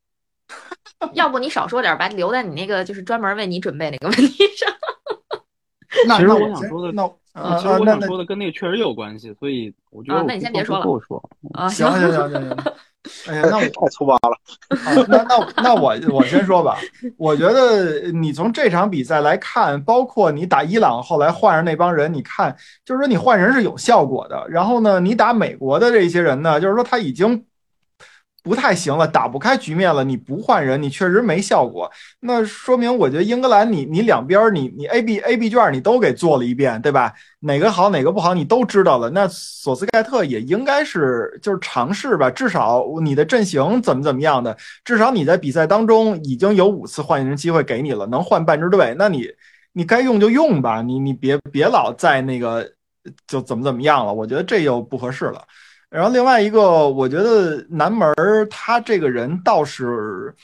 [1.14, 4.68] 要不你少说点，把留在你那个就是专门为你准备那个问题上。
[6.08, 7.06] 那其实我想说的，那
[7.58, 12.74] 其实我想说的跟那个确实有关系，所以我觉得那你先别说了，说啊，行行行行行。
[13.28, 15.06] 哎呀，那我太粗暴了。
[15.08, 16.76] 那那那我我先说吧。
[17.16, 24.46] 我觉得你从这场比赛来看，包括你打伊朗后来换上那帮人，你看，就是说你换人是有效果的。
[24.48, 27.44] 然后呢，你打美国的这些人呢，就是说他已经。
[28.42, 30.02] 不太行了，打不开局面了。
[30.02, 31.90] 你不换人，你确实没效果。
[32.20, 37.12] 那说明，我觉得英格兰，你你两边你你 A B A B 卷你都给做了一遍，对吧？
[37.40, 39.08] 哪个好哪个不好你都知道了。
[39.10, 49.28] 那索斯盖特也应该是就是尝试吧，至少你的阵型怎么怎么样的，至少你在比赛当中已经有五次换人机会给你了，能换半支队，那你
[49.72, 52.68] 你该用就用吧，你你别别老在那个
[53.26, 54.12] 就怎么怎么样了。
[54.12, 55.42] 我觉得这又不合适了。
[55.92, 58.10] 然后另外一个，我觉得南门
[58.48, 60.34] 他这个人倒是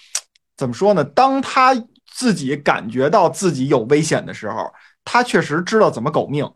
[0.58, 1.02] 怎么说呢？
[1.02, 1.74] 当他
[2.12, 4.70] 自己感觉到自己有危险的时候，
[5.04, 6.46] 他确实知道怎么苟命，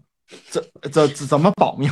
[0.51, 0.63] 怎
[0.93, 1.91] 怎怎么保命，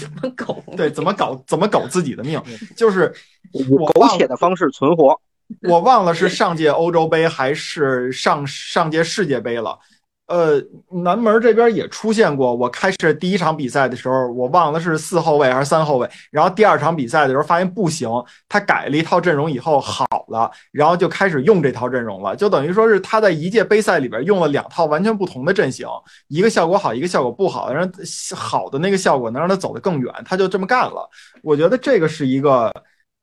[0.00, 2.40] 怎么苟对，怎么搞怎么苟自己的命，
[2.74, 3.14] 就是
[3.52, 5.20] 以苟且的方式存活。
[5.68, 9.78] 我忘了是上届欧洲杯还是上上届世界杯了。
[10.28, 10.62] 呃，
[11.02, 12.54] 南门这边也出现过。
[12.54, 16.08] 我开始第一场比赛的时候，我忘了是四后卫还是三后卫。
[16.30, 18.08] 然后第二场比赛的时候发现不行，
[18.46, 22.36] 他改了一套阵容以后好了，然后就开始用这套阵容了。
[22.36, 25.86] 就等于说是他在一届杯赛里边用了两套完全不同的阵型，
[26.28, 27.90] 一个效果好，一个效果不好，让
[28.36, 31.08] 好的那个效果能让他走得更远，他就这么干了。
[31.42, 32.70] 我觉得这个是一个。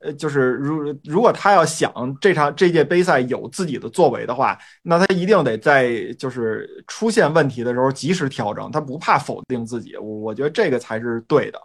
[0.00, 1.90] 呃，就是如如果他要想
[2.20, 11.60] 这场这届杯赛有自己的作为的话，那他一定得在就是出现问题的时候及时调整，他不怕否定自己，我我觉得这个才是对的。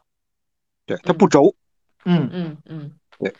[0.86, 1.54] 对他不轴，
[2.06, 3.34] 嗯嗯嗯，对。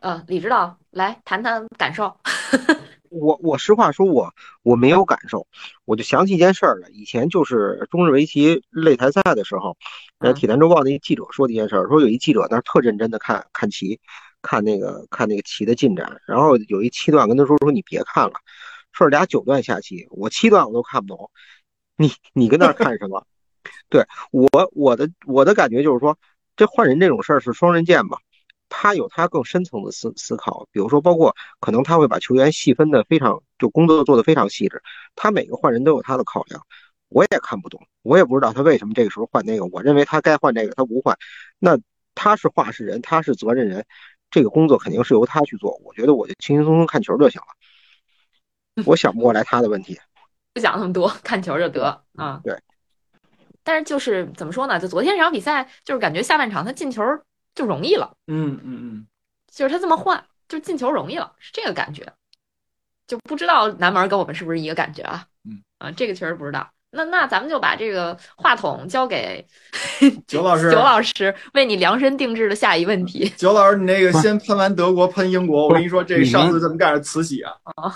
[0.00, 2.12] 嗯，李指导来谈谈感受。
[3.12, 4.32] 我我实话说，我
[4.62, 5.46] 我没有感受，
[5.84, 6.88] 我就想起一件事儿来。
[6.90, 9.76] 以前就是中日围棋擂台赛的时候，
[10.18, 14.00] 呃，体坛周报那记者说的一件事儿，说有一记者那特认真的看看棋，
[14.40, 16.20] 看那个看那个棋的进展。
[16.26, 18.32] 然后有一七段跟他说说你别看了，
[18.92, 21.30] 说俩九段下棋，我七段我都看不懂，
[21.96, 23.24] 你你跟那儿看什么？
[23.88, 26.18] 对我我的我的感觉就是说，
[26.56, 28.18] 这换人这种事儿是双刃剑吧。
[28.74, 34.82] 他有他更深层的思思考，比如说，包括可能他会把球员细分的非常，就工作做的非常细致。
[35.14, 36.66] 他每个换人都有他的考量，
[37.10, 39.66] 我也看不懂，我也不知道他为什么这个时候换那个。
[39.66, 41.16] 我认为他该换这个，他不换。
[41.58, 41.78] 那
[42.14, 43.84] 他是话事人，他是责任人，
[44.30, 45.78] 这个工作肯定是由他去做。
[45.84, 48.84] 我觉得我就轻轻松松看球就行了。
[48.86, 50.00] 我想不过来他的问题，
[50.54, 52.40] 不想那么多，看球就得啊。
[52.42, 52.58] 对。
[53.62, 54.80] 但是就是怎么说呢？
[54.80, 57.02] 就昨天这场比赛，就是感觉下半场他进球。
[57.54, 59.06] 就容易了，嗯嗯嗯，
[59.50, 62.06] 就是他这么换，就进球容易了，是这个感觉。
[63.06, 65.26] 就不知道南门跟我们是不是一个感觉啊？
[65.44, 66.70] 嗯啊，这个确实不知道。
[66.94, 69.46] 那那咱们就把这个话筒交给
[70.26, 73.28] 九老师，九老师为你量身定制的下一问题。
[73.36, 77.52] 九老师，你那个先喷完德国，喷英国，我跟你说，这上次怎么干是慈禧啊。
[77.64, 77.92] 啊，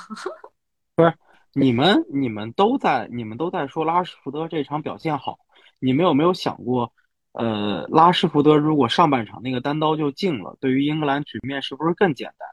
[0.97, 1.15] 不是，
[1.53, 5.39] 你们你们都在你们都在说拉什福德这场表现好，
[5.78, 6.93] 你们有没有想过？
[7.39, 12.49] 呃，拉什福德如果上半场那个单刀就进了，对于英格兰局面是不是更简单？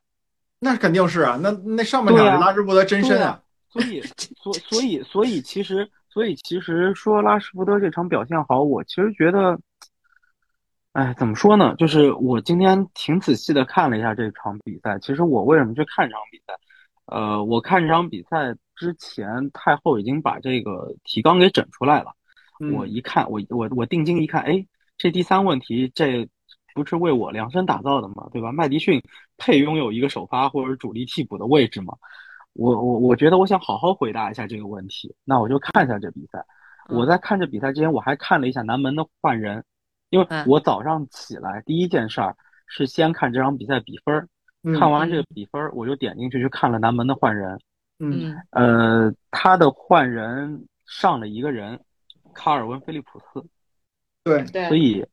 [0.59, 3.41] 那肯定是啊，那那上半场是拉什福德真身啊。
[3.71, 4.01] 所以，
[4.35, 9.57] 所所以所以其实所以其实说拉什福德这场表现好，我其实觉得，
[10.91, 11.73] 哎，怎么说呢？
[11.77, 14.99] 就是我今天挺仔细的看了一下这场比赛。
[14.99, 16.53] 其实我为什么去看这场比赛？
[17.05, 22.11] 呃，我看这场比赛之前，太后已经把这个提纲给整出来了。
[22.71, 24.65] 我一看，我我我定睛一看，哎，
[25.03, 26.25] 这第三问题，这
[26.73, 28.29] 不是为我量身打造的吗？
[28.31, 28.53] 对吧？
[28.53, 29.03] 麦迪逊
[29.35, 31.93] 配拥有一个首发或者主力替补的位置吗？
[32.53, 35.13] 我我我觉得我想好好回答一下这个问题。
[35.25, 36.41] 那我就看一下这比赛。
[36.87, 39.61] 我在看这比赛之前，我还看了一下南门的换人，
[40.09, 42.33] 因为我早上起来第一件事儿
[42.67, 44.29] 是先看这场比赛比分儿。
[44.79, 47.59] 看完这个比分，我就点进去去看了南门的换人。
[47.99, 51.77] 嗯，呃，他的换人上了一个人，
[52.33, 53.45] 卡尔文·菲利普斯。
[54.23, 55.05] 对，所以，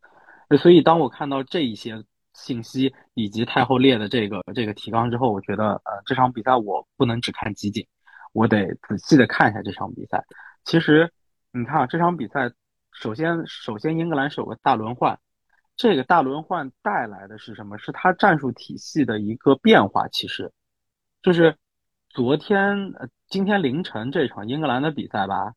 [0.59, 7.87] 所以当我看到这一些信息以及太后列的这个这个提纲之后，我觉得，呃，这场比赛我不能只看集锦，
[8.33, 10.25] 我得仔细的看一下这场比赛。
[10.65, 11.13] 其实，
[11.53, 12.53] 你看啊，这场比赛，
[12.93, 15.19] 首先，首先英格兰是有个大轮换。
[15.77, 17.79] 这个大轮换带来的是什么？
[17.79, 20.07] 是他战术体系的一个变化。
[20.09, 20.53] 其实，
[21.23, 21.57] 就是
[22.11, 25.55] 昨天、呃，今天凌晨这场英格兰的比赛吧，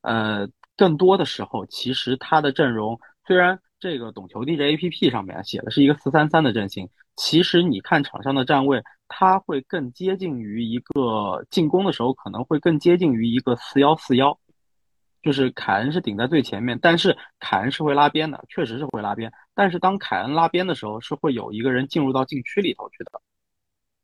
[0.00, 0.48] 呃，
[0.82, 14.36] 更多的时候，其实他的阵容虽然这个懂球帝这 A P P 上面写的是一个四三三的阵型，其实你看场上的站位，他会更接近于一个进攻的时候，可能会更接近于一个四幺四幺。
[15.22, 19.32] 就是凯恩是顶在最前面，但是凯恩是会拉边的，确实是会拉边。
[19.54, 23.20] 但是当凯恩拉边的时候，是会有一个人进入到禁区里头去的，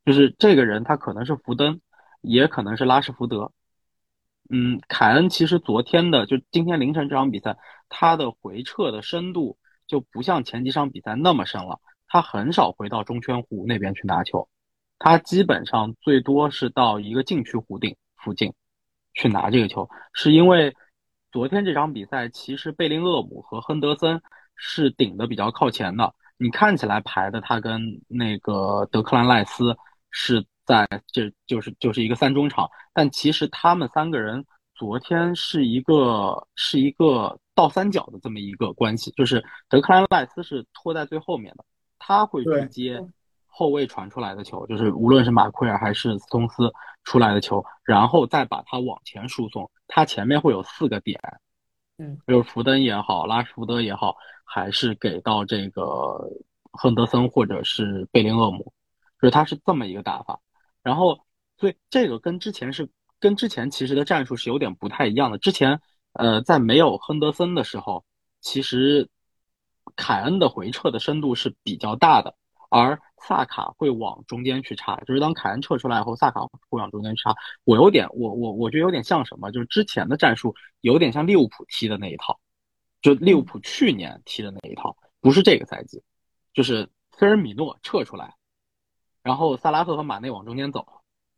[0.05, 1.80] 就是这个人他可能是福登，
[2.20, 3.50] 也可能是拉什福德。
[4.49, 7.57] 嗯，凯恩其实昨天的就今天凌晨这场比赛，
[7.89, 14.49] 他的回撤的深度就不像前几场比赛那么深了，他很少回到中圈弧那边去拿球，
[14.99, 18.53] 他基本上最多是到一个禁区弧顶附近
[19.15, 20.75] 去拿这个球，是因为。
[21.31, 24.23] 昨天这场比赛，其实贝林厄姆和亨德森
[24.57, 26.15] 是顶的比较靠前的。
[26.39, 29.77] 你看起来排的他跟那个德克兰赖斯
[30.11, 41.65] 是在这就是就是一个三中场，但其实他们三个人昨天是一个是一个倒三角的这么一个关系，就是德克兰赖斯是拖在最后面的，
[41.99, 43.03] 他会去接。
[43.51, 46.73] 后卫传出来的球，就是无论是马奎尔还是斯通斯
[47.03, 51.19] 出来的球，然后再把它往前输送，他前面会有四个点，
[51.97, 54.15] 嗯，比如福登也好，拉什福德也好，
[54.45, 56.31] 还是给到这个
[56.70, 58.73] 亨德森或者是贝林厄姆，
[59.20, 60.39] 就是他是这么一个打法。
[60.82, 61.18] 然后，
[61.56, 62.88] 所以这个跟之前是
[63.18, 65.38] 跟之前其实的战术是有点不太一样的。
[65.38, 65.80] 之前，
[66.12, 68.05] 呃，在没有亨德森的时候，
[68.40, 69.09] 其实
[69.96, 72.34] 凯恩的回撤的深度是比较大的。
[72.70, 77.34] 而萨卡会往中间去插，就是当凯恩撤出来以后，萨卡会往中间去插。
[77.64, 82.38] 我有点，我我我觉得有点像什么，就是之前的战术有点像利物浦踢的那一套，
[83.00, 86.02] 就利物浦去年踢的那一套，不是这个赛季，
[86.52, 88.34] 就是菲尔米诺撤出来，
[89.28, 90.86] 然后萨拉赫和马内往中间走，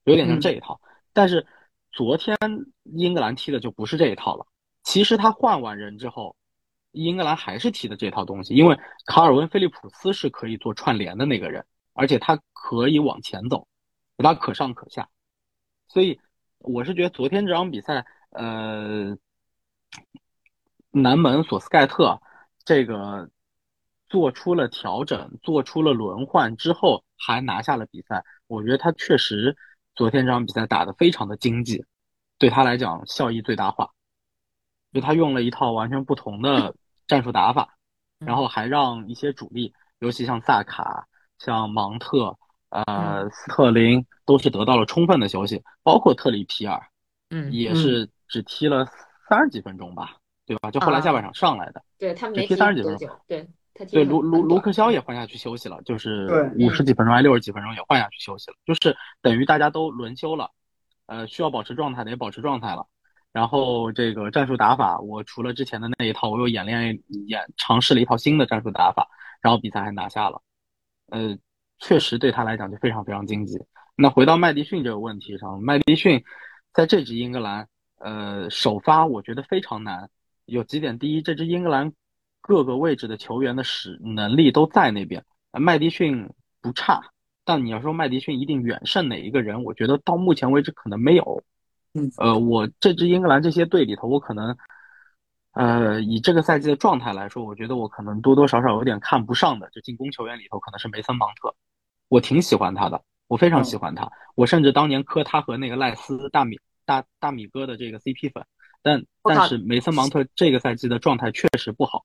[0.04, 0.80] 有点像这一套。
[1.12, 1.46] 但是
[1.90, 2.36] 昨天
[2.84, 4.46] 英格兰踢的就不是这一套了。
[4.82, 6.36] 其实他换完人之后。
[6.92, 8.76] 英格兰还是踢的这套东西，因为
[9.06, 13.68] 卡尔文·菲利普斯是可以做串联的那个人，而且他可以往前走，
[14.18, 15.08] 他可上可下，
[15.86, 16.18] 所以
[16.58, 19.16] 我是觉得昨天这场比赛，呃，
[20.90, 22.20] 南门索斯盖特
[22.64, 23.30] 这个
[24.10, 29.56] 做出了调整，做出了轮换之后还拿下了比赛，我觉得他确实
[29.94, 31.82] 昨天这场比赛打得非常的经济，
[32.36, 33.88] 对他来讲效益最大化。
[34.92, 36.74] 就他用了一套完全不同的
[37.06, 37.76] 战术打法，
[38.18, 41.06] 然后还让一些主力，尤其像萨卡、
[41.38, 42.36] 像芒特、
[42.70, 46.84] 呃斯特林，都是得到了充分的休息，包括特里皮尔，
[47.30, 48.84] 嗯，也是只踢了
[49.28, 50.72] 三十几分钟吧，对吧？
[50.72, 60.50] 就后来下半场上来的，对他没踢三十几分钟，对他对卢卢卢克肖也换下去休息了，就是五十几分钟还六十几分钟也换下去休息了，就是等于大家都轮休了，
[61.06, 62.86] 呃，需要保持状态的也保持状态了。
[63.32, 69.08] 然后这个战术打法，我除了之前的那一套，我又演练演尝试了一套新的战术打法，
[69.40, 70.42] 然后比赛还拿下了。
[71.10, 71.38] 呃，
[71.78, 73.56] 确实对他来讲就非常非常经济。
[73.94, 76.24] 那回到麦迪逊这个问题上，麦迪逊
[76.72, 77.68] 在这支英格兰，
[77.98, 80.10] 呃，首发我觉得非常难。
[80.46, 81.92] 有几点，第一，这支英格兰
[82.40, 86.28] 各个位置的球员的使能力都在那边，麦迪逊
[86.60, 87.00] 不差，
[87.44, 91.42] 但你要说麦迪逊一定远胜哪一个人，我觉得到目前为止可能没有。
[91.92, 94.56] 嗯，呃，我这支英格兰这些队里头，我可能，
[95.52, 101.54] 呃，以这个赛季的状态来说，我觉得我可能多多少少有点看不上的，就进攻球员里头可能是梅森芒特，
[102.08, 108.46] 我挺喜欢他的，我非常喜欢他，我甚至当年磕他和那个赖斯大米大大米哥的这个 CP 粉，
[108.82, 112.04] 但但是梅森芒特这个赛季的状态确实不好。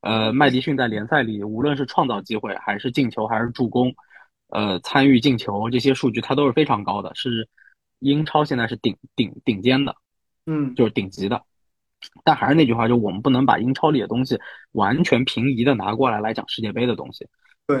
[0.00, 3.94] 呃，麦迪逊在联赛里无论是创造机会，还是进球，还是助攻，
[4.48, 7.48] 呃，参与进球这些数据他都是非常高的，是
[7.98, 9.94] 英超现在是顶顶顶尖的，
[10.46, 11.42] 嗯，就是顶级的。
[12.22, 14.38] 但还是那句话，就我们不能把英超里的东西
[14.70, 17.26] 完全平移的拿过来来讲世界杯的东西。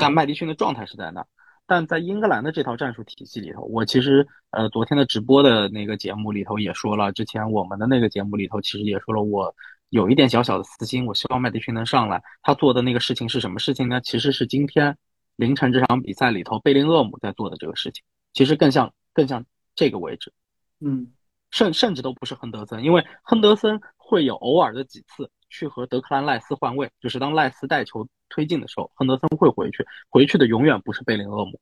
[0.00, 1.24] 但麦迪逊的状态是在那，
[1.68, 9.54] 但在英格兰的这套战术体系里头，我其实呃昨天的直播的那个节目里头也说了，之前我们的那个节目里头其实也说了，我
[9.90, 12.22] 有一点小小的私心，我希望麦迪逊能上来。
[12.42, 14.00] 他做的那个事情是什么事情呢？
[14.00, 14.96] 其实是今天
[15.36, 18.02] 凌晨这场比赛里头贝林厄姆在做的这个事情，
[18.32, 19.44] 其实更像更像
[19.74, 20.32] 这个位置，
[20.80, 21.12] 嗯，
[21.50, 28.08] 甚甚至都不是亨德森，因为亨德森会有偶尔的几次去和德克兰赖斯换位，就是当赖斯带球。
[28.30, 31.58] 推进的时候，亨德森会回去，回去的永远不是贝林厄姆，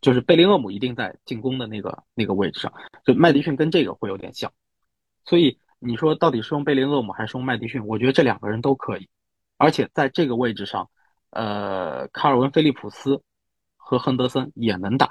[0.00, 2.72] 就是贝林厄姆一定在进攻的那个那个位置上，
[3.04, 4.52] 就麦迪逊跟这个会有点像，
[5.24, 7.86] 所以你说到底是用贝林厄姆还是用麦迪逊？
[7.86, 9.08] 我觉得这两个人都可以，
[9.56, 10.90] 而且在这个位置上，
[11.30, 13.22] 呃，卡尔文·菲利普斯
[13.76, 15.08] 和亨德森也能打。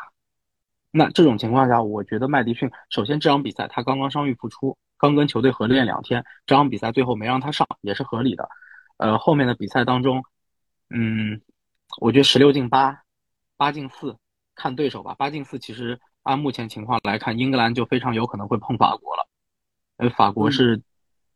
[0.92, 8.50] 那这种情况下，我觉得麦迪逊首先这场比赛他刚刚伤愈复出，刚跟球队合练两天，这场比赛最后没让他上也是合理的。
[8.98, 10.24] 呃，后面的比赛当中，
[10.90, 11.40] 嗯，
[12.00, 13.04] 我觉得十六进八，
[13.58, 14.18] 八进四，
[14.56, 15.14] 看对手吧。
[15.16, 19.28] 八进四，其实按目前情况来看，英格兰就非常有可能会碰法国了。
[19.98, 20.82] 呃，法国是，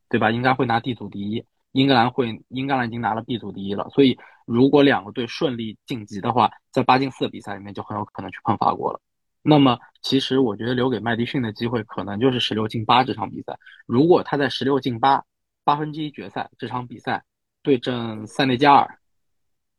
[0.09, 0.31] 对吧？
[0.31, 3.89] 应该会拿 D 组第一，英格兰会，英格兰已经拿了 B 组第一了。
[3.89, 8.99] 所以，如果两个队顺利晋级的话，在八进四的比赛里面就很有可能去碰法国了。
[9.41, 13.57] 那么，其实我觉得留给麦迪逊的机会可能就是十六进八这场比赛。
[13.85, 15.23] 如果他在十六进八，
[15.63, 17.23] 八分之一决赛这场比赛。
[17.63, 18.97] 对阵塞内加尔，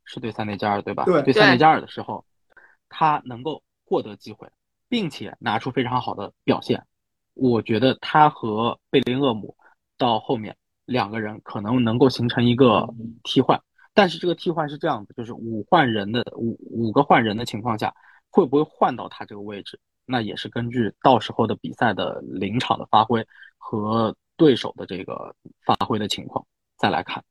[0.05, 1.03] 是对塞内加尔对吧？
[1.03, 2.23] 对，对塞内加尔的时候，
[2.87, 4.47] 他能够获得机会，
[4.87, 6.85] 并且拿出非常好的表现。
[7.33, 9.55] 我觉得他和贝林厄姆
[9.97, 10.55] 到后面
[10.85, 12.87] 两个人可能能够形成一个
[13.23, 13.61] 替换，
[13.93, 17.93] 但是这个替换是这样的，就是五换人的五五个换人的情况下，
[18.29, 19.79] 会不会换到他这个位置？
[20.05, 23.25] 那也是根据到时候的比赛的临场的发挥
[23.57, 25.35] 和对手的这个
[25.65, 26.45] 发挥的情况
[26.77, 27.23] 再来看。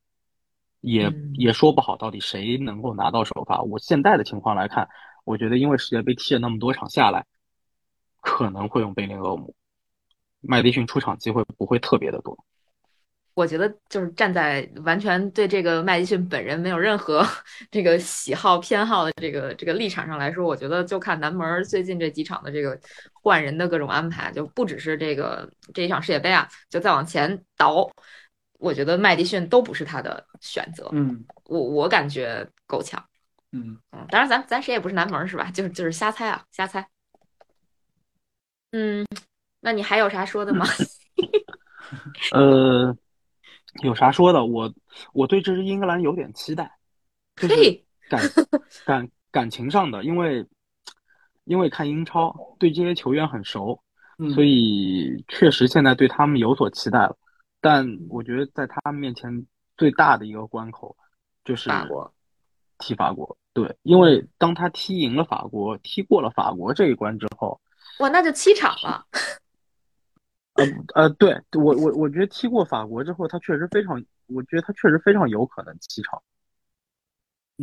[0.81, 3.63] 也也说不好到底谁能够拿到首发。
[3.63, 4.89] 我现在的情况来看，
[5.25, 7.25] 我觉得因为世界杯踢了那么多场下来，
[8.21, 9.55] 可能会用贝林厄姆，
[10.43, 12.39] 麦迪逊出场机会不会特别的多。
[13.35, 17.27] 我觉得就是站在完全对这个麦迪逊本人没有任何
[17.71, 22.79] 这个喜好偏好的这个这个立场上来说，我觉得就看南门最近这几场的这个
[23.15, 27.91] 换人的各种安排，就不只是这个这一场世界杯啊，就再往前倒。
[28.59, 33.03] 我觉得麦迪逊都不是他的选择，嗯，我我感觉够呛，
[33.51, 35.51] 嗯嗯，当然咱咱谁也不是南门是吧？
[35.51, 36.87] 就是就是瞎猜啊，瞎猜。
[38.71, 39.05] 嗯，
[39.65, 40.67] 那你还有啥说的吗？
[42.33, 42.97] 呃，
[43.83, 44.45] 有啥说的？
[44.45, 44.73] 我
[45.13, 46.71] 我对这支英格兰有点期待，
[47.37, 48.21] 就是感
[48.85, 50.45] 感感情上的，因为
[51.45, 53.81] 因为看英超，对这些球员很熟，
[54.35, 57.17] 所以确实现在对他们有所期待了。
[57.61, 60.97] 但我觉得在他们面前最大的一个关口
[61.45, 62.13] 就是法国，
[62.79, 63.37] 踢法国。
[63.53, 67.61] 对，因为当他踢赢了法国，踢过了法国这一关之后，
[67.99, 69.07] 哇，那就七场了。
[70.55, 70.65] 呃
[70.95, 76.23] 呃，对我我我觉得踢过法国之后，他确实非常，我觉得他确实非常有可能七场。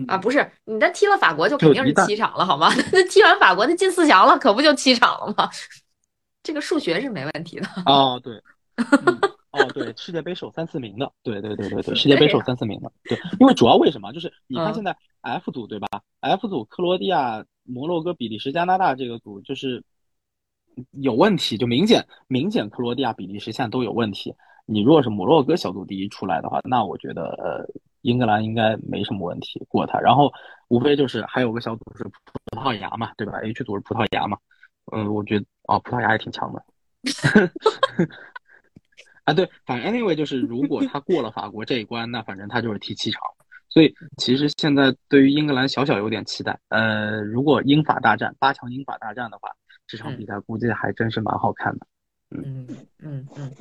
[0.07, 2.69] 啊，不是，你那踢了法国就肯定是七场了，好吗？
[2.93, 5.49] 那踢完法国，那进四强了，可不就七场了吗？
[6.41, 7.67] 这个数学是没问题的。
[7.85, 8.41] 哦，对。
[9.51, 14.13] 哦，对，世界杯首三四名的，对对对对对，世界杯首三四名的，对，因为主要为什么？
[14.13, 15.87] 就是你看现在 F 组对吧
[16.19, 19.83] ？F 组克罗地亚、摩洛哥、比利时、加拿大这个组就是
[20.91, 24.33] 有问题，就明显明显克罗地亚、比利时现在都有问题。
[24.65, 27.65] 你如果是摩洛哥小组第一出来的话，那我觉得呃
[28.01, 29.99] 英格兰应该没什么问题过他。
[29.99, 30.31] 然后
[30.67, 32.11] 无非就是还有个小组是葡
[32.51, 34.37] 萄牙嘛，对吧？H 组是葡萄牙嘛，
[34.91, 36.63] 嗯，我觉得哦葡萄牙也挺强的。
[39.25, 43.21] 啊，对，反正 anyway 就是，如果他过了法国这一关，那反正他就是踢七场。
[43.69, 46.59] 所以其实现在对于英格兰小小有点期待。
[46.69, 49.51] 呃，如果英法大战八强英法大战的话，
[49.89, 51.87] 这场比赛估计还真是蛮好看的。
[52.29, 52.67] 嗯
[52.99, 53.51] 嗯嗯，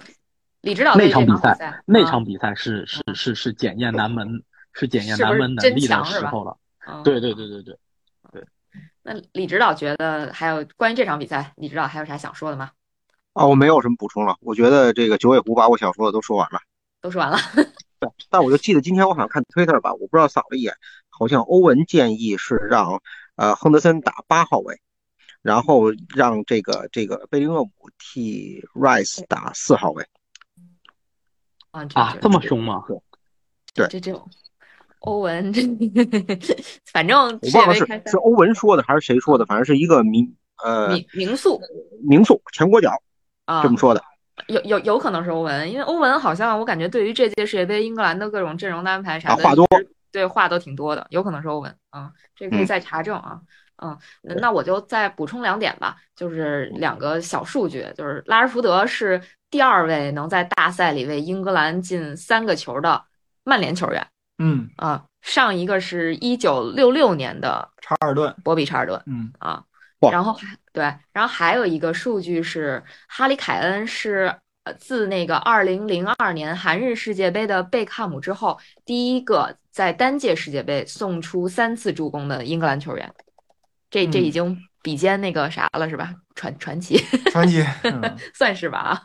[0.60, 4.44] 李指导那场比赛，那场比赛是是是是检验南门，
[4.74, 6.58] 是检验南门能力的时候了。
[7.02, 7.78] 对对对对对
[8.30, 8.46] 对。
[9.02, 12.72] 那李指导觉得还有关于这场比赛，李指导还有啥想说的吗？
[13.32, 14.36] 啊，我没有什么补充了。
[14.42, 16.60] 我觉得这个九尾狐把我想说的都说完了，
[17.00, 17.38] 都说完了。
[18.00, 20.74] 对，但我就记得今天我好像看 Twitter 吧，我不知道扫了一眼，
[21.08, 23.00] 好像欧文建议是让
[23.36, 24.80] 呃亨德森打八号位，
[25.42, 25.84] 然后
[26.14, 30.04] 让这个这个贝林厄姆替 Rice 打四号位。
[31.70, 32.82] 啊啊，这么凶吗？
[33.74, 34.28] 对，这这种
[35.00, 35.62] 欧文，这
[36.90, 40.34] 反正我忘了是是欧文说的还是谁说的，反正是一个名
[40.64, 41.60] 呃名名宿
[42.02, 42.90] 名宿全国脚
[43.44, 44.02] 啊这么说的。
[44.46, 49.66] 有有有可能是欧文，因为欧文好像我感觉对于这届世界杯英格兰的各种阵容的安排啥的，话多，
[50.10, 53.40] 对话都挺多的，有可能是欧文啊，这个可以再查证啊。
[53.42, 53.46] 嗯，
[54.20, 63.02] 那我就再补充两点吧，就是两个小数据，就是拉什福德是第二位能在大赛里为英格兰进三个球的
[63.44, 64.06] 曼联球员。
[64.40, 69.02] 嗯啊，上一个是一九六六年的查尔顿，博比查尔顿。
[69.06, 69.64] 嗯啊，
[70.12, 70.82] 然后还对，
[71.12, 74.32] 然后还有一个数据是哈里凯恩是
[74.64, 83.12] 呃自那个二零零二年韩日世界杯的贝克汉姆之后，第一个在单届世界杯送出三次助攻的英格兰球员。
[83.90, 86.14] 这这已经比肩那个啥了，是吧？
[86.34, 86.98] 传 传奇，
[87.30, 89.02] 传奇，嗯、算是吧啊。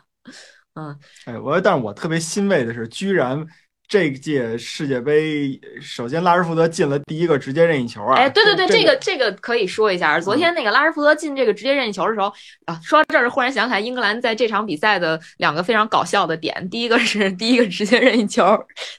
[0.74, 3.46] 嗯，哎，我但是我特别欣慰的是，居然。
[3.94, 8.16] 这届世界杯，首先拉什福德进了第一个直接任意球啊！
[8.16, 10.18] 哎，对对对，这个这个可以说一下。
[10.18, 12.26] 昨天那个拉什福德进这个直接任意球的时候
[12.64, 18.44] 啊，说到这儿忽然想起来，英格兰在这场比赛的两个非常搞笑的点，第一个是第一个直接任意球，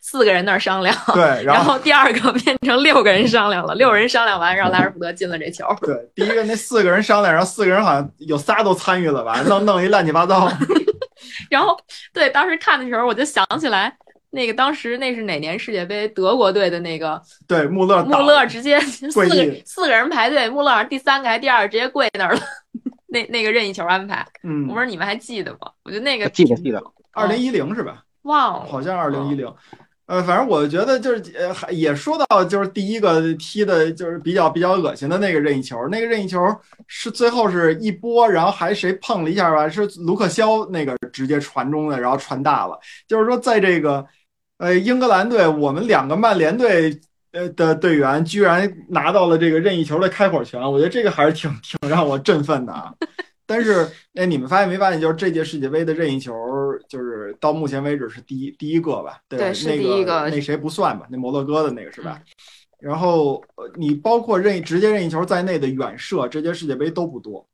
[0.02, 5.66] 四个人那儿商量，对，然后第二个变成六个人商量了，六人商量完让拉什福德进了这球。
[5.82, 10.50] 对，第一个那四个人商量，然后四个人好像有仨都参与了吧，弄弄一乱七八糟。
[11.52, 11.78] 然后
[12.14, 13.94] 对，当时看的时候我就想起来。
[14.36, 16.06] 那个当时那是哪年世界杯？
[16.10, 22.41] 德国队的那个对穆勒，穆勒直接四个四个人排队，穆勒第三个还第二个直接跪那儿了。
[23.07, 25.72] 那那个任意球安排，嗯，我不知道你们还记得吗？
[25.86, 26.84] 我觉得那个记得记得，
[27.14, 28.03] 二零一零是吧？
[28.24, 29.49] 忘了，好像二零一零。
[30.07, 36.40] 呃，反正我觉得就是呃，还也说到就是第一个踢的就是比较比较恶心的那个任意球，那个任意球
[36.88, 39.70] 是最后是一波，然后还谁碰了一下吧？
[39.70, 42.78] 是卢克肖那个直接传中的，然后传大了。
[43.07, 44.06] 就是说在这个。
[44.57, 46.98] 呃，英格兰队，我们两个曼联队
[47.32, 52.94] 呃的队员居然拿到了这个任意球的开火权，我觉得这个还是挺挺让我振奋的啊。
[53.45, 56.34] 但是，哎，你们发现没发现，就是这届世界杯的任意球，
[56.88, 59.19] 就是到目前为止是第一第一个吧？
[59.27, 60.30] 对，对是第一个。
[60.30, 61.06] 那谁不算吧？
[61.11, 62.19] 那摩洛哥的那个是吧？
[62.80, 63.44] 然后
[63.76, 67.45] 你包括任意直接任意球在内的远射，这届世界杯都不多。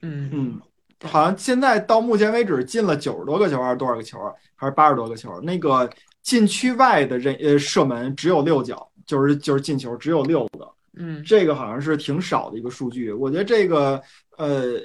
[0.00, 0.60] 嗯嗯，
[1.04, 4.18] 好像现在到目前为止进了九十多个球，还是多少个球？
[4.56, 5.38] 还是八十多个球？
[5.42, 5.88] 那个。
[6.22, 13.12] 禁区外的任呃射门只有六脚，就是就是进球只有六个，嗯，这个好像是挺少的一个数据。
[13.12, 14.00] 我觉得这个
[14.38, 14.80] 呃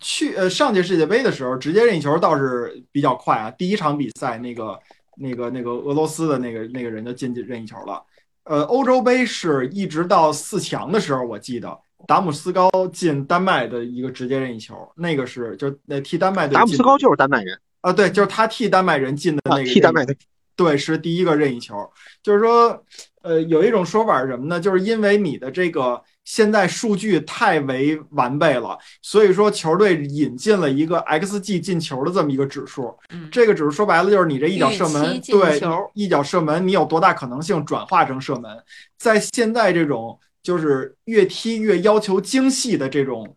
[0.00, 3.50] 去呃上届世界杯的时候，直接任意球倒是比较快啊。
[3.52, 4.78] 第一场比赛那个
[5.16, 8.02] 那个那个俄罗斯的那个那个人就进进任意球了。
[8.44, 11.74] 呃，欧洲杯是一直到四强的时候，我记得
[12.06, 16.54] 达姆斯高进丹麦的一个直接任意球，那个是就那替丹麦队。
[16.54, 20.14] 达姆斯高就是丹麦人啊，对，就是他替丹麦人进的那个替丹麦队。
[20.56, 21.74] 对，是第一个任意球，
[22.22, 22.84] 就是说，
[23.22, 24.60] 呃，有一种说法是什么呢？
[24.60, 32.96] 就是因为你的这个现在数据太为完备了，所以说球队引进了一个 xG 进球的这么一个指数。
[33.10, 35.60] 嗯，这个指数说白了就是你这一脚射门，对，
[35.94, 38.56] 一脚射门你有多大可能性转化成射门？
[38.96, 43.36] 在现在这种就是越踢越要求精细的这种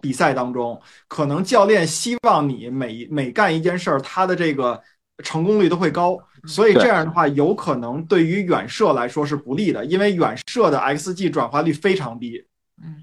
[0.00, 4.80] 比赛当中，可能教练希望你每每干一件事儿，他的这个。
[5.24, 12.44] 成功率都会高，所以这样的话，有可能对于远射来说是不利的，因为远射的 xG 转化率非常低。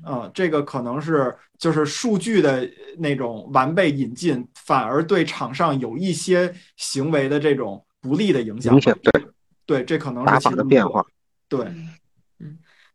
[0.07, 8.75] 嗯，这个可能是就是数据的那种完备引进，反而对场上有一些行为的这种不利的影响。
[8.75, 9.25] 影响对
[9.65, 11.03] 对，这可能是打法的变化。
[11.49, 11.89] 对，嗯，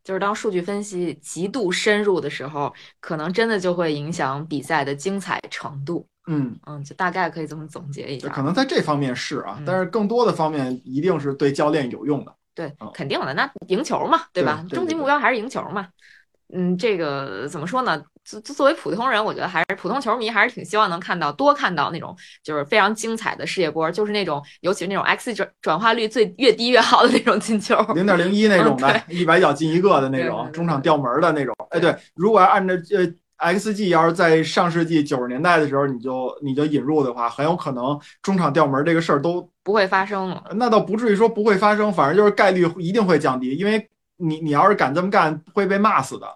[0.09, 6.09] 就是当数据分析极度深入的时候，可能真的就会影响比赛的精彩程度。
[6.27, 8.27] 嗯嗯，就大概可以这么总结一下。
[8.31, 12.35] 可能在这方面是啊，嗯但是更多的方面一定是对教练有用的。
[12.55, 13.35] 对，肯定的。
[13.35, 14.65] 那赢球嘛，对吧？
[14.71, 15.87] 终极目标还是赢球嘛。
[16.55, 18.03] 嗯，这个怎么说呢？
[18.25, 31.55] 作作为普通人，我觉得还是普通球迷还是挺希望能看到多看到那种就是非常精彩的世界波，就是那种尤其是那种 x 转转化率最越低越好的那种进球，零点零一那种的，嗯一百脚进一个的那种，中场吊门的那种。
[31.71, 33.07] 哎，对，如果要按照呃。
[33.41, 40.43] xG 要是在上世纪九十年代的时候，你就你就引入的话，很有可能中场吊门这个事儿都不会发生了。
[40.57, 43.89] 那倒不至于说不会发生，反正就是概率一定会降低，因为
[44.19, 46.27] 你你要是敢这么干，会被骂死的。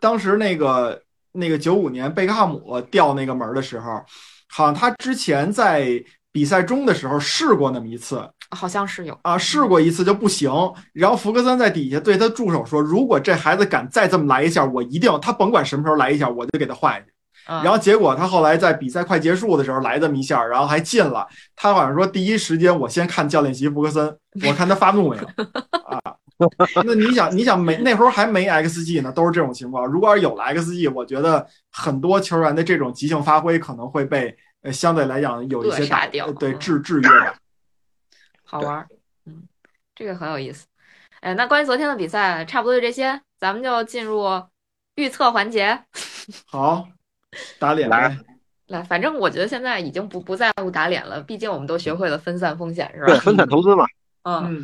[0.00, 1.00] 当时那个
[1.32, 4.02] 那个九五年贝克汉姆掉那个门的时候，
[4.48, 6.02] 好像他之前在
[6.32, 8.26] 比赛中的时候试过那么一次。
[8.54, 10.50] 好像是有啊，试过一次就不行。
[10.92, 17.06] 然后福格森在底下对他助手说：“如果这孩子敢再这么来一下，我一定他甭管什么时候来一下，我就给他换下去。”
[17.64, 21.26] 然后结果他后来在比赛快结束的时候来这么一下，然后还进了。
[21.56, 24.06] 他好像说第一时间我先看教练席福克森，
[24.46, 25.22] 我看他发怒没有
[25.88, 26.14] 啊？
[26.84, 29.86] 那你想，你想没那时候还没 XG 呢，都是这种情况。
[29.86, 37.34] 如果要是有了 XG，我觉得很多球员的这种即兴发挥可能会被呃相对来讲有一些打掉对制制约吧。
[38.44, 38.86] 好玩，
[39.26, 39.42] 嗯，
[39.94, 40.66] 这个很有意思。
[41.20, 44.26] 哎，那关于昨天的比赛，差不多就这些，咱们就进入
[44.96, 45.84] 预测环节。
[46.46, 46.86] 好，
[47.58, 48.18] 打脸来
[48.66, 53.06] 来，反正我觉得现在已经不不在乎打脸了，毕竟我们都学会了分散风险，是吧？
[53.06, 53.86] 对，分散投资嘛。
[54.24, 54.62] 嗯，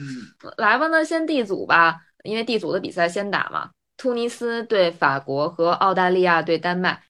[0.57, 3.71] 来吧，那先 D 组吧，因为 D 组的比赛先打嘛。
[3.97, 7.03] 突尼斯对法国和澳大利亚对丹麦，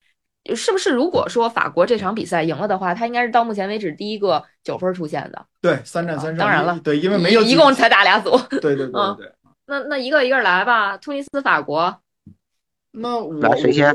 [0.55, 0.91] 是不是？
[0.91, 5.47] 如果说法国这场比赛赢了的话，他应该是到目前为止第一个九分出现的。
[5.61, 6.39] 对，三战三胜。
[6.39, 8.31] 当然了，对，因为没有一共才打俩组。
[8.49, 9.33] 对对对 对。
[9.67, 12.01] 那那一个一个来吧，突尼斯、法国。
[12.93, 13.95] 那我谁先？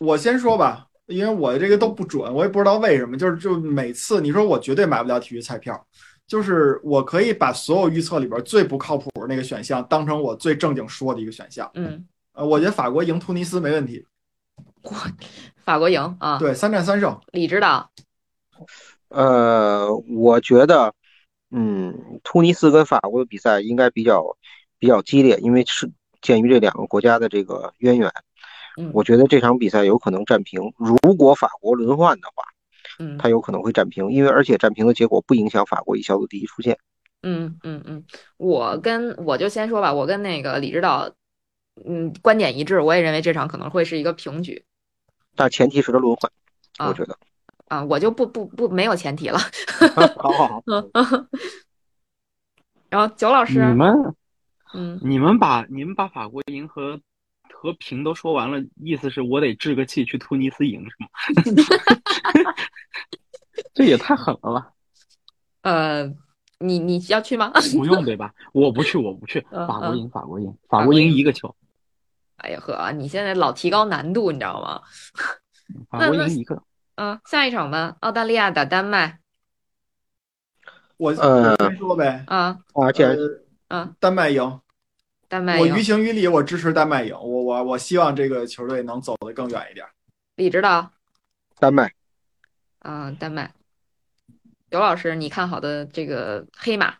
[0.00, 5.82] 我先说吧，因为我这个都不准，我也不知道为什么，就是就每次你说我绝对买不了体育彩票。
[6.26, 11.70] 就是我可以把所有预测里边最不靠谱的那个选项当成我最正经说的一个选项。
[11.74, 14.04] 嗯，呃，我觉得法国赢突尼斯没问题。
[15.64, 16.38] 法国赢啊？
[16.38, 17.20] 对，三战三胜。
[17.32, 17.90] 李指导。
[19.08, 20.94] 呃，我觉得，
[21.50, 24.36] 嗯，突尼斯跟法国的比赛应该比较
[24.78, 25.90] 比较激烈，因为是
[26.22, 28.10] 鉴于这两个国家的这个渊源，
[28.92, 30.72] 我觉得这场比赛有可能战平。
[30.78, 32.44] 如果法国轮换的话。
[32.98, 36.78] 嗯，他有可能会战平，因为而且战平的结果不影响法国以小组第一出线。
[37.22, 38.04] 嗯嗯嗯，
[38.36, 41.10] 我跟我就先说吧，我跟那个李指导，
[41.84, 44.64] 嗯，观点一致，我也认为这场可能会是一个平局。
[45.34, 46.30] 但前提是他轮换，
[46.88, 47.18] 我觉得。
[47.68, 49.38] 啊，我就不不不没有前提了。
[50.18, 50.62] 好好好。
[52.90, 54.14] 然后九老师，你们，
[54.74, 57.00] 嗯，你们把你们把法国赢和。
[57.64, 61.08] 和平都说完了，意思是我得置个气去突尼斯赢是吗？
[63.72, 64.70] 这也太狠了吧！
[65.62, 66.04] 呃，
[66.58, 67.50] 你你要去吗？
[67.74, 68.34] 不用对吧？
[68.52, 69.40] 我不去，我不去。
[69.50, 71.56] 法国赢，法国赢，法国赢一个球。
[72.36, 74.82] 哎呀呵，你现在老提高难度，你知道吗？
[75.88, 76.62] 法国赢一个。
[76.96, 79.20] 嗯，下一场吧，澳大利亚打丹麦。
[80.98, 82.24] 我我先说呗。
[82.26, 83.16] 啊啊，这
[83.68, 84.60] 嗯，丹麦赢。
[85.34, 87.12] 丹麦，我于情于理，我支持丹麦赢。
[87.12, 89.84] 我我我希望这个球队能走得更远一点。
[90.36, 90.92] 李指导，
[91.58, 91.92] 丹麦，
[92.82, 93.52] 嗯，丹麦。
[94.70, 96.94] 刘老师，你看好的这个黑马？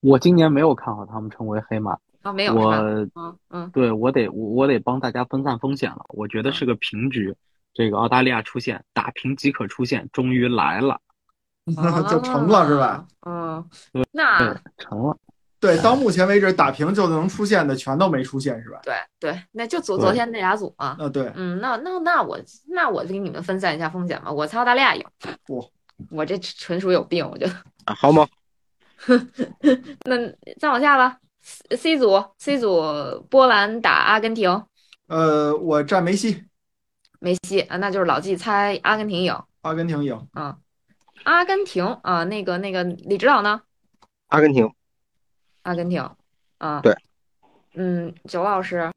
[0.00, 2.54] 我今年没有看好他们成为黑马啊，没有。
[2.54, 6.04] 我，嗯嗯，对我得我我得帮大家分散风险了。
[6.10, 7.34] 我觉得是个平局，
[7.72, 11.00] 这个澳大利亚出现打平即可出现，终于来了，
[12.10, 13.06] 就成了是吧？
[13.22, 13.66] 嗯，
[14.10, 15.16] 那成了。
[15.62, 18.80] 对，到目前为止打平就能出现的全都没出现，是吧？
[18.82, 20.96] 对对，那就昨昨天那俩组嘛。
[20.98, 22.36] 啊，对，嗯，那那那我
[22.66, 24.32] 那我就给你们分散一下风险吧。
[24.32, 25.04] 我猜澳大利亚赢。
[25.46, 25.64] 不，
[26.10, 27.52] 我这纯属有病，我觉得。
[27.84, 28.26] 啊，好吗？
[30.04, 30.16] 那
[30.58, 31.16] 再往下吧。
[31.76, 32.82] C 组，C 组
[33.30, 34.64] 波兰打阿根廷。
[35.06, 36.44] 呃，我站梅西。
[37.20, 39.40] 梅西啊，那就是老季猜阿根廷赢。
[39.60, 40.28] 阿根廷赢。
[40.32, 40.56] 啊，
[41.22, 43.60] 阿根廷啊，那个那个李指导呢？
[44.26, 44.68] 阿根廷。
[45.62, 46.02] 阿根廷，
[46.58, 46.94] 啊，对，
[47.74, 48.90] 嗯，九老师，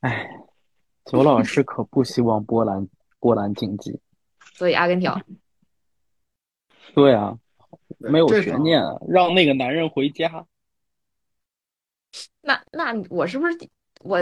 [0.00, 0.30] 哎，
[1.04, 3.98] 九老师可不希望波兰波兰晋级，
[4.54, 5.10] 所以阿根廷，
[6.94, 7.36] 对啊，
[7.98, 10.46] 没有悬念，让那个男人回家。
[12.42, 13.58] 那那我是不是
[14.00, 14.18] 我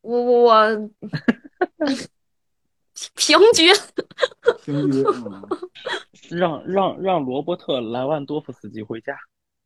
[0.00, 0.90] 我我
[3.14, 3.68] 平局？
[4.64, 5.02] 平局，
[6.30, 9.18] 让让让罗伯特莱万多夫斯基回家。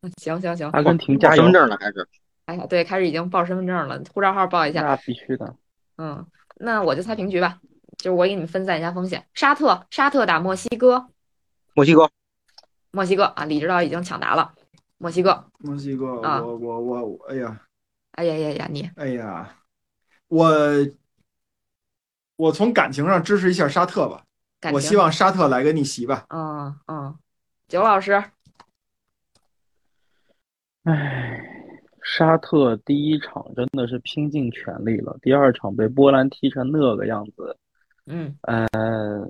[0.18, 2.08] 行行行，阿根廷加身份证了还是？
[2.46, 4.82] 哎呀，对，开始已经报身份证了，护照号报一下。
[4.82, 5.54] 那必须的。
[5.98, 6.24] 嗯，
[6.56, 7.60] 那我就猜平局吧，
[7.98, 9.26] 就是我给你们分散一下风险。
[9.34, 11.08] 沙特，沙特打墨西哥。
[11.74, 12.10] 墨西哥。
[12.90, 14.54] 墨西哥啊，李指导已经抢答了。
[14.96, 15.44] 墨西哥。
[15.58, 17.60] 墨西哥，我我我，哎呀，
[18.12, 19.56] 哎呀呀呀，你，哎呀，
[20.28, 20.50] 我
[22.36, 24.22] 我从感情上支持一下沙特吧，
[24.72, 26.24] 我希望沙特来个逆袭吧。
[26.30, 27.18] 嗯嗯，
[27.68, 28.24] 九老师。
[30.88, 31.38] 唉，
[32.00, 37.54] 沙特第一场真的是拼尽全力了，第二场被波兰踢成那个样子，
[38.06, 39.28] 嗯，呃，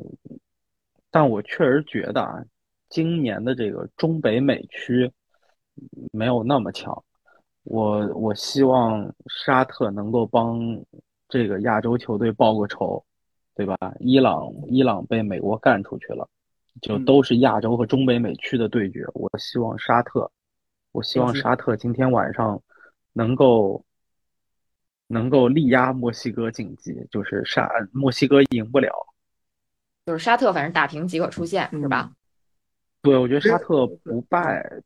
[1.11, 2.45] 但我确实觉得啊，
[2.89, 5.11] 今年的这个中北美区
[6.13, 7.03] 没有那么强，
[7.65, 10.61] 我我希望沙特能够帮
[11.29, 13.05] 这个亚洲球队报个仇，
[13.57, 13.77] 对吧？
[13.99, 16.29] 伊朗伊朗被美国干出去了，
[16.81, 20.31] 就都是亚洲和中北美区的对决，我希望沙特。
[20.99, 22.61] 我希望沙特今天晚上
[23.13, 23.85] 能够
[25.07, 28.91] 能够力压墨西哥晋级，就是沙墨西哥赢不了，
[30.05, 32.11] 就是沙特反正打平即可出线，是吧？
[33.03, 34.83] 对，我觉得沙特不败。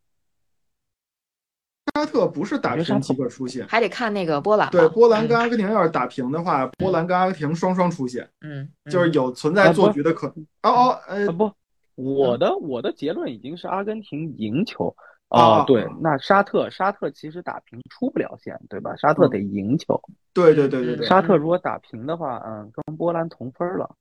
[1.95, 4.71] 沙特不是打平即可出线，还得看那个波兰。
[4.71, 8.29] 对，波兰跟阿根廷要是打平的话，波兰跟阿根廷双双出线。
[8.43, 10.47] 嗯，就是有存在做局的可能。
[10.63, 11.51] 哦哦，呃不，
[11.95, 14.95] 我的我的结论已经是阿根廷赢球。
[15.33, 18.95] 哦，对，那沙特沙特其实打平出不了线，对吧？
[18.97, 19.99] 沙特得赢球。
[20.35, 21.07] 对对对对对。
[21.07, 23.97] 沙特如果打平的话，嗯，跟波兰同分了。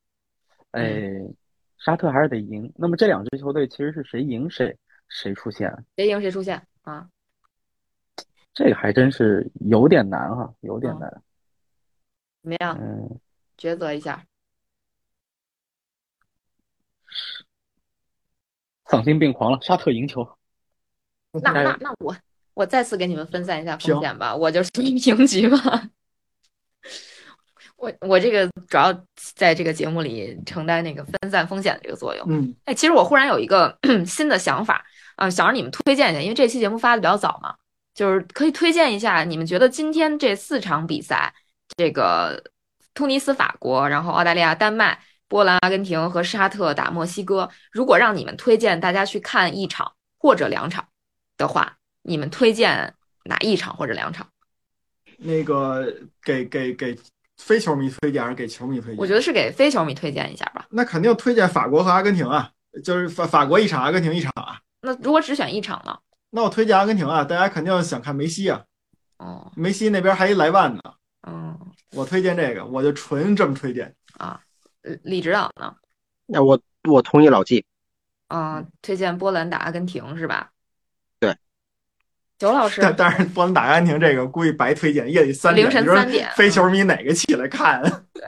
[0.71, 1.09] 哎，
[1.77, 2.69] 沙特还是得赢。
[2.75, 4.77] 那么这两支球队其实是谁赢谁
[5.07, 5.85] 谁出线？
[5.95, 7.07] 谁赢谁出线啊？
[8.53, 11.09] 这个还真是有点难哈，有点难。
[12.43, 12.77] 怎么样？
[12.77, 13.19] 嗯，
[13.57, 14.25] 抉择一下。
[18.85, 20.27] 丧心病狂了，沙特赢球。
[21.41, 22.15] 那那那我
[22.53, 25.57] 我再次给你们分散一下风险吧，我就属于平局吧。
[27.77, 28.93] 我我这个主要
[29.35, 32.23] 在这个节目里承担那个分散风险的这个作用。
[32.29, 33.75] 嗯，哎，其实我忽然有一个
[34.05, 34.85] 新的想法
[35.15, 37.55] 啊，想让你们推荐一下，因为这期节目发的比较早嘛，
[37.95, 41.33] 就是可以推荐一下，你们觉得今天这四场比赛，
[41.75, 42.43] 这个
[42.93, 50.85] 突尼斯、法国，然后澳大利亚、丹麦、波兰、阿根廷和沙特打墨西哥，如果让你们推荐大家去看一场或者两场。
[51.41, 52.93] 的话，你们推荐
[53.25, 54.27] 哪一场或者两场？
[55.17, 55.91] 那个
[56.23, 56.97] 给给给
[57.37, 58.97] 非球迷推荐还是给球迷推荐？
[58.97, 60.67] 我觉得是给非球迷推荐一下吧。
[60.69, 62.51] 那肯定推荐法国和阿根廷啊，
[62.83, 64.61] 就是法法国一场，阿根廷一场啊。
[64.81, 65.97] 那如果只选一场呢？
[66.29, 68.63] 那我推荐阿根廷啊，大家肯定想看梅西啊。
[69.17, 70.81] 哦，梅西那边还一莱万呢。
[71.27, 71.59] 嗯，
[71.91, 74.39] 我推荐这个，我就纯这么推荐啊。
[75.03, 75.75] 李指导呢？
[76.25, 76.59] 那我
[76.89, 77.63] 我同意老季。
[78.29, 80.49] 嗯，推荐波兰打阿根廷是吧？
[82.41, 87.79] 九老师，但但是不能打阿根廷这个，估计白推荐，夜里三点，凌晨三点，非球迷哪个起来看？
[88.11, 88.23] 对，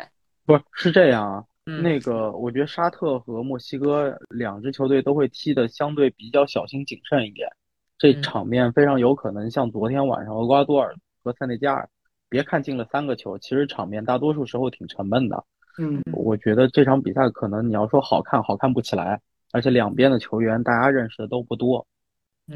[0.45, 1.44] 不是是这样啊。
[1.65, 7.49] 那个，我觉得沙特和墨西哥两支球队都会踢的相对比较小心谨慎一点，
[7.98, 11.90] 这场面非常有可能像昨天晚上厄瓜多尔和塞内加尔，
[12.30, 15.44] 别看进了三个球，其实场面大多数时候挺沉闷的。
[15.80, 19.19] 嗯，我觉得这场比赛可能你要说好看，好看不起来，
[19.53, 21.84] 而且两边的球员大家认识的都不多。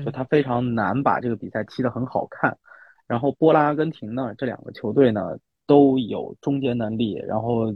[0.03, 2.57] 就他非常难把这个比赛踢得很好看，
[3.07, 7.71] 然后波兰、阿根廷呢，这两个球队呢都有终结能力，然后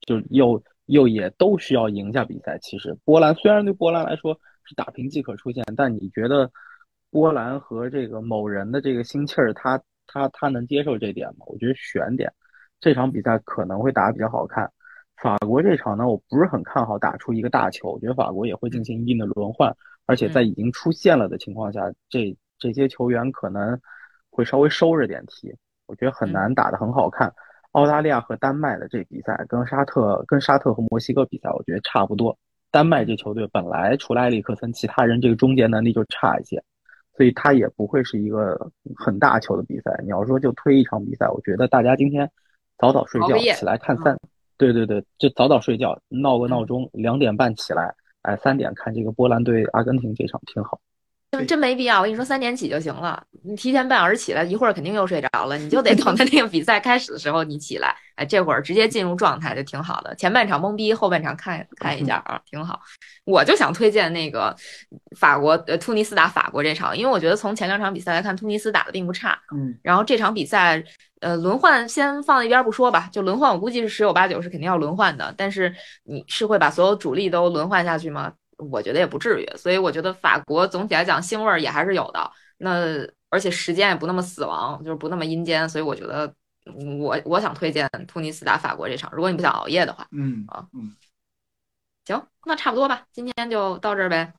[0.00, 2.56] 就又又也都需要赢下比赛。
[2.58, 6.50] 其实波兰虽然对波兰来说是打平即可出线，但你觉得
[7.10, 11.46] 波兰和这个某人的这个心气儿，他他他能接受这点吗？
[11.46, 12.32] 我觉得悬点，
[12.80, 14.70] 这场比赛可能会打得比较好看。
[15.22, 19.74] 法国这场呢，我不是很看好打出一个大球，我觉得法国也会进行一定的轮换。
[20.06, 23.76] 而且在已经出现了的情况下，这这些球员可能
[24.30, 25.52] 会稍微收着点踢，
[25.86, 27.32] 我觉得很难打得很好看。
[27.72, 32.38] 澳大利亚和丹麦的这比赛跟沙特、跟沙特和墨西哥比赛，我觉得差不多。
[32.70, 36.62] 丹麦这球队本来除了埃里克森，其他人这个终结能力就差一些，
[37.16, 39.90] 所以他也不会是一个很大球的比赛。
[40.04, 42.30] 你要说就推一场比赛，我觉得大家今天
[42.78, 44.16] 早早睡觉起来看三，
[44.58, 47.94] 对对对，就早早睡觉，闹个闹钟，两点半起来。
[48.22, 50.80] 哎，三点看这个波兰对阿根廷这场挺好，
[51.30, 51.98] 就真没必要。
[51.98, 53.22] 我跟你说，三点起就行了。
[53.44, 55.56] 你提前半小时起来，一会儿肯定又睡着了。
[55.56, 57.94] 你就得等他那个比赛开始的时候你起来。
[58.16, 60.12] 哎，这会儿直接进入状态就挺好的。
[60.16, 62.80] 前半场懵逼，后半场看看一下啊，挺好。
[63.24, 64.56] 我就想推荐那个
[65.16, 69.38] 法国呃突尼斯打法国这场，因为我觉得从前两场比赛来看，突尼斯打的并不差。
[69.54, 70.82] 嗯，然后这场比赛。
[71.20, 75.34] 呃，轮换先放一边不说吧，就轮换，我估计是十有八九是肯定要轮换的。
[75.36, 75.74] 但是
[76.04, 78.32] 你是会把所有主力都轮换下去吗？
[78.70, 79.56] 我觉得也不至于。
[79.56, 82.30] 所以我觉得法国总体来讲腥味儿也还是有的。
[82.58, 85.68] 那而且时间也不那么死亡，就是不那么阴间。
[85.68, 86.32] 所以我觉得
[87.00, 90.06] 我我想推荐突尼斯打法国这场，如果你不想熬夜的话。
[90.12, 90.94] 嗯啊嗯，
[92.04, 94.32] 行，那差不多吧，今天就到这儿呗。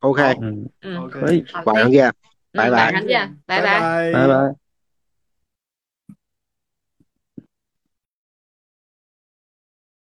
[0.00, 2.12] OK，嗯嗯，可以，晚上见，
[2.52, 2.76] 拜拜。
[2.76, 4.63] 晚上见，拜拜拜拜。